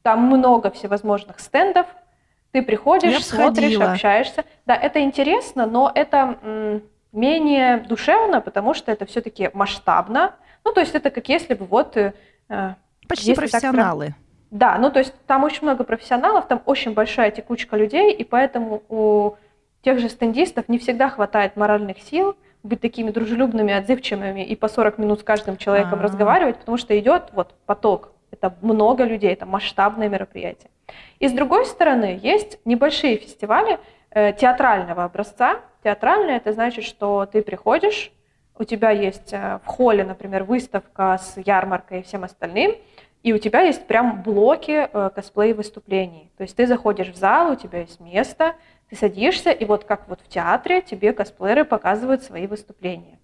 Там 0.03 0.23
много 0.23 0.71
всевозможных 0.73 1.39
стендов, 1.39 1.87
ты 2.51 2.63
приходишь, 2.63 3.25
смотришь, 3.25 3.79
общаешься. 3.79 4.45
Да, 4.67 4.75
это 4.75 5.01
интересно, 5.01 5.67
но 5.67 5.93
это 5.95 6.83
менее 7.13 7.79
душевно, 7.79 8.41
потому 8.41 8.75
что 8.75 8.93
это 8.93 9.07
все-таки 9.07 9.51
масштабно. 9.55 10.35
Ну, 10.65 10.73
то 10.73 10.81
есть 10.81 10.95
это 10.95 11.11
как 11.11 11.29
если 11.29 11.55
бы 11.55 11.65
вот... 11.65 11.97
Э, 11.97 12.75
Почти 13.09 13.35
профессионалы. 13.35 14.07
Так, 14.07 14.15
да, 14.51 14.79
ну 14.79 14.91
то 14.91 14.99
есть 14.99 15.15
там 15.27 15.45
очень 15.45 15.63
много 15.63 15.85
профессионалов, 15.85 16.47
там 16.49 16.63
очень 16.65 16.95
большая 16.95 17.31
текучка 17.31 17.77
людей, 17.77 18.13
и 18.13 18.25
поэтому 18.25 18.83
у 18.89 19.37
тех 19.83 19.99
же 19.99 20.09
стендистов 20.09 20.69
не 20.69 20.79
всегда 20.79 21.11
хватает 21.11 21.57
моральных 21.57 21.99
сил 22.01 22.37
быть 22.63 22.81
такими 22.81 23.11
дружелюбными, 23.11 23.73
отзывчивыми 23.73 24.45
и 24.45 24.57
по 24.57 24.69
40 24.69 24.99
минут 24.99 25.21
с 25.21 25.23
каждым 25.23 25.57
человеком 25.57 25.95
А-а-а. 25.95 26.03
разговаривать, 26.03 26.59
потому 26.59 26.77
что 26.77 26.99
идет 26.99 27.29
вот 27.33 27.55
поток, 27.67 28.13
это 28.31 28.55
много 28.63 29.05
людей, 29.05 29.33
это 29.33 29.47
масштабное 29.47 30.09
мероприятие. 30.09 30.71
И 31.19 31.29
с 31.29 31.33
другой 31.33 31.67
стороны, 31.67 32.19
есть 32.23 32.59
небольшие 32.65 33.19
фестивали 33.19 33.79
театрального 34.13 35.05
образца, 35.05 35.61
Театральное 35.83 36.37
это 36.37 36.53
значит, 36.53 36.85
что 36.85 37.27
ты 37.27 37.43
приходишь, 37.43 38.13
у 38.59 38.65
тебя 38.65 38.91
есть 38.91 39.33
э, 39.33 39.61
в 39.65 39.67
холле, 39.67 40.05
например, 40.05 40.43
выставка 40.43 41.19
с 41.23 41.37
ярмаркой 41.37 42.01
и 42.01 42.03
всем 42.03 42.25
остальным, 42.25 42.75
и 43.23 43.33
у 43.33 43.39
тебя 43.39 43.61
есть 43.61 43.87
прям 43.87 44.23
блоки 44.23 44.89
э, 44.93 45.11
косплей-выступлений. 45.15 46.33
То 46.37 46.43
есть 46.43 46.57
ты 46.57 46.67
заходишь 46.67 47.09
в 47.09 47.17
зал, 47.17 47.53
у 47.53 47.55
тебя 47.55 47.81
есть 47.81 48.01
место, 48.01 48.57
ты 48.91 48.97
садишься, 48.97 49.51
и 49.51 49.65
вот 49.65 49.85
как 49.85 50.09
вот 50.09 50.21
в 50.21 50.29
театре 50.29 50.83
тебе 50.83 51.13
косплееры 51.13 51.65
показывают 51.65 52.25
свои 52.25 52.49
выступления. 52.49 53.21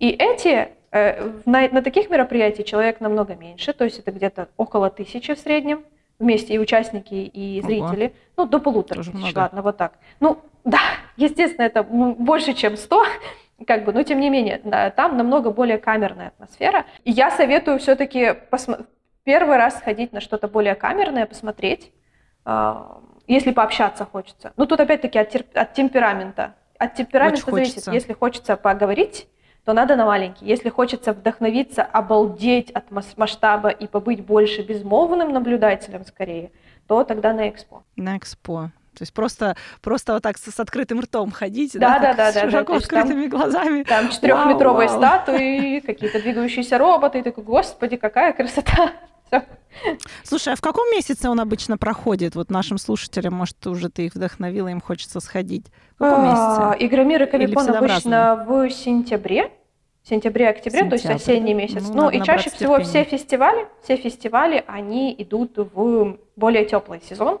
И 0.00 0.10
эти, 0.10 0.70
э, 0.90 1.30
на 1.44 1.82
таких 1.82 2.10
мероприятиях 2.10 2.66
человек 2.66 3.00
намного 3.00 3.36
меньше, 3.36 3.72
то 3.72 3.84
есть 3.84 4.00
это 4.00 4.10
где-то 4.10 4.48
около 4.56 4.90
тысячи 4.90 5.34
в 5.34 5.38
среднем, 5.38 5.84
вместе 6.18 6.54
и 6.54 6.58
участники, 6.58 7.14
и 7.14 7.60
зрители. 7.62 8.04
Ого. 8.06 8.12
Ну, 8.36 8.46
до 8.46 8.58
полутора 8.58 8.98
Тоже 8.98 9.12
тысяч, 9.12 9.22
много. 9.22 9.38
ладно, 9.38 9.62
вот 9.62 9.76
так. 9.76 9.92
Ну, 10.20 10.38
да, 10.64 10.78
естественно, 11.16 11.64
это 11.66 11.82
больше, 11.82 12.54
чем 12.54 12.76
100, 12.76 13.04
как 13.66 13.84
бы, 13.84 13.92
но 13.92 14.02
тем 14.02 14.20
не 14.20 14.30
менее, 14.30 14.58
там 14.96 15.16
намного 15.16 15.50
более 15.50 15.78
камерная 15.78 16.28
атмосфера. 16.28 16.86
И 17.04 17.10
я 17.10 17.30
советую 17.30 17.78
все-таки 17.78 18.34
посмо- 18.50 18.86
первый 19.24 19.56
раз 19.56 19.78
сходить 19.78 20.12
на 20.12 20.20
что-то 20.20 20.48
более 20.48 20.74
камерное, 20.74 21.26
посмотреть, 21.26 21.92
а, 22.44 23.00
если 23.26 23.52
пообщаться 23.52 24.04
хочется. 24.04 24.52
Ну, 24.56 24.66
тут 24.66 24.80
опять-таки 24.80 25.18
от, 25.18 25.34
тер- 25.34 25.46
от 25.54 25.74
темперамента. 25.74 26.54
От 26.78 26.94
темперамента 26.94 27.42
Очень 27.42 27.52
зависит. 27.52 27.74
Хочется. 27.74 27.92
Если 27.92 28.12
хочется 28.12 28.56
поговорить, 28.56 29.28
то 29.68 29.74
надо 29.74 29.96
на 29.96 30.06
маленький. 30.06 30.46
Если 30.46 30.70
хочется 30.70 31.12
вдохновиться, 31.12 31.82
обалдеть 31.82 32.70
от 32.70 32.90
масштаба 32.90 33.68
и 33.68 33.86
побыть 33.86 34.24
больше 34.24 34.62
безмолвным 34.62 35.30
наблюдателем 35.30 36.06
скорее, 36.06 36.52
то 36.86 37.04
тогда 37.04 37.34
на 37.34 37.50
экспо. 37.50 37.82
На 37.94 38.16
экспо. 38.16 38.70
То 38.96 39.02
есть 39.02 39.12
просто, 39.12 39.56
просто 39.82 40.14
вот 40.14 40.22
так 40.22 40.38
с, 40.38 40.50
с 40.50 40.58
открытым 40.58 41.00
ртом 41.00 41.30
ходить, 41.30 41.74
да, 41.74 41.98
да, 41.98 42.14
да, 42.14 42.32
да, 42.32 42.32
да, 42.32 42.50
широко 42.50 42.72
да, 42.72 42.78
открытыми 42.78 43.28
там, 43.28 43.28
глазами. 43.28 43.82
Там 43.82 44.08
четырехметровые 44.08 44.88
вау, 44.88 44.98
вау. 44.98 45.12
статуи, 45.12 45.80
какие-то 45.80 46.22
двигающиеся 46.22 46.78
роботы, 46.78 47.18
и 47.18 47.22
такой, 47.22 47.44
господи, 47.44 47.98
какая 47.98 48.32
красота. 48.32 48.92
Все. 49.28 49.44
Слушай, 50.24 50.54
а 50.54 50.56
в 50.56 50.60
каком 50.60 50.90
месяце 50.90 51.28
он 51.28 51.40
обычно 51.40 51.78
проходит? 51.78 52.34
Вот 52.34 52.50
нашим 52.50 52.78
слушателям, 52.78 53.34
может, 53.34 53.66
уже 53.66 53.88
ты 53.88 54.06
их 54.06 54.14
вдохновила, 54.14 54.68
им 54.68 54.80
хочется 54.80 55.20
сходить. 55.20 55.66
В 55.96 55.98
каком 55.98 56.24
а, 56.24 56.70
месяце? 56.72 56.86
Игромир 56.86 57.22
и 57.22 57.26
Комикон 57.26 57.68
обычно 57.70 58.44
в 58.46 58.70
сентябре, 58.70 59.52
сентябре-октябре, 60.08 60.84
то 60.88 60.94
есть 60.94 61.06
осенний 61.06 61.54
месяц. 61.54 61.84
Ну, 61.88 62.02
ну 62.02 62.10
и 62.10 62.22
чаще 62.22 62.50
всего 62.50 62.80
все 62.80 63.04
фестивали, 63.04 63.66
все 63.82 63.96
фестивали, 63.96 64.64
они 64.66 65.14
идут 65.18 65.56
в 65.56 66.18
более 66.36 66.64
теплый 66.64 67.00
сезон. 67.08 67.38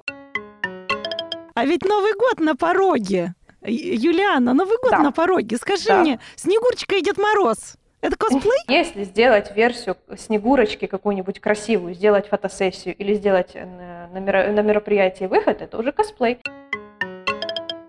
А 1.54 1.64
ведь 1.64 1.84
Новый 1.84 2.12
год 2.14 2.38
на 2.40 2.54
пороге. 2.54 3.34
Юлиана, 3.66 4.54
Новый 4.54 4.78
год 4.80 4.92
да. 4.92 4.98
на 4.98 5.12
пороге. 5.12 5.56
Скажи 5.56 5.88
да. 5.88 6.00
мне, 6.00 6.20
Снегурочка 6.36 6.94
и 6.96 7.02
Дед 7.02 7.18
Мороз. 7.18 7.74
Это 8.00 8.16
косплей? 8.16 8.58
Если 8.68 9.04
сделать 9.04 9.54
версию 9.56 9.96
Снегурочки 10.16 10.86
какую-нибудь 10.86 11.40
красивую, 11.40 11.94
сделать 11.94 12.28
фотосессию 12.28 12.94
или 12.96 13.14
сделать 13.14 13.54
на, 13.54 14.20
мероприятии 14.62 15.24
выход, 15.24 15.62
это 15.62 15.78
уже 15.78 15.92
косплей. 15.92 16.38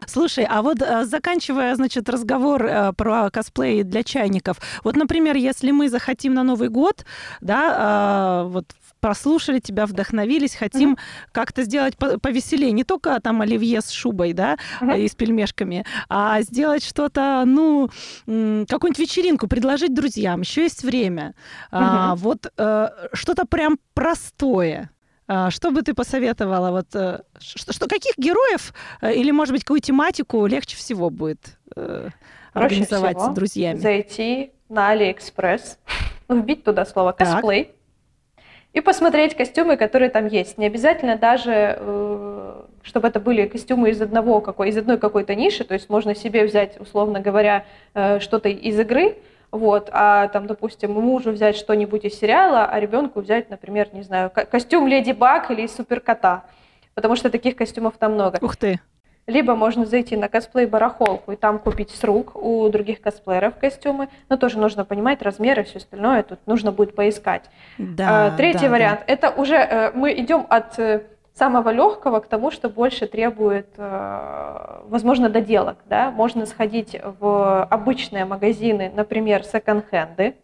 Слушай, 0.10 0.48
а 0.50 0.64
вот 0.64 0.82
э, 0.82 1.06
заканчивая, 1.06 1.76
значит, 1.76 2.10
разговор 2.10 2.66
э, 2.66 2.94
про 2.94 3.30
косплей 3.30 3.84
для 3.84 4.04
чайников, 4.04 4.58
вот, 4.84 4.96
например, 4.96 5.36
если 5.36 5.70
мы 5.70 5.88
захотим 5.88 6.34
на 6.34 6.42
Новый 6.42 6.70
год, 6.70 7.06
да, 7.42 8.46
э, 8.46 8.50
вот 8.50 8.66
прослушали 9.00 9.60
тебя, 9.60 9.86
вдохновились, 9.86 10.56
хотим 10.56 10.94
uh-huh. 10.94 11.30
как-то 11.32 11.64
сделать 11.64 11.98
повеселее, 11.98 12.72
не 12.72 12.84
только 12.84 13.20
там 13.22 13.42
оливье 13.42 13.82
с 13.82 13.90
шубой, 13.90 14.34
да, 14.34 14.58
uh-huh. 14.82 15.00
и 15.00 15.08
с 15.08 15.16
пельмешками, 15.16 15.86
а 16.10 16.42
сделать 16.42 16.84
что-то, 16.84 17.44
ну, 17.46 17.90
какую-нибудь 18.26 19.00
вечеринку, 19.00 19.48
предложить 19.48 19.94
друзьям, 19.94 20.42
еще 20.42 20.64
есть 20.64 20.84
время. 20.84 21.34
Uh-huh. 21.72 21.78
А, 21.80 22.16
вот 22.16 22.52
э, 22.58 22.90
что-то 23.14 23.46
прям 23.46 23.78
простое. 23.94 24.92
А, 25.28 25.52
что 25.52 25.72
бы 25.72 25.82
ты 25.82 25.94
посоветовала? 25.94 26.72
Вот, 26.72 26.88
э, 26.96 27.22
что, 27.40 27.74
что, 27.74 27.88
каких 27.88 28.18
героев 28.18 28.74
или, 29.02 29.32
может 29.32 29.54
быть, 29.54 29.64
какую 29.64 29.82
тематику 29.82 30.46
легче 30.48 30.76
всего 30.76 31.10
будет 31.10 31.58
э, 31.76 32.10
организовать 32.54 33.18
всего 33.18 33.32
с 33.32 33.36
друзьями? 33.36 33.78
Зайти 33.78 34.52
на 34.70 34.90
Алиэкспресс, 34.90 35.78
вбить 36.28 36.64
туда 36.64 36.86
слово 36.86 37.12
косплей, 37.12 37.76
и 38.74 38.82
посмотреть 38.82 39.36
костюмы, 39.36 39.78
которые 39.78 40.10
там 40.10 40.28
есть. 40.28 40.58
Не 40.58 40.68
обязательно 40.68 41.18
даже, 41.18 41.78
э, 41.80 42.62
чтобы 42.84 43.08
это 43.08 43.20
были 43.20 43.48
костюмы 43.48 43.90
из 43.90 44.02
одного 44.02 44.42
какой, 44.42 44.70
из 44.70 44.78
одной 44.78 44.98
какой-то 44.98 45.36
ниши, 45.36 45.64
то 45.64 45.74
есть 45.74 45.90
можно 45.90 46.16
себе 46.16 46.46
взять, 46.46 46.80
условно 46.80 47.20
говоря, 47.20 47.66
э, 47.96 48.20
что-то 48.20 48.50
из 48.50 48.80
игры, 48.80 49.18
вот, 49.52 49.90
а 49.92 50.28
там, 50.28 50.46
допустим, 50.46 50.94
мужу 50.94 51.32
взять 51.32 51.56
что-нибудь 51.56 52.06
из 52.06 52.20
сериала, 52.20 52.66
а 52.66 52.80
ребенку 52.80 53.22
взять, 53.22 53.50
например, 53.50 53.90
не 53.94 54.04
знаю, 54.04 54.30
костюм 54.30 54.88
Леди 54.88 55.12
Баг 55.12 55.50
или 55.50 55.66
Суперкота, 55.66 56.44
потому 56.94 57.16
что 57.16 57.32
таких 57.32 57.56
костюмов 57.56 57.96
там 57.98 58.14
много. 58.14 58.38
Ух 58.42 58.56
ты! 58.56 58.80
Либо 59.30 59.56
можно 59.56 59.86
зайти 59.86 60.18
на 60.18 60.28
косплей-барахолку 60.28 61.34
и 61.34 61.36
там 61.36 61.60
купить 61.60 61.92
с 61.92 62.04
рук 62.04 62.36
у 62.36 62.68
других 62.70 63.00
косплееров 63.00 63.56
костюмы. 63.58 64.10
Но 64.28 64.38
тоже 64.38 64.58
нужно 64.58 64.86
понимать 64.86 65.22
размеры 65.22 65.62
и 65.62 65.66
все 65.66 65.78
остальное. 65.78 66.24
Тут 66.24 66.40
нужно 66.48 66.72
будет 66.72 66.96
поискать. 66.96 67.44
Да, 67.78 68.28
а, 68.28 68.32
Третий 68.32 68.66
да, 68.66 68.70
вариант. 68.70 69.02
Да. 69.06 69.14
Это 69.14 69.30
уже 69.30 69.56
э, 69.56 69.92
мы 69.94 70.14
идем 70.14 70.48
от 70.50 70.80
э, 70.80 71.04
самого 71.36 71.70
легкого 71.70 72.22
к 72.22 72.28
тому, 72.28 72.50
что 72.50 72.70
больше 72.70 73.06
требует, 73.06 73.68
э, 73.78 74.82
возможно, 74.86 75.30
доделок. 75.30 75.78
Да? 75.86 76.10
Можно 76.10 76.48
сходить 76.48 77.00
в 77.20 77.64
обычные 77.66 78.26
магазины, 78.26 78.92
например, 78.96 79.44
секонд-хенды, 79.44 80.38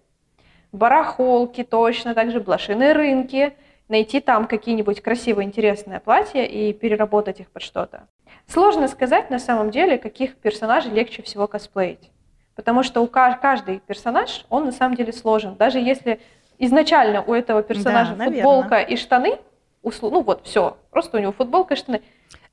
барахолки 0.72 1.64
точно, 1.64 2.14
также 2.14 2.40
блошиные 2.40 2.94
рынки, 2.94 3.54
найти 3.88 4.20
там 4.20 4.46
какие-нибудь 4.46 5.02
красивые, 5.02 5.48
интересные 5.48 6.00
платья 6.00 6.44
и 6.44 6.72
переработать 6.72 7.40
их 7.40 7.50
под 7.50 7.64
что-то. 7.64 8.08
Сложно 8.48 8.88
сказать 8.88 9.30
на 9.30 9.40
самом 9.40 9.72
деле, 9.72 9.98
каких 9.98 10.36
персонажей 10.36 10.92
легче 10.92 11.22
всего 11.24 11.48
косплеить. 11.48 12.12
Потому 12.56 12.84
что 12.84 13.02
у 13.02 13.08
каждый 13.08 13.80
персонаж, 13.80 14.46
он 14.50 14.66
на 14.66 14.72
самом 14.72 14.96
деле 14.96 15.12
сложен. 15.12 15.56
Даже 15.56 15.80
если 15.80 16.20
изначально 16.58 17.22
у 17.22 17.34
этого 17.34 17.64
персонажа 17.64 18.16
да, 18.16 18.26
футболка 18.26 18.70
наверное. 18.70 18.94
и 18.94 18.98
штаны, 18.98 19.40
услу... 19.82 20.10
ну 20.10 20.22
вот, 20.22 20.46
все, 20.46 20.78
просто 20.90 21.18
у 21.18 21.20
него 21.20 21.32
футболка 21.32 21.74
и 21.74 21.78
штаны. 21.78 22.02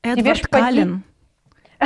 Эдвард 0.01 0.39
Тебе 0.39 0.47
Каллен. 0.49 1.03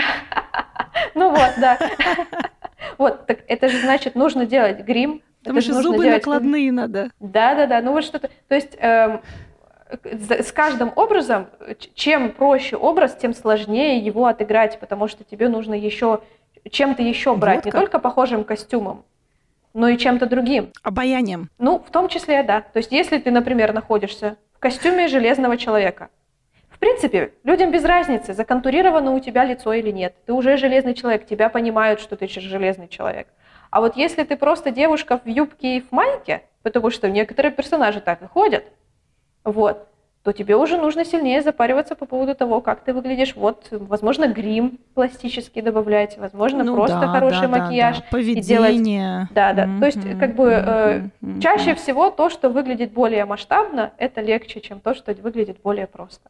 Ну 1.13 1.29
вот, 1.29 1.51
да. 1.57 1.77
Вот, 2.97 3.25
так 3.27 3.39
это 3.47 3.69
же 3.69 3.79
значит, 3.81 4.15
нужно 4.15 4.45
делать 4.45 4.79
грим. 4.79 5.21
Потому 5.43 5.61
что 5.61 5.81
зубы 5.81 6.09
накладные 6.09 6.71
надо. 6.71 7.09
Да, 7.19 7.55
да, 7.55 7.67
да. 7.67 7.81
Ну 7.81 7.93
вот 7.93 8.03
что-то. 8.03 8.29
То 8.47 8.55
есть 8.55 8.75
эм, 8.79 9.21
с 10.03 10.51
каждым 10.51 10.91
образом, 10.95 11.47
чем 11.93 12.31
проще 12.31 12.75
образ, 12.75 13.15
тем 13.15 13.33
сложнее 13.33 13.99
его 13.99 14.25
отыграть, 14.25 14.79
потому 14.79 15.07
что 15.07 15.23
тебе 15.23 15.49
нужно 15.49 15.73
еще 15.73 16.21
чем-то 16.69 17.01
еще 17.01 17.35
брать, 17.35 17.57
вот 17.57 17.65
не 17.65 17.71
только 17.71 17.99
похожим 17.99 18.43
костюмом, 18.43 19.05
но 19.73 19.87
и 19.87 19.97
чем-то 19.97 20.25
другим. 20.25 20.71
Обаянием. 20.83 21.49
Ну, 21.57 21.79
в 21.79 21.89
том 21.91 22.09
числе, 22.09 22.43
да. 22.43 22.61
То 22.61 22.77
есть, 22.77 22.91
если 22.91 23.17
ты, 23.17 23.31
например, 23.31 23.73
находишься 23.73 24.37
в 24.53 24.59
костюме 24.59 25.07
железного 25.07 25.57
человека, 25.57 26.09
в 26.69 26.79
принципе, 26.79 27.33
людям 27.43 27.71
без 27.71 27.83
разницы, 27.83 28.33
законтурировано 28.33 29.13
у 29.13 29.19
тебя 29.19 29.43
лицо 29.45 29.73
или 29.73 29.89
нет. 29.89 30.13
Ты 30.27 30.33
уже 30.33 30.57
железный 30.57 30.93
человек, 30.93 31.25
тебя 31.25 31.49
понимают, 31.49 31.99
что 31.99 32.15
ты 32.15 32.27
железный 32.27 32.87
человек. 32.87 33.27
А 33.71 33.81
вот 33.81 33.97
если 33.97 34.23
ты 34.23 34.37
просто 34.37 34.69
девушка 34.69 35.19
в 35.23 35.27
юбке 35.27 35.77
и 35.77 35.81
в 35.81 35.91
майке, 35.91 36.43
потому 36.61 36.91
что 36.91 37.09
некоторые 37.09 37.51
персонажи 37.51 37.99
так 37.99 38.21
и 38.21 38.27
ходят, 38.27 38.63
вот, 39.51 39.87
то 40.23 40.33
тебе 40.33 40.57
уже 40.57 40.77
нужно 40.77 41.05
сильнее 41.05 41.41
запариваться 41.41 41.95
по 41.95 42.05
поводу 42.05 42.35
того, 42.35 42.59
как 42.59 42.83
ты 42.83 42.93
выглядишь. 42.93 43.33
Вот, 43.35 43.67
возможно, 43.71 44.27
грим 44.27 44.77
пластический 44.93 45.61
добавлять, 45.61 46.17
возможно, 46.17 46.65
ну, 46.65 46.75
просто 46.75 46.99
да, 46.99 47.07
хороший 47.07 47.47
да, 47.47 47.59
макияж. 47.59 47.95
Да, 47.95 48.01
да. 48.01 48.07
Поведение. 48.11 48.43
делать... 48.43 49.27
Да, 49.31 49.53
да. 49.53 49.65
Mm-hmm, 49.65 49.79
то 49.79 49.85
есть, 49.85 50.19
как 50.19 50.35
бы, 50.35 50.49
э, 50.49 51.09
mm-hmm. 51.21 51.39
чаще 51.41 51.75
всего 51.75 52.09
то, 52.09 52.29
что 52.29 52.49
выглядит 52.49 52.91
более 52.91 53.23
масштабно, 53.23 53.93
это 53.97 54.19
легче, 54.19 54.59
чем 54.59 54.81
то, 54.81 54.93
что 54.93 55.13
выглядит 55.13 55.61
более 55.61 55.87
просто. 55.87 56.29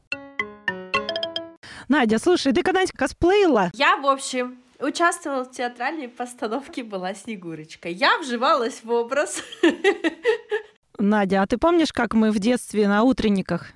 Надя, 1.87 2.19
слушай, 2.19 2.53
ты 2.53 2.61
когда-нибудь 2.61 2.91
косплеила? 2.91 3.71
Я, 3.73 3.97
в 3.97 4.05
общем, 4.05 4.57
участвовала 4.79 5.43
в 5.43 5.49
театральной 5.49 6.07
постановке 6.07 6.83
«Была 6.83 7.15
Снегурочка». 7.15 7.89
Я 7.89 8.19
вживалась 8.19 8.83
в 8.83 8.91
образ. 8.91 9.41
Надя, 10.97 11.43
а 11.43 11.47
ты 11.47 11.57
помнишь, 11.57 11.93
как 11.93 12.13
мы 12.13 12.31
в 12.31 12.39
детстве 12.39 12.87
на 12.87 13.03
утренниках? 13.03 13.71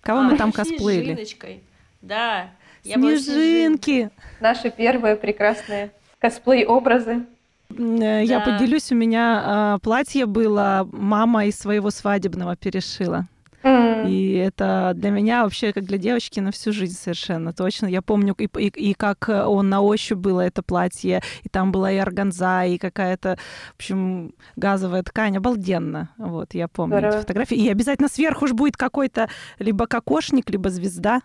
Кого 0.00 0.20
а, 0.20 0.22
мы 0.22 0.36
там 0.36 0.52
косплеили? 0.52 1.14
Снежиночкой. 1.14 1.64
Да. 2.00 2.50
Снежинки. 2.82 4.10
Наши 4.40 4.70
первые 4.70 5.16
прекрасные 5.16 5.92
косплей-образы. 6.18 7.26
Э, 7.70 8.22
я 8.24 8.40
да. 8.40 8.52
поделюсь, 8.52 8.90
у 8.90 8.94
меня 8.94 9.76
э, 9.76 9.78
платье 9.82 10.26
было, 10.26 10.88
мама 10.90 11.46
из 11.46 11.58
своего 11.58 11.90
свадебного 11.90 12.56
перешила. 12.56 13.26
И 14.10 14.34
это 14.34 14.92
для 14.94 15.10
меня 15.10 15.44
вообще, 15.44 15.72
как 15.72 15.84
для 15.84 15.98
девочки, 15.98 16.40
на 16.40 16.52
всю 16.52 16.72
жизнь 16.72 16.96
совершенно 16.96 17.52
точно. 17.52 17.86
Я 17.86 18.02
помню, 18.02 18.34
и, 18.38 18.44
и, 18.44 18.90
и 18.90 18.94
как 18.94 19.28
он 19.28 19.68
на 19.68 19.80
ощупь 19.80 20.18
было 20.18 20.40
это 20.40 20.62
платье, 20.62 21.22
и 21.42 21.48
там 21.48 21.72
была 21.72 21.92
и 21.92 21.96
органза, 21.96 22.64
и 22.64 22.78
какая-то, 22.78 23.38
в 23.72 23.76
общем, 23.76 24.34
газовая 24.56 25.02
ткань. 25.02 25.36
Обалденно. 25.36 26.10
Вот, 26.18 26.54
я 26.54 26.68
помню 26.68 26.98
Здорово. 26.98 27.14
эти 27.14 27.20
фотографии. 27.20 27.56
И 27.56 27.68
обязательно 27.68 28.08
сверху 28.08 28.46
же 28.46 28.54
будет 28.54 28.76
какой-то 28.76 29.28
либо 29.58 29.86
кокошник, 29.86 30.50
либо 30.50 30.70
звезда. 30.70 31.22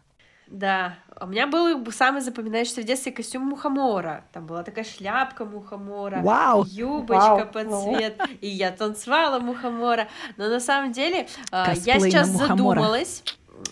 Да, 0.47 0.95
у 1.19 1.27
меня 1.27 1.47
был 1.47 1.91
самый 1.91 2.21
запоминающийся 2.21 2.81
в 2.81 2.83
детстве 2.83 3.11
костюм 3.11 3.43
мухомора. 3.43 4.25
Там 4.31 4.45
была 4.45 4.63
такая 4.63 4.83
шляпка 4.83 5.43
мухомора, 5.45 6.21
Вау! 6.21 6.65
юбочка 6.65 7.35
Вау! 7.35 7.47
под 7.47 7.83
цвет, 7.83 8.21
и 8.41 8.47
я 8.47 8.71
танцевала 8.71 9.39
мухомора. 9.39 10.07
Но 10.37 10.47
на 10.49 10.59
самом 10.59 10.91
деле 10.91 11.27
а, 11.51 11.65
Косплей 11.65 11.93
я 11.93 11.99
сейчас 11.99 12.27
задумалась. 12.29 13.23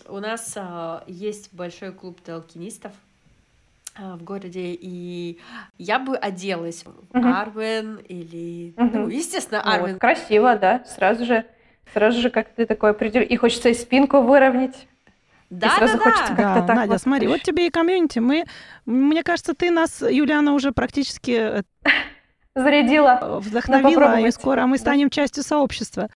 У 0.08 0.20
нас 0.20 0.54
а, 0.56 1.04
есть 1.06 1.54
большой 1.54 1.92
клуб 1.92 2.22
толкинистов 2.22 2.94
а, 3.96 4.16
в 4.16 4.24
городе, 4.24 4.74
и 4.74 5.40
я 5.78 6.00
бы 6.00 6.18
оделась 6.18 6.84
угу. 6.86 7.28
Арвен 7.28 7.98
или, 7.98 8.74
угу. 8.78 8.98
ну, 8.98 9.08
естественно, 9.10 9.62
Арвен. 9.62 9.94
Вот, 9.94 10.02
красиво, 10.02 10.56
да, 10.56 10.84
сразу 10.86 11.26
же, 11.26 11.46
сразу 11.94 12.20
же 12.20 12.32
как 12.32 12.50
ты 12.54 12.66
такое 12.66 12.92
определил, 12.92 13.28
и 13.28 13.36
хочется 13.36 13.70
и 13.70 13.74
спинку 13.74 14.22
выровнять. 14.22 14.88
Да, 15.50 15.68
и 15.68 15.78
сразу 15.78 15.98
да, 15.98 16.04
хочется 16.04 16.34
да. 16.34 16.44
как-то 16.44 16.68
так. 16.68 16.76
Надя, 16.76 16.92
вот. 16.92 17.02
смотри, 17.02 17.28
вот 17.28 17.42
тебе 17.42 17.68
и 17.68 17.70
комьюнити. 17.70 18.20
Мы, 18.20 18.46
мне 18.86 19.24
кажется, 19.24 19.54
ты 19.54 19.72
нас, 19.72 20.02
Юлиана, 20.02 20.54
уже 20.54 20.72
практически 20.72 21.32
э, 21.32 21.64
зарядила, 22.56 23.40
вдохновила, 23.44 24.20
и 24.20 24.32
скоро 24.32 24.66
мы 24.66 24.78
станем 24.78 25.10
частью 25.10 25.44
сообщества. 25.44 26.10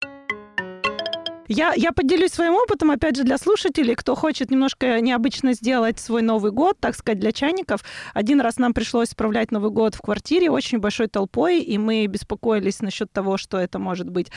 Я, 1.48 1.72
я 1.76 1.92
поделюсь 1.92 2.32
своим 2.32 2.54
опытом, 2.54 2.90
опять 2.90 3.16
же, 3.16 3.22
для 3.22 3.38
слушателей, 3.38 3.94
кто 3.94 4.14
хочет 4.14 4.50
немножко 4.50 5.00
необычно 5.00 5.52
сделать 5.52 5.98
свой 5.98 6.22
Новый 6.22 6.50
год, 6.50 6.76
так 6.80 6.96
сказать, 6.96 7.20
для 7.20 7.32
чайников. 7.32 7.84
Один 8.14 8.40
раз 8.40 8.58
нам 8.58 8.74
пришлось 8.74 9.10
справлять 9.10 9.52
Новый 9.52 9.70
год 9.70 9.94
в 9.94 10.02
квартире 10.02 10.50
очень 10.50 10.78
большой 10.78 11.06
толпой, 11.06 11.60
и 11.60 11.78
мы 11.78 12.06
беспокоились 12.06 12.80
насчет 12.80 13.12
того, 13.12 13.36
что 13.36 13.58
это 13.58 13.78
может 13.78 14.10
быть 14.10 14.30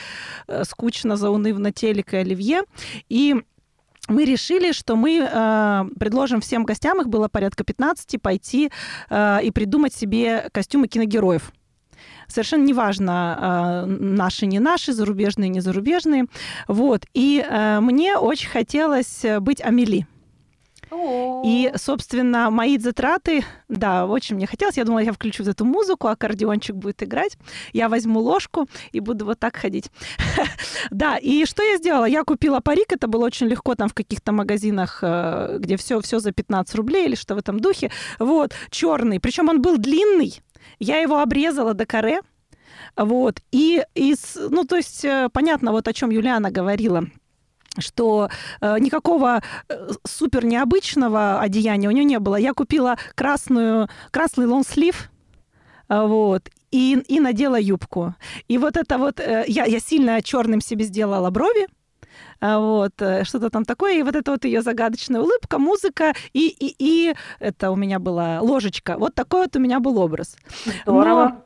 э, 0.46 0.62
скучно, 0.64 1.16
заунывно 1.16 1.72
телек 1.72 2.14
и 2.14 2.18
оливье. 2.18 2.62
И 3.08 3.34
мы 4.10 4.24
решили, 4.24 4.72
что 4.72 4.96
мы 4.96 5.20
э, 5.20 5.84
предложим 5.98 6.40
всем 6.40 6.64
гостям, 6.64 7.00
их 7.00 7.08
было 7.08 7.28
порядка 7.28 7.64
15, 7.64 8.20
пойти 8.20 8.70
э, 9.08 9.38
и 9.42 9.50
придумать 9.50 9.94
себе 9.94 10.48
костюмы 10.52 10.88
киногероев. 10.88 11.52
Совершенно 12.26 12.64
неважно, 12.64 13.84
э, 13.86 13.86
наши, 13.86 14.46
не 14.46 14.58
наши, 14.58 14.92
зарубежные, 14.92 15.48
не 15.48 15.60
зарубежные. 15.60 16.26
Вот. 16.68 17.06
И 17.14 17.44
э, 17.46 17.80
мне 17.80 18.16
очень 18.16 18.48
хотелось 18.48 19.24
быть 19.40 19.62
Амели. 19.62 20.06
И, 21.44 21.72
собственно, 21.76 22.50
мои 22.50 22.78
затраты, 22.78 23.44
да, 23.68 24.06
очень 24.06 24.36
мне 24.36 24.46
хотелось. 24.46 24.76
Я 24.76 24.84
думала, 24.84 25.00
я 25.00 25.12
включу 25.12 25.44
эту 25.44 25.64
музыку, 25.64 26.08
аккордеончик 26.08 26.74
будет 26.74 27.02
играть. 27.02 27.36
Я 27.72 27.88
возьму 27.88 28.20
ложку 28.20 28.68
и 28.92 29.00
буду 29.00 29.24
вот 29.24 29.38
так 29.38 29.56
ходить. 29.56 29.90
Да, 30.90 31.18
и 31.18 31.44
что 31.44 31.62
я 31.62 31.76
сделала? 31.76 32.04
Я 32.04 32.24
купила 32.24 32.60
парик, 32.60 32.92
это 32.92 33.06
было 33.06 33.26
очень 33.26 33.46
легко 33.46 33.74
там 33.74 33.88
в 33.88 33.94
каких-то 33.94 34.32
магазинах, 34.32 35.00
э, 35.02 35.58
где 35.58 35.76
все, 35.76 36.00
все 36.00 36.18
за 36.18 36.32
15 36.32 36.74
рублей 36.74 37.06
или 37.06 37.14
что 37.14 37.34
в 37.34 37.38
этом 37.38 37.60
духе. 37.60 37.90
Вот, 38.18 38.54
черный. 38.70 39.20
Причем 39.20 39.48
он 39.48 39.62
был 39.62 39.78
длинный. 39.78 40.40
Я 40.78 40.98
его 40.98 41.20
обрезала 41.20 41.74
до 41.74 41.86
коре. 41.86 42.20
Вот. 42.96 43.40
И 43.52 43.82
из, 43.94 44.36
ну, 44.36 44.64
то 44.64 44.76
есть, 44.76 45.04
э, 45.04 45.28
понятно, 45.32 45.72
вот 45.72 45.86
о 45.88 45.92
чем 45.92 46.10
Юлиана 46.10 46.50
говорила 46.50 47.04
что 47.78 48.28
э, 48.60 48.78
никакого 48.78 49.42
э, 49.68 49.90
супер 50.06 50.44
необычного 50.44 51.40
одеяния 51.40 51.88
у 51.88 51.92
нее 51.92 52.04
не 52.04 52.18
было. 52.18 52.36
Я 52.36 52.52
купила 52.52 52.96
красную, 53.14 53.88
красный 54.10 54.46
лонслив, 54.46 55.10
э, 55.88 56.06
вот, 56.06 56.48
и, 56.70 57.02
и 57.06 57.20
надела 57.20 57.58
юбку. 57.60 58.14
И 58.48 58.58
вот 58.58 58.76
это 58.76 58.98
вот, 58.98 59.20
э, 59.20 59.44
я, 59.46 59.64
я 59.64 59.80
сильно 59.80 60.22
черным 60.22 60.60
себе 60.60 60.84
сделала 60.84 61.30
брови, 61.30 61.68
э, 62.40 62.56
вот, 62.56 63.00
э, 63.00 63.24
что-то 63.24 63.50
там 63.50 63.64
такое, 63.64 63.98
и 63.98 64.02
вот 64.02 64.16
это 64.16 64.32
вот 64.32 64.44
ее 64.44 64.62
загадочная 64.62 65.20
улыбка, 65.20 65.58
музыка, 65.58 66.14
и, 66.32 66.48
и, 66.48 66.74
и 66.78 67.14
это 67.38 67.70
у 67.70 67.76
меня 67.76 67.98
была 67.98 68.40
ложечка. 68.40 68.96
Вот 68.98 69.14
такой 69.14 69.42
вот 69.42 69.56
у 69.56 69.60
меня 69.60 69.78
был 69.78 69.98
образ. 69.98 70.36
Здорово. 70.84 71.28
Но 71.28 71.44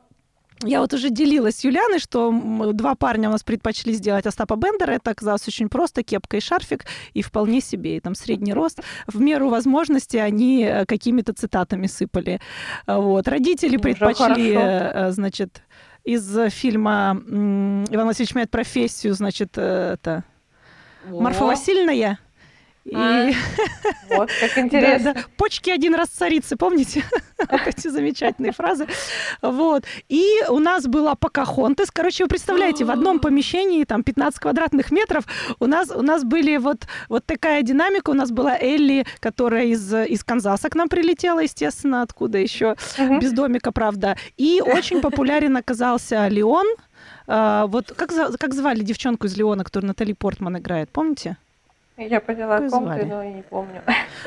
Я 0.63 0.79
вот 0.79 0.93
уже 0.93 1.09
делилась 1.09 1.57
с 1.57 1.63
Юлианой, 1.63 1.99
что 1.99 2.31
два 2.73 2.95
парня 2.95 3.29
у 3.29 3.31
нас 3.31 3.43
предпочли 3.43 3.93
сделать 3.93 4.25
Остапа 4.25 4.55
Бендера. 4.55 4.91
Это 4.91 5.11
оказалось 5.11 5.47
очень 5.47 5.67
просто. 5.69 6.03
Кепка 6.03 6.37
и 6.37 6.39
шарфик. 6.39 6.85
И 7.13 7.21
вполне 7.21 7.61
себе. 7.61 7.97
И 7.97 7.99
там 7.99 8.15
средний 8.15 8.53
рост. 8.53 8.79
В 9.05 9.19
меру 9.19 9.49
возможности 9.49 10.17
они 10.17 10.63
э, 10.63 10.85
какими-то 10.85 11.33
цитатами 11.33 11.87
сыпали. 11.87 12.39
Вот. 12.87 13.27
Родители 13.27 13.77
предпочли, 13.77 14.55
э, 14.57 15.11
значит, 15.11 15.61
из 16.03 16.37
фильма 16.51 17.21
«Иван 17.27 18.05
Васильевич 18.05 18.35
меняет 18.35 18.51
профессию», 18.51 19.13
значит, 19.13 19.57
э, 19.57 19.93
это... 19.93 20.23
О. 21.11 21.21
Марфа 21.21 21.45
Васильевна. 21.45 22.17
А, 22.93 23.29
вот, 24.09 24.29
как 24.39 24.57
интересно. 24.57 25.13
Да, 25.13 25.21
да. 25.21 25.25
Почки 25.37 25.69
один 25.69 25.95
раз 25.95 26.09
царицы, 26.09 26.55
помните? 26.55 27.03
Эти 27.65 27.87
замечательные 27.87 28.51
фразы. 28.51 28.87
Вот. 29.41 29.83
И 30.07 30.25
у 30.49 30.59
нас 30.59 30.85
была 30.85 31.15
Покахонтес. 31.15 31.89
Короче, 31.91 32.25
вы 32.25 32.29
представляете, 32.29 32.85
в 32.85 32.91
одном 32.91 33.19
помещении, 33.19 33.83
там, 33.85 34.03
15 34.03 34.39
квадратных 34.39 34.91
метров, 34.91 35.25
у 35.59 35.65
нас, 35.65 35.89
у 35.89 36.01
нас 36.01 36.23
были 36.23 36.57
вот, 36.57 36.87
вот 37.09 37.25
такая 37.25 37.63
динамика. 37.63 38.11
У 38.11 38.13
нас 38.13 38.31
была 38.31 38.57
Элли, 38.57 39.05
которая 39.19 39.65
из, 39.65 39.91
из 39.93 40.23
Канзаса 40.23 40.69
к 40.69 40.75
нам 40.75 40.87
прилетела, 40.87 41.39
естественно, 41.39 42.03
откуда 42.03 42.37
еще, 42.37 42.75
без 42.97 43.31
домика, 43.31 43.71
правда. 43.71 44.15
И 44.37 44.61
очень 44.63 45.01
популярен 45.01 45.57
оказался 45.57 46.27
Леон, 46.27 46.67
Uh, 47.27 47.67
вот 47.67 47.91
как, 47.95 48.11
как 48.39 48.53
звали 48.53 48.81
девчонку 48.81 49.25
из 49.25 49.35
Леона, 49.35 49.63
которую 49.63 49.87
Натали 49.87 50.13
Портман 50.13 50.57
играет, 50.57 50.91
помните? 50.91 51.37
Я 51.97 52.19
поняла, 52.19 52.57
о 52.57 52.69
ком 52.69 52.91
ты, 52.93 53.05
но 53.05 53.23
я 53.23 53.31
не 53.31 53.41
помню. 53.41 53.81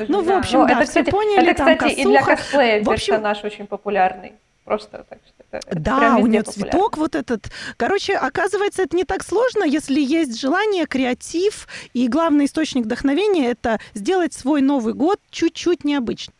Ну, 0.07 0.21
в 0.23 0.31
общем, 0.31 0.65
да, 0.65 0.73
это, 0.73 0.83
все 0.83 1.01
кстати, 1.01 1.11
поняли, 1.11 1.51
Это, 1.51 1.75
кстати, 1.75 1.93
и 1.93 2.03
для 2.03 2.23
косплея 2.23 2.83
в 2.83 2.89
общем... 2.89 3.13
персонаж 3.13 3.43
очень 3.43 3.67
популярный. 3.67 4.33
Просто 4.65 5.05
так 5.09 5.19
что 5.25 5.43
это, 5.51 5.79
да, 5.79 6.17
у 6.17 6.27
нее 6.27 6.43
цветок 6.43 6.97
вот 6.97 7.15
этот. 7.15 7.51
Короче, 7.77 8.15
оказывается, 8.15 8.83
это 8.83 8.95
не 8.95 9.03
так 9.03 9.23
сложно, 9.23 9.63
если 9.63 9.99
есть 9.99 10.39
желание, 10.39 10.85
креатив, 10.85 11.67
и 11.93 12.07
главный 12.07 12.45
источник 12.45 12.85
вдохновения— 12.85 13.47
это 13.51 13.79
сделать 13.95 14.33
свой 14.33 14.61
Новый 14.61 14.93
год 14.93 15.19
чуть-чуть 15.31 15.83
необычным. 15.83 16.35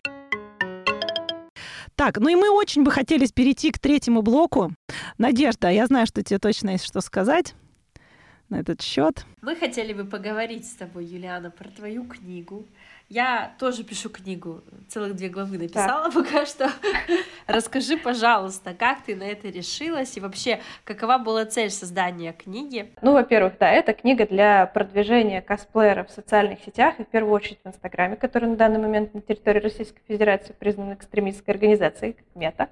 Так, 1.95 2.17
ну 2.19 2.29
и 2.29 2.35
мы 2.35 2.49
очень 2.49 2.83
бы 2.83 2.91
хотели 2.91 3.25
перейти 3.25 3.71
к 3.71 3.79
третьему 3.79 4.21
блоку. 4.21 4.71
Надежда, 5.17 5.69
я 5.69 5.87
знаю, 5.87 6.05
что 6.05 6.23
тебе 6.23 6.39
точно 6.39 6.71
есть 6.71 6.85
что 6.85 7.01
сказать 7.01 7.55
на 8.49 8.59
этот 8.59 8.81
счет. 8.81 9.25
Мы 9.41 9.55
хотели 9.55 9.93
бы 9.93 10.05
поговорить 10.05 10.67
с 10.67 10.73
тобой, 10.73 11.05
Юлиана, 11.05 11.51
про 11.51 11.69
твою 11.69 12.05
книгу. 12.05 12.65
Я 13.09 13.53
тоже 13.57 13.83
пишу 13.83 14.09
книгу, 14.09 14.61
целых 14.87 15.15
две 15.15 15.29
главы 15.29 15.57
написала 15.57 16.11
так. 16.11 16.13
пока 16.25 16.45
что. 16.45 16.69
Расскажи, 17.47 17.97
пожалуйста, 17.97 18.75
как 18.75 19.01
ты 19.01 19.15
на 19.15 19.23
это 19.23 19.49
решилась 19.49 20.15
и 20.15 20.19
вообще, 20.19 20.59
какова 20.83 21.17
была 21.17 21.45
цель 21.45 21.71
создания 21.71 22.33
книги? 22.33 22.93
Ну, 23.01 23.13
во-первых, 23.13 23.53
да, 23.59 23.67
это 23.71 23.93
книга 23.93 24.27
для 24.27 24.67
продвижения 24.67 25.41
косплееров 25.41 26.09
в 26.09 26.11
социальных 26.11 26.59
сетях 26.63 26.99
и 26.99 27.03
в 27.03 27.07
первую 27.07 27.33
очередь 27.33 27.57
в 27.63 27.67
Инстаграме, 27.67 28.15
который 28.15 28.47
на 28.47 28.55
данный 28.55 28.79
момент 28.79 29.15
на 29.15 29.21
территории 29.21 29.59
Российской 29.59 30.01
Федерации 30.07 30.53
признан 30.53 30.93
экстремистской 30.93 31.55
организацией, 31.55 32.13
как 32.13 32.25
мета. 32.35 32.69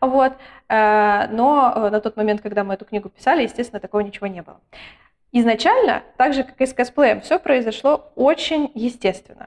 Вот. 0.00 0.34
Э, 0.68 1.26
но 1.32 1.72
э, 1.74 1.90
на 1.90 2.00
тот 2.00 2.16
момент, 2.16 2.42
когда 2.42 2.62
мы 2.62 2.74
эту 2.74 2.84
книгу 2.84 3.08
писали, 3.08 3.42
естественно, 3.42 3.80
такого 3.80 4.02
ничего 4.02 4.28
не 4.28 4.42
было. 4.42 4.60
Изначально, 5.32 6.02
так 6.16 6.34
же 6.34 6.42
как 6.42 6.60
и 6.60 6.66
с 6.66 6.74
косплеем, 6.74 7.20
все 7.20 7.38
произошло 7.38 8.10
очень 8.16 8.70
естественно. 8.74 9.46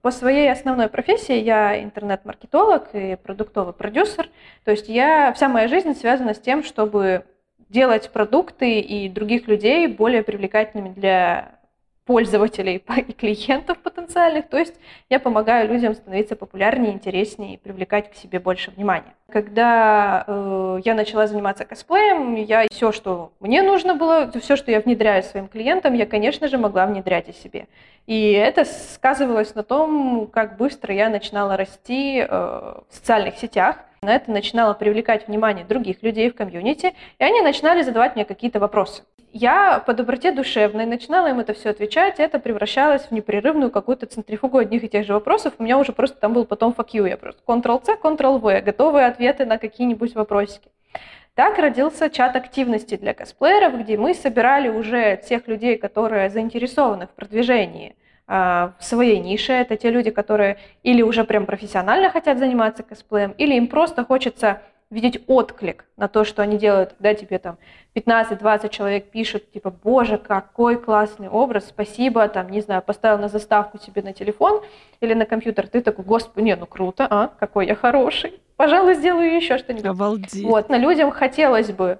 По 0.00 0.10
своей 0.10 0.50
основной 0.50 0.88
профессии 0.88 1.36
я 1.36 1.82
интернет-маркетолог 1.82 2.94
и 2.94 3.16
продуктовый 3.16 3.74
продюсер. 3.74 4.30
То 4.64 4.70
есть 4.70 4.88
я, 4.88 5.32
вся 5.32 5.48
моя 5.48 5.68
жизнь 5.68 5.94
связана 5.94 6.34
с 6.34 6.38
тем, 6.38 6.62
чтобы 6.62 7.24
делать 7.68 8.10
продукты 8.10 8.80
и 8.80 9.08
других 9.08 9.48
людей 9.48 9.86
более 9.86 10.22
привлекательными 10.22 10.90
для 10.90 11.57
пользователей 12.08 12.82
и 13.06 13.12
клиентов 13.12 13.76
потенциальных. 13.78 14.48
То 14.48 14.56
есть 14.56 14.74
я 15.10 15.20
помогаю 15.20 15.68
людям 15.68 15.94
становиться 15.94 16.36
популярнее, 16.36 16.94
интереснее 16.94 17.54
и 17.54 17.56
привлекать 17.58 18.10
к 18.10 18.14
себе 18.14 18.40
больше 18.40 18.70
внимания. 18.70 19.14
Когда 19.30 20.24
э, 20.26 20.80
я 20.86 20.94
начала 20.94 21.26
заниматься 21.26 21.66
косплеем, 21.66 22.34
я 22.34 22.66
все, 22.70 22.92
что 22.92 23.32
мне 23.40 23.62
нужно 23.62 23.94
было, 23.94 24.32
все, 24.40 24.56
что 24.56 24.70
я 24.70 24.80
внедряю 24.80 25.22
своим 25.22 25.48
клиентам, 25.48 25.92
я, 25.92 26.06
конечно 26.06 26.48
же, 26.48 26.56
могла 26.56 26.86
внедрять 26.86 27.28
и 27.28 27.34
себе. 27.34 27.66
И 28.06 28.32
это 28.32 28.64
сказывалось 28.64 29.54
на 29.54 29.62
том, 29.62 30.28
как 30.32 30.56
быстро 30.56 30.94
я 30.94 31.10
начинала 31.10 31.58
расти 31.58 32.20
э, 32.20 32.26
в 32.26 32.86
социальных 32.88 33.36
сетях. 33.36 33.76
На 34.02 34.14
это 34.14 34.30
начинала 34.30 34.74
привлекать 34.74 35.28
внимание 35.28 35.64
других 35.64 36.02
людей 36.02 36.30
в 36.30 36.34
комьюнити, 36.34 36.94
и 37.18 37.24
они 37.24 37.40
начинали 37.40 37.82
задавать 37.82 38.14
мне 38.14 38.24
какие-то 38.24 38.60
вопросы 38.60 39.02
я 39.32 39.80
по 39.80 39.94
доброте 39.94 40.32
душевной 40.32 40.86
начинала 40.86 41.28
им 41.28 41.40
это 41.40 41.52
все 41.52 41.70
отвечать, 41.70 42.18
и 42.18 42.22
это 42.22 42.38
превращалось 42.38 43.02
в 43.02 43.10
непрерывную 43.12 43.70
какую-то 43.70 44.06
центрифугу 44.06 44.58
одних 44.58 44.84
и 44.84 44.88
тех 44.88 45.06
же 45.06 45.12
вопросов. 45.12 45.54
У 45.58 45.62
меня 45.62 45.78
уже 45.78 45.92
просто 45.92 46.18
там 46.18 46.32
был 46.32 46.44
потом 46.44 46.74
fuck 46.76 46.88
you, 46.92 47.08
я 47.08 47.16
просто 47.16 47.40
Ctrl-C, 47.46 47.98
Ctrl-V, 48.02 48.62
готовые 48.62 49.06
ответы 49.06 49.44
на 49.44 49.58
какие-нибудь 49.58 50.14
вопросики. 50.14 50.70
Так 51.34 51.58
родился 51.58 52.10
чат 52.10 52.34
активности 52.34 52.96
для 52.96 53.14
косплееров, 53.14 53.78
где 53.78 53.96
мы 53.96 54.14
собирали 54.14 54.68
уже 54.68 55.20
тех 55.28 55.46
людей, 55.46 55.76
которые 55.76 56.30
заинтересованы 56.30 57.06
в 57.06 57.10
продвижении 57.10 57.94
в 58.28 58.74
своей 58.80 59.18
нише. 59.20 59.52
Это 59.52 59.76
те 59.76 59.90
люди, 59.90 60.10
которые 60.10 60.58
или 60.82 61.00
уже 61.00 61.24
прям 61.24 61.46
профессионально 61.46 62.10
хотят 62.10 62.38
заниматься 62.38 62.82
косплеем, 62.82 63.30
или 63.38 63.54
им 63.54 63.68
просто 63.68 64.04
хочется 64.04 64.60
видеть 64.90 65.22
отклик 65.26 65.84
на 65.96 66.08
то, 66.08 66.24
что 66.24 66.42
они 66.42 66.56
делают, 66.56 66.94
когда 66.94 67.14
тебе 67.14 67.38
там 67.38 67.58
15-20 67.94 68.68
человек 68.70 69.10
пишут, 69.10 69.50
типа, 69.52 69.70
боже, 69.70 70.18
какой 70.18 70.76
классный 70.76 71.28
образ, 71.28 71.68
спасибо, 71.68 72.26
там, 72.28 72.48
не 72.48 72.60
знаю, 72.60 72.82
поставил 72.82 73.18
на 73.18 73.28
заставку 73.28 73.78
себе 73.78 74.02
на 74.02 74.12
телефон 74.12 74.62
или 75.00 75.14
на 75.14 75.26
компьютер, 75.26 75.68
ты 75.68 75.82
такой, 75.82 76.04
господи, 76.04 76.44
не, 76.44 76.56
ну 76.56 76.66
круто, 76.66 77.06
а, 77.08 77.28
какой 77.38 77.66
я 77.66 77.74
хороший, 77.74 78.40
пожалуй, 78.56 78.94
сделаю 78.94 79.34
еще 79.34 79.58
что-нибудь. 79.58 79.86
Обалдеть. 79.86 80.42
Вот, 80.44 80.68
на 80.68 80.78
людям 80.78 81.10
хотелось 81.10 81.70
бы 81.70 81.98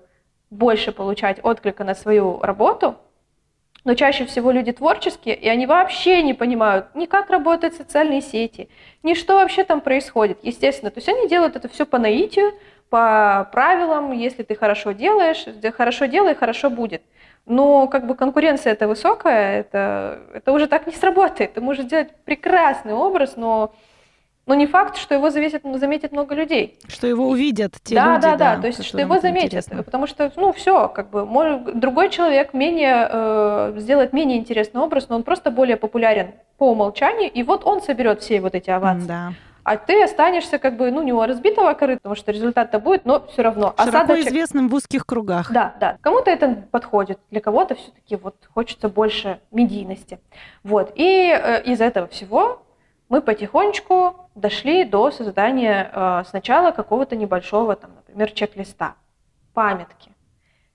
больше 0.50 0.92
получать 0.92 1.40
отклика 1.42 1.84
на 1.84 1.94
свою 1.94 2.40
работу, 2.40 2.96
но 3.84 3.94
чаще 3.94 4.26
всего 4.26 4.50
люди 4.50 4.72
творческие, 4.72 5.34
и 5.34 5.48
они 5.48 5.66
вообще 5.66 6.22
не 6.22 6.34
понимают 6.34 6.94
ни 6.94 7.06
как 7.06 7.30
работают 7.30 7.74
социальные 7.74 8.20
сети, 8.20 8.68
ни 9.02 9.14
что 9.14 9.34
вообще 9.34 9.64
там 9.64 9.80
происходит, 9.80 10.38
естественно. 10.42 10.90
То 10.90 10.98
есть 10.98 11.08
они 11.08 11.28
делают 11.28 11.56
это 11.56 11.68
все 11.68 11.86
по 11.86 11.98
наитию, 11.98 12.52
по 12.90 13.48
правилам, 13.52 14.12
если 14.12 14.42
ты 14.42 14.54
хорошо 14.54 14.92
делаешь, 14.92 15.44
хорошо 15.76 16.06
делай, 16.06 16.34
хорошо 16.34 16.70
будет. 16.70 17.02
Но 17.46 17.86
как 17.86 18.06
бы 18.06 18.14
конкуренция 18.14 18.74
это 18.74 18.86
высокая, 18.86 19.60
это, 19.60 20.20
это 20.34 20.52
уже 20.52 20.66
так 20.66 20.86
не 20.86 20.92
сработает. 20.92 21.54
Ты 21.54 21.60
можешь 21.60 21.84
сделать 21.84 22.10
прекрасный 22.24 22.92
образ, 22.92 23.36
но, 23.36 23.74
но 24.48 24.54
не 24.54 24.66
факт, 24.66 24.96
что 24.96 25.14
его 25.14 25.30
заметит, 25.30 25.62
заметит 25.74 26.12
много 26.12 26.34
людей. 26.34 26.78
Что 26.88 27.06
его 27.06 27.28
увидят 27.28 27.74
те 27.84 27.94
да, 27.94 28.14
люди. 28.14 28.22
Да, 28.22 28.36
да, 28.36 28.56
да, 28.56 28.60
то 28.62 28.66
есть 28.66 28.82
что 28.82 28.98
его 28.98 29.20
заметят. 29.20 29.46
Интересно. 29.46 29.82
Потому 29.82 30.06
что, 30.06 30.32
ну, 30.36 30.52
все, 30.52 30.88
как 30.88 31.10
бы, 31.10 31.26
может, 31.26 31.78
другой 31.78 32.08
человек 32.08 32.54
менее, 32.54 33.08
э, 33.10 33.74
сделает 33.76 34.12
менее 34.12 34.38
интересный 34.38 34.80
образ, 34.80 35.08
но 35.10 35.16
он 35.16 35.22
просто 35.22 35.50
более 35.50 35.76
популярен 35.76 36.32
по 36.56 36.72
умолчанию, 36.72 37.30
и 37.30 37.42
вот 37.42 37.64
он 37.66 37.82
соберет 37.82 38.22
все 38.22 38.40
вот 38.40 38.54
эти 38.54 38.70
авансы. 38.70 39.06
Да 39.06 39.32
а 39.68 39.76
ты 39.76 40.02
останешься 40.02 40.58
как 40.58 40.78
бы, 40.78 40.90
ну, 40.90 41.02
не 41.02 41.12
у 41.12 41.20
разбитого 41.22 41.74
корыта, 41.74 42.00
потому 42.00 42.14
что 42.14 42.32
результат-то 42.32 42.78
будет, 42.78 43.04
но 43.04 43.26
все 43.26 43.42
равно. 43.42 43.74
Широко 43.76 43.98
Осадочек... 43.98 44.28
известным 44.28 44.70
в 44.70 44.74
узких 44.74 45.04
кругах. 45.04 45.52
Да, 45.52 45.74
да. 45.78 45.98
Кому-то 46.00 46.30
это 46.30 46.64
подходит, 46.70 47.18
для 47.30 47.42
кого-то 47.42 47.74
все-таки 47.74 48.16
вот 48.16 48.34
хочется 48.54 48.88
больше 48.88 49.40
медийности. 49.50 50.20
Вот. 50.64 50.92
И 50.94 51.04
э, 51.04 51.62
из 51.64 51.82
этого 51.82 52.06
всего 52.06 52.62
мы 53.08 53.22
потихонечку 53.22 54.28
дошли 54.34 54.84
до 54.84 55.10
создания 55.10 55.90
э, 55.92 56.24
сначала 56.28 56.72
какого-то 56.72 57.16
небольшого, 57.16 57.76
там, 57.76 57.92
например, 57.94 58.30
чек-листа, 58.30 58.94
памятки. 59.54 60.10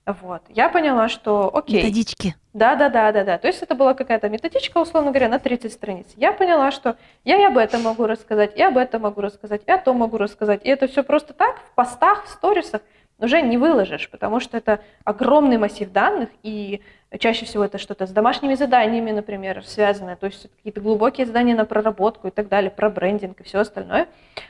Вот. 0.06 0.42
Я 0.48 0.68
поняла, 0.68 1.08
что 1.08 1.50
окей. 1.56 1.76
Методички. 1.76 2.34
Да, 2.52 2.76
да, 2.76 2.90
да, 2.90 3.10
да, 3.10 3.24
да. 3.24 3.38
То 3.38 3.46
есть 3.46 3.62
это 3.62 3.74
была 3.74 3.94
какая-то 3.94 4.28
методичка, 4.28 4.78
условно 4.78 5.10
говоря, 5.10 5.28
на 5.28 5.38
30 5.38 5.72
страниц. 5.72 6.06
Я 6.16 6.32
поняла, 6.32 6.70
что 6.70 6.96
я 7.24 7.38
и 7.40 7.44
об 7.44 7.56
этом 7.56 7.82
могу 7.82 8.06
рассказать, 8.06 8.54
и 8.54 8.62
об 8.62 8.76
этом 8.76 9.02
могу 9.02 9.22
рассказать, 9.22 9.62
и 9.66 9.72
о 9.72 9.78
том 9.78 9.96
могу 9.96 10.18
рассказать. 10.18 10.60
И 10.64 10.68
это 10.68 10.88
все 10.88 11.02
просто 11.02 11.32
так 11.32 11.56
в 11.56 11.74
постах, 11.74 12.26
в 12.26 12.28
сторисах 12.28 12.82
уже 13.24 13.42
не 13.42 13.58
выложишь, 13.58 14.08
потому 14.10 14.40
что 14.40 14.56
это 14.56 14.80
огромный 15.04 15.58
массив 15.58 15.90
данных, 15.90 16.28
и 16.42 16.80
чаще 17.18 17.44
всего 17.44 17.64
это 17.64 17.78
что-то 17.78 18.06
с 18.06 18.10
домашними 18.10 18.54
заданиями, 18.54 19.10
например, 19.10 19.64
связанное, 19.64 20.16
то 20.16 20.26
есть 20.26 20.50
какие-то 20.56 20.80
глубокие 20.80 21.26
задания 21.26 21.56
на 21.56 21.64
проработку 21.64 22.28
и 22.28 22.30
так 22.30 22.48
далее, 22.48 22.70
про 22.70 22.90
брендинг 22.90 23.40
и 23.40 23.44
все 23.44 23.58
остальное. 23.58 24.08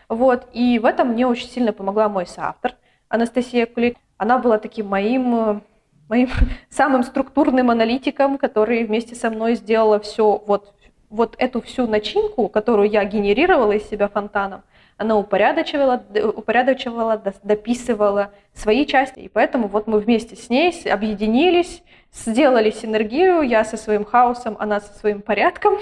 Вот. 0.09 0.47
И 0.53 0.79
в 0.79 0.85
этом 0.85 1.09
мне 1.09 1.27
очень 1.27 1.49
сильно 1.49 1.72
помогла 1.72 2.09
мой 2.09 2.27
соавтор 2.27 2.75
Анастасия 3.09 3.66
Кулик 3.66 3.97
она 4.16 4.39
была 4.39 4.59
таким 4.59 4.87
моим, 4.87 5.62
моим 6.09 6.29
самым 6.70 7.03
структурным 7.03 7.70
аналитиком, 7.70 8.39
который 8.39 8.85
вместе 8.85 9.14
со 9.14 9.31
мной 9.31 9.55
сделала 9.55 10.01
все, 10.01 10.43
вот, 10.47 10.75
вот 11.11 11.35
эту 11.39 11.61
всю 11.61 11.87
начинку, 11.87 12.49
которую 12.49 12.91
я 12.91 13.05
генерировала 13.05 13.72
из 13.72 13.89
себя 13.89 14.09
фонтаном, 14.09 14.62
она 14.97 15.16
упорядочивала, 15.18 16.03
упорядочивала, 16.36 17.22
дописывала 17.42 18.32
свои 18.53 18.86
части. 18.86 19.20
И 19.20 19.28
поэтому 19.28 19.68
вот 19.68 19.86
мы 19.86 19.99
вместе 19.99 20.36
с 20.36 20.49
ней 20.51 20.72
объединились, 20.90 21.82
сделали 22.12 22.70
синергию, 22.70 23.42
я 23.42 23.64
со 23.64 23.76
своим 23.76 24.05
хаосом, 24.05 24.57
она 24.59 24.80
со 24.80 24.92
своим 24.99 25.20
порядком. 25.22 25.74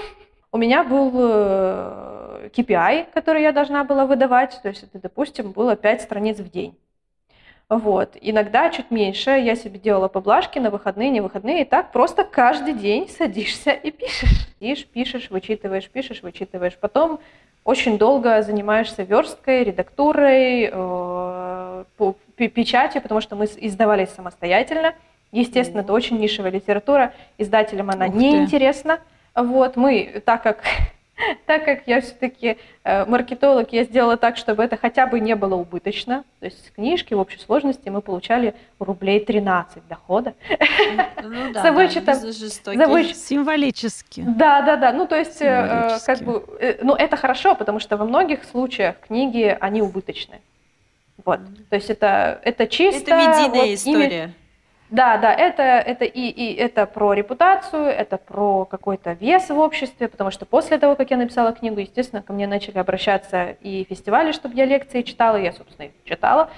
У 0.51 0.57
меня 0.57 0.83
был 0.83 1.09
KPI, 2.49 3.01
э, 3.01 3.05
который 3.13 3.41
я 3.41 3.51
должна 3.51 3.83
была 3.83 4.05
выдавать, 4.05 4.59
то 4.61 4.69
есть 4.69 4.83
это, 4.83 4.99
допустим, 4.99 5.51
было 5.51 5.75
5 5.75 6.01
страниц 6.01 6.39
в 6.39 6.49
день. 6.49 6.77
Вот. 7.77 8.17
Иногда 8.21 8.69
чуть 8.69 8.91
меньше. 8.91 9.31
Я 9.31 9.55
себе 9.55 9.79
делала 9.79 10.07
поблажки 10.07 10.59
на 10.59 10.69
выходные, 10.69 11.09
не 11.09 11.21
выходные. 11.21 11.61
И 11.61 11.65
так 11.65 11.91
просто 11.91 12.23
каждый 12.23 12.73
день 12.73 13.09
садишься 13.09 13.71
и 13.71 13.91
пишешь. 13.91 14.47
Пишешь, 14.59 14.85
пишешь, 14.85 15.29
вычитываешь, 15.29 15.89
пишешь, 15.89 16.21
вычитываешь. 16.21 16.77
Потом 16.77 17.19
очень 17.63 17.97
долго 17.97 18.41
занимаешься 18.41 19.03
версткой, 19.03 19.63
редактурой, 19.63 20.69
э, 20.71 21.83
печатью, 22.37 23.01
потому 23.01 23.21
что 23.21 23.35
мы 23.35 23.45
издавались 23.45 24.09
самостоятельно. 24.09 24.93
Естественно, 25.31 25.81
это 25.81 25.93
очень 25.93 26.19
нишевая 26.19 26.51
литература. 26.51 27.13
Издателям 27.37 27.89
она 27.89 28.07
неинтересна. 28.07 28.99
Вот, 29.35 29.77
мы, 29.77 30.21
так 30.25 30.43
как 30.43 30.63
так 31.45 31.65
как 31.65 31.87
я 31.87 32.01
все-таки 32.01 32.57
э, 32.83 33.05
маркетолог, 33.05 33.71
я 33.71 33.83
сделала 33.83 34.17
так, 34.17 34.37
чтобы 34.37 34.63
это 34.63 34.77
хотя 34.77 35.07
бы 35.07 35.19
не 35.19 35.35
было 35.35 35.55
убыточно. 35.55 36.23
То 36.39 36.45
есть 36.45 36.65
с 36.67 36.71
книжки 36.71 37.13
в 37.13 37.19
общей 37.19 37.39
сложности 37.39 37.89
мы 37.89 38.01
получали 38.01 38.55
рублей 38.79 39.19
13 39.19 39.87
дохода. 39.87 40.33
Ну 41.21 41.53
да, 41.53 41.61
за 41.63 41.71
вычетом, 41.71 42.15
да, 42.21 42.75
за 42.75 42.87
выч... 42.87 43.15
Символически. 43.15 44.23
Да, 44.25 44.61
да, 44.61 44.75
да. 44.75 44.91
Ну 44.91 45.05
то 45.07 45.15
есть 45.15 45.41
э, 45.41 45.97
как 46.05 46.19
бы, 46.19 46.43
э, 46.59 46.79
ну 46.81 46.95
это 46.95 47.15
хорошо, 47.15 47.55
потому 47.55 47.79
что 47.79 47.97
во 47.97 48.05
многих 48.05 48.43
случаях 48.43 48.99
книги, 49.07 49.55
они 49.59 49.81
убыточны. 49.81 50.41
Вот. 51.23 51.39
То 51.69 51.75
есть 51.75 51.89
это, 51.89 52.41
это 52.43 52.67
чисто... 52.67 53.11
Это 53.11 53.15
медийная 53.15 53.67
вот, 53.67 53.73
история. 53.75 54.23
Ими... 54.23 54.33
Да, 54.93 55.17
да, 55.17 55.33
это, 55.33 55.63
это 55.63 56.05
и, 56.05 56.29
и 56.29 56.53
это 56.53 56.85
про 56.85 57.13
репутацию, 57.13 57.85
это 57.85 58.17
про 58.17 58.65
какой-то 58.65 59.13
вес 59.13 59.49
в 59.49 59.57
обществе, 59.57 60.07
потому 60.07 60.29
что 60.29 60.45
после 60.45 60.77
того, 60.77 60.95
как 60.95 61.09
я 61.09 61.17
написала 61.17 61.51
книгу, 61.51 61.79
естественно, 61.79 62.21
ко 62.21 62.31
мне 62.31 62.45
начали 62.45 62.77
обращаться 62.77 63.55
и 63.61 63.87
фестивали, 63.89 64.31
чтобы 64.33 64.53
я 64.53 64.65
лекции 64.65 65.01
читала, 65.01 65.37
я, 65.37 65.51
собственно, 65.51 65.87
их 65.87 65.93
читала. 66.05 66.51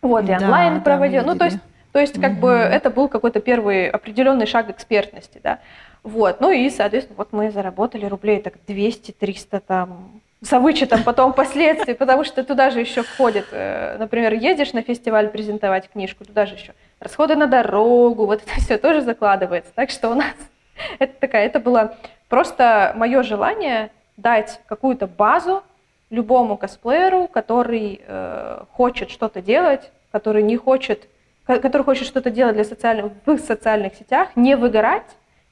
Вот, 0.00 0.26
и 0.30 0.32
онлайн 0.32 0.76
да, 0.76 0.80
проводила. 0.80 1.24
Ну, 1.24 1.36
то 1.36 1.44
есть, 1.44 1.58
то 1.92 2.00
есть 2.00 2.18
как 2.18 2.32
угу. 2.32 2.40
бы 2.40 2.52
это 2.52 2.88
был 2.88 3.08
какой-то 3.08 3.40
первый 3.40 3.90
определенный 3.90 4.46
шаг 4.46 4.70
экспертности, 4.70 5.38
да. 5.44 5.58
Вот, 6.02 6.40
ну 6.40 6.50
и, 6.50 6.70
соответственно, 6.70 7.18
вот 7.18 7.34
мы 7.34 7.50
заработали 7.50 8.06
рублей 8.06 8.40
так 8.40 8.54
200-300 8.66 9.62
там 9.66 10.22
за 10.40 10.58
вычетом 10.58 11.02
потом 11.02 11.32
последствий, 11.34 11.92
потому 11.92 12.24
что 12.24 12.44
туда 12.44 12.70
же 12.70 12.80
еще 12.80 13.02
входит, 13.02 13.48
э, 13.52 13.98
например, 13.98 14.32
едешь 14.32 14.72
на 14.72 14.80
фестиваль 14.80 15.28
презентовать 15.28 15.90
книжку, 15.90 16.24
туда 16.24 16.46
же 16.46 16.54
еще 16.54 16.72
расходы 17.02 17.36
на 17.36 17.46
дорогу, 17.46 18.26
вот 18.26 18.42
это 18.42 18.60
все 18.60 18.78
тоже 18.78 19.02
закладывается. 19.02 19.72
Так 19.74 19.90
что 19.90 20.10
у 20.10 20.14
нас 20.14 20.34
это 20.98 21.12
такая, 21.20 21.46
это 21.46 21.60
было 21.60 21.96
просто 22.28 22.92
мое 22.96 23.22
желание 23.22 23.90
дать 24.16 24.60
какую-то 24.66 25.06
базу 25.06 25.62
любому 26.10 26.56
косплееру, 26.56 27.26
который 27.26 28.00
э, 28.06 28.64
хочет 28.72 29.10
что-то 29.10 29.40
делать, 29.40 29.90
который 30.10 30.42
не 30.42 30.56
хочет, 30.56 31.08
который 31.46 31.82
хочет 31.82 32.06
что-то 32.06 32.30
делать 32.30 32.54
для 32.54 32.64
социальных, 32.64 33.12
в 33.24 33.38
социальных 33.38 33.94
сетях, 33.94 34.28
не 34.36 34.54
выгорать, 34.54 35.06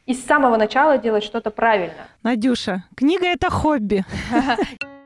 и 0.06 0.14
с 0.14 0.24
самого 0.24 0.56
начала 0.56 0.98
делать 0.98 1.24
что-то 1.24 1.50
правильно. 1.50 2.08
Надюша, 2.22 2.84
книга 2.96 3.26
это 3.26 3.48
хобби. 3.48 4.04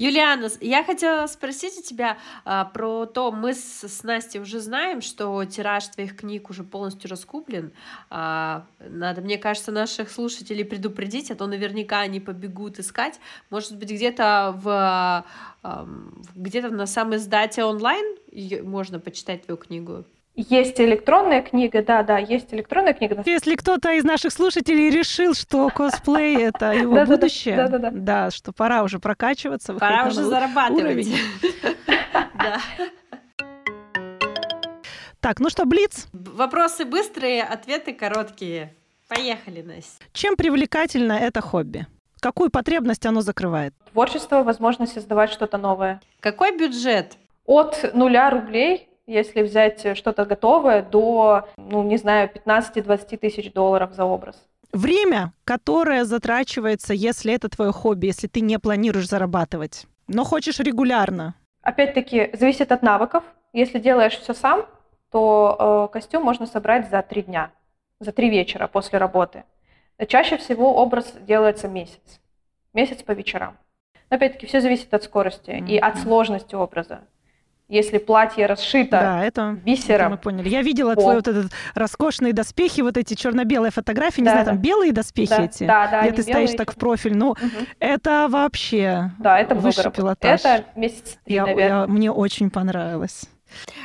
Юлиана, 0.00 0.48
я 0.62 0.82
хотела 0.82 1.26
спросить 1.26 1.76
у 1.78 1.82
тебя 1.82 2.16
а, 2.46 2.64
про 2.64 3.04
то, 3.04 3.30
мы 3.30 3.52
с, 3.52 3.84
с 3.86 4.02
Настей 4.02 4.40
уже 4.40 4.58
знаем, 4.58 5.02
что 5.02 5.44
тираж 5.44 5.88
твоих 5.88 6.16
книг 6.16 6.48
уже 6.48 6.64
полностью 6.64 7.10
раскуплен. 7.10 7.70
А, 8.08 8.64
надо, 8.78 9.20
мне 9.20 9.36
кажется, 9.36 9.72
наших 9.72 10.10
слушателей 10.10 10.64
предупредить, 10.64 11.30
а 11.30 11.34
то 11.34 11.46
наверняка 11.46 12.00
они 12.00 12.18
побегут 12.18 12.78
искать. 12.78 13.20
Может 13.50 13.76
быть, 13.76 13.90
где-то 13.90 14.54
в 14.56 15.26
а, 15.62 15.86
где-то 16.34 16.70
на 16.70 16.86
самом 16.86 17.16
издате 17.16 17.62
онлайн 17.64 18.16
можно 18.62 19.00
почитать 19.00 19.44
твою 19.44 19.58
книгу? 19.58 20.06
Есть 20.34 20.80
электронная 20.80 21.42
книга, 21.42 21.82
да, 21.82 22.02
да, 22.02 22.18
есть 22.18 22.54
электронная 22.54 22.94
книга. 22.94 23.22
Если 23.26 23.56
кто-то 23.56 23.92
из 23.92 24.04
наших 24.04 24.32
слушателей 24.32 24.88
решил, 24.90 25.34
что 25.34 25.68
косплей— 25.68 26.42
это 26.44 26.72
его 26.72 27.04
будущее, 27.04 27.68
да, 27.92 28.30
что 28.30 28.52
пора 28.52 28.82
уже 28.82 28.98
прокачиваться. 28.98 29.74
Пора 29.74 30.06
уже 30.06 30.22
зарабатывать. 30.22 31.08
Так, 35.20 35.38
ну 35.38 35.50
что, 35.50 35.66
Блиц? 35.66 36.08
Вопросы 36.14 36.86
быстрые, 36.86 37.42
ответы 37.42 37.92
короткие. 37.92 38.74
Поехали, 39.06 39.60
Настя. 39.60 40.02
Чем 40.14 40.34
привлекательно 40.34 41.12
это 41.12 41.42
хобби? 41.42 41.86
Какую 42.20 42.48
потребность 42.50 43.04
оно 43.04 43.20
закрывает? 43.20 43.74
Творчество, 43.92 44.42
возможность 44.42 44.94
создавать 44.94 45.30
что-то 45.30 45.58
новое. 45.58 46.00
Какой 46.20 46.56
бюджет? 46.56 47.18
От 47.44 47.92
нуля 47.92 48.30
рублей 48.30 48.88
если 49.10 49.42
взять 49.42 49.96
что-то 49.96 50.24
готовое, 50.24 50.82
до, 50.82 51.48
ну, 51.56 51.82
не 51.82 51.96
знаю, 51.96 52.30
15-20 52.32 53.16
тысяч 53.18 53.52
долларов 53.52 53.92
за 53.92 54.04
образ. 54.04 54.36
Время, 54.72 55.32
которое 55.44 56.04
затрачивается, 56.04 56.94
если 56.94 57.34
это 57.34 57.48
твое 57.48 57.72
хобби, 57.72 58.06
если 58.06 58.28
ты 58.28 58.40
не 58.40 58.58
планируешь 58.58 59.08
зарабатывать, 59.08 59.86
но 60.06 60.24
хочешь 60.24 60.60
регулярно. 60.60 61.34
Опять-таки, 61.62 62.30
зависит 62.34 62.70
от 62.70 62.82
навыков. 62.82 63.24
Если 63.52 63.80
делаешь 63.80 64.16
все 64.16 64.32
сам, 64.32 64.64
то 65.10 65.88
э, 65.90 65.92
костюм 65.92 66.22
можно 66.22 66.46
собрать 66.46 66.88
за 66.88 67.02
три 67.02 67.22
дня, 67.22 67.50
за 67.98 68.12
три 68.12 68.30
вечера 68.30 68.68
после 68.68 68.98
работы. 68.98 69.42
Чаще 70.06 70.36
всего 70.36 70.76
образ 70.76 71.12
делается 71.26 71.66
месяц, 71.68 72.20
месяц 72.72 73.02
по 73.02 73.10
вечерам. 73.10 73.58
Но 74.08 74.16
опять-таки, 74.16 74.46
все 74.46 74.60
зависит 74.60 74.94
от 74.94 75.02
скорости 75.02 75.50
mm-hmm. 75.50 75.68
и 75.68 75.78
от 75.78 75.98
сложности 75.98 76.54
образа 76.54 77.00
если 77.70 77.98
платье 77.98 78.46
расшито 78.46 78.90
да, 78.90 79.24
это, 79.24 79.56
бисером. 79.64 80.00
Это 80.00 80.10
мы 80.10 80.18
поняли. 80.18 80.48
Я 80.48 80.60
видела 80.62 80.96
твои 80.96 81.16
вот 81.16 81.28
этот 81.28 81.52
роскошные 81.74 82.32
доспехи, 82.32 82.80
вот 82.80 82.96
эти 82.96 83.14
черно-белые 83.14 83.70
фотографии, 83.70 84.20
не 84.20 84.26
да, 84.26 84.32
знаю, 84.32 84.44
да. 84.44 84.52
там 84.52 84.60
белые 84.60 84.92
доспехи 84.92 85.30
да, 85.30 85.44
эти, 85.44 85.66
да, 85.66 85.88
да, 85.88 86.02
где 86.02 86.12
ты 86.12 86.22
стоишь 86.22 86.50
так 86.50 86.72
в 86.72 86.74
профиль. 86.76 87.16
Ну, 87.16 87.30
угу. 87.30 87.38
это 87.78 88.26
вообще 88.28 89.12
да, 89.18 89.38
это 89.38 89.54
высший 89.54 89.90
пилотаж. 89.92 90.40
Это 90.40 90.64
месяц 90.74 91.16
три, 91.24 91.36
я, 91.36 91.46
наверное. 91.46 91.80
Я, 91.82 91.86
мне 91.86 92.10
очень 92.10 92.50
понравилось. 92.50 93.26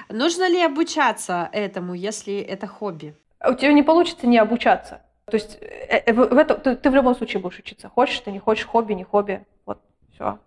Нужно 0.09 0.49
ли 0.49 0.61
обучаться 0.61 1.49
этому, 1.51 1.93
если 1.93 2.39
это 2.39 2.67
хобби? 2.67 3.15
У 3.47 3.53
тебя 3.53 3.71
не 3.71 3.83
получится 3.83 4.25
не 4.25 4.39
обучаться. 4.39 5.01
То 5.25 5.35
есть 5.35 5.57
э, 5.61 6.03
э, 6.05 6.13
в 6.13 6.37
это, 6.37 6.55
ты, 6.55 6.75
ты 6.75 6.89
в 6.89 6.95
любом 6.95 7.15
случае 7.15 7.41
будешь 7.41 7.59
учиться. 7.59 7.89
Хочешь 7.89 8.19
ты, 8.19 8.31
не 8.31 8.39
хочешь, 8.39 8.65
хобби, 8.65 8.93
не 8.93 9.03
хобби. 9.03 9.45
Вот, 9.65 9.79
все. 10.13 10.39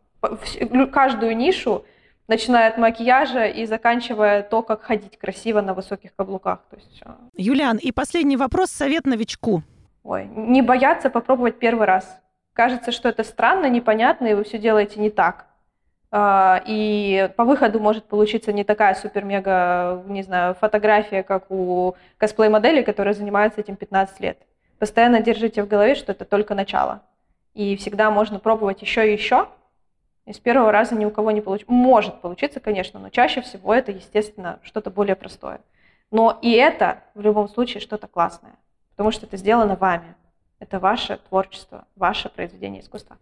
Каждую 0.93 1.36
нишу 1.36 1.84
начиная 2.28 2.68
от 2.68 2.78
макияжа 2.78 3.46
и 3.46 3.66
заканчивая 3.66 4.42
то, 4.42 4.62
как 4.62 4.82
ходить 4.82 5.18
красиво 5.18 5.60
на 5.60 5.74
высоких 5.74 6.14
каблуках. 6.14 6.60
То 6.70 6.76
есть, 6.76 7.02
Юлиан, 7.34 7.78
и 7.78 7.90
последний 7.90 8.36
вопрос, 8.36 8.70
совет 8.70 9.06
новичку. 9.06 9.62
Ой, 10.04 10.26
не 10.26 10.62
бояться 10.62 11.10
попробовать 11.10 11.58
первый 11.58 11.86
раз. 11.86 12.20
Кажется, 12.52 12.92
что 12.92 13.08
это 13.08 13.24
странно, 13.24 13.66
непонятно, 13.68 14.26
и 14.26 14.34
вы 14.34 14.44
все 14.44 14.58
делаете 14.58 15.00
не 15.00 15.10
так. 15.10 15.46
А, 16.10 16.62
и 16.66 17.30
по 17.36 17.44
выходу 17.44 17.80
может 17.80 18.04
получиться 18.04 18.52
не 18.52 18.64
такая 18.64 18.94
супер-мега, 18.94 20.02
не 20.06 20.22
знаю, 20.22 20.54
фотография, 20.54 21.22
как 21.22 21.50
у 21.50 21.94
косплей-модели, 22.18 22.82
которая 22.82 23.14
занимается 23.14 23.60
этим 23.60 23.76
15 23.76 24.20
лет. 24.20 24.38
Постоянно 24.78 25.20
держите 25.20 25.62
в 25.62 25.68
голове, 25.68 25.94
что 25.94 26.12
это 26.12 26.24
только 26.24 26.54
начало. 26.54 27.02
И 27.54 27.76
всегда 27.76 28.10
можно 28.10 28.38
пробовать 28.38 28.80
еще 28.82 29.08
и 29.08 29.12
еще, 29.12 29.48
и 30.28 30.32
с 30.34 30.38
первого 30.38 30.70
раза 30.70 30.94
ни 30.94 31.06
у 31.06 31.10
кого 31.10 31.30
не 31.30 31.40
получится. 31.40 31.72
Может 31.72 32.20
получиться, 32.20 32.60
конечно, 32.60 33.00
но 33.00 33.08
чаще 33.08 33.40
всего 33.40 33.72
это, 33.72 33.92
естественно, 33.92 34.60
что-то 34.62 34.90
более 34.90 35.16
простое. 35.16 35.60
Но 36.10 36.38
и 36.42 36.52
это 36.52 37.02
в 37.14 37.22
любом 37.22 37.48
случае 37.48 37.80
что-то 37.80 38.08
классное, 38.08 38.52
потому 38.90 39.10
что 39.10 39.24
это 39.24 39.38
сделано 39.38 39.74
вами. 39.74 40.14
Это 40.58 40.80
ваше 40.80 41.18
творчество, 41.28 41.86
ваше 41.96 42.28
произведение 42.28 42.82
искусства. 42.82 43.16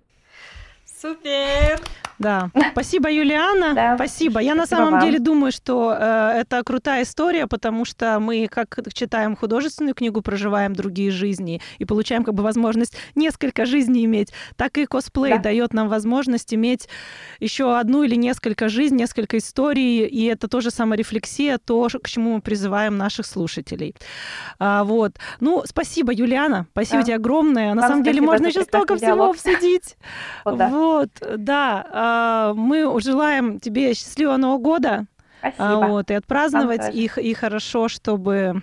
Супер! 1.01 1.79
Да. 2.19 2.51
Спасибо, 2.73 3.11
Юлиана. 3.11 3.75
Да. 3.75 3.95
Спасибо. 3.97 4.41
Я 4.41 4.55
на 4.55 4.67
самом 4.67 4.95
вам. 4.95 5.05
деле 5.05 5.19
думаю, 5.19 5.53
что 5.53 5.95
э, 5.99 6.41
это 6.41 6.63
крутая 6.65 7.03
история, 7.03 7.47
потому 7.47 7.85
что 7.85 8.19
мы, 8.21 8.49
как 8.51 8.79
читаем 8.95 9.37
художественную 9.37 9.95
книгу, 9.95 10.23
проживаем 10.23 10.75
другие 10.75 11.11
жизни 11.11 11.61
и 11.79 11.85
получаем 11.85 12.25
как 12.25 12.35
бы 12.35 12.43
возможность 12.43 12.97
несколько 13.15 13.67
жизней 13.67 14.07
иметь, 14.07 14.33
так 14.57 14.79
и 14.79 14.87
косплей 14.87 15.35
да. 15.35 15.39
дает 15.39 15.75
нам 15.75 15.89
возможность 15.89 16.55
иметь 16.55 16.89
еще 17.39 17.77
одну 17.77 18.03
или 18.03 18.15
несколько 18.15 18.69
жизней, 18.69 19.01
несколько 19.01 19.37
историй, 19.37 20.07
и 20.07 20.25
это 20.25 20.49
тоже 20.49 20.71
саморефлексия, 20.71 21.59
то, 21.59 21.87
к 22.03 22.09
чему 22.09 22.37
мы 22.37 22.41
призываем 22.41 22.97
наших 22.97 23.27
слушателей. 23.27 23.95
А, 24.59 24.85
вот. 24.85 25.13
Ну, 25.41 25.63
спасибо, 25.67 26.13
Юлиана. 26.15 26.67
Спасибо 26.73 27.01
да. 27.01 27.05
тебе 27.05 27.17
огромное. 27.17 27.75
На 27.75 27.83
Вам 27.83 27.91
самом 27.91 28.05
деле 28.05 28.23
можно 28.23 28.47
еще 28.47 28.63
столько 28.63 28.97
всего 28.97 29.31
обсудить. 29.31 29.97
Вот, 30.45 30.59
да. 30.59 30.69
вот. 30.69 30.86
Вот, 30.87 31.11
да, 31.37 31.85
а, 31.91 32.55
мы 32.55 33.01
желаем 33.01 33.59
тебе 33.59 33.93
счастливого 33.95 34.37
Нового 34.37 34.59
года. 34.59 35.07
Спасибо. 35.41 35.87
Вот, 35.89 36.11
и 36.11 36.15
отпраздновать 36.15 36.95
их, 36.95 37.19
и 37.19 37.35
хорошо, 37.35 37.89
чтобы 37.89 38.63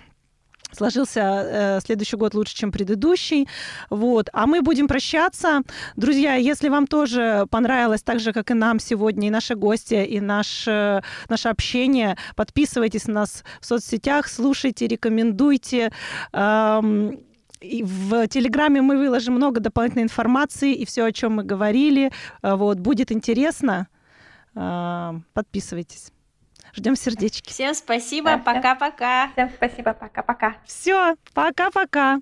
сложился 0.72 1.20
э, 1.20 1.80
следующий 1.84 2.16
год 2.16 2.34
лучше, 2.34 2.56
чем 2.56 2.72
предыдущий. 2.72 3.46
Вот. 3.90 4.28
А 4.32 4.46
мы 4.46 4.62
будем 4.62 4.88
прощаться. 4.88 5.60
Друзья, 5.96 6.34
если 6.34 6.68
вам 6.68 6.86
тоже 6.86 7.46
понравилось, 7.50 8.02
так 8.02 8.20
же, 8.20 8.32
как 8.32 8.50
и 8.50 8.54
нам 8.54 8.80
сегодня, 8.80 9.28
и 9.28 9.30
наши 9.30 9.54
гости, 9.54 9.94
и 9.94 10.20
наш, 10.20 10.66
э, 10.66 11.02
наше 11.28 11.48
общение, 11.48 12.16
подписывайтесь 12.36 13.06
на 13.06 13.14
нас 13.14 13.44
в 13.60 13.66
соцсетях, 13.66 14.28
слушайте, 14.28 14.88
рекомендуйте. 14.88 15.92
Эм, 16.32 17.20
и 17.64 17.82
в 17.82 18.28
Телеграме 18.28 18.82
мы 18.82 18.96
выложим 18.96 19.34
много 19.34 19.60
дополнительной 19.60 20.04
информации 20.04 20.74
и 20.74 20.84
все, 20.84 21.04
о 21.04 21.12
чем 21.12 21.36
мы 21.36 21.44
говорили. 21.44 22.12
Э, 22.42 22.54
вот, 22.54 22.78
будет 22.78 23.10
интересно. 23.10 23.88
Э, 24.54 25.12
подписывайтесь. 25.32 26.12
Ждем 26.74 26.96
сердечки. 26.96 27.50
Всем 27.50 27.74
спасибо. 27.74 28.38
Пока-пока. 28.38 29.30
Всем 29.32 29.50
спасибо. 29.56 29.94
Пока-пока. 29.94 30.56
Все, 30.64 31.16
пока-пока. 31.32 32.20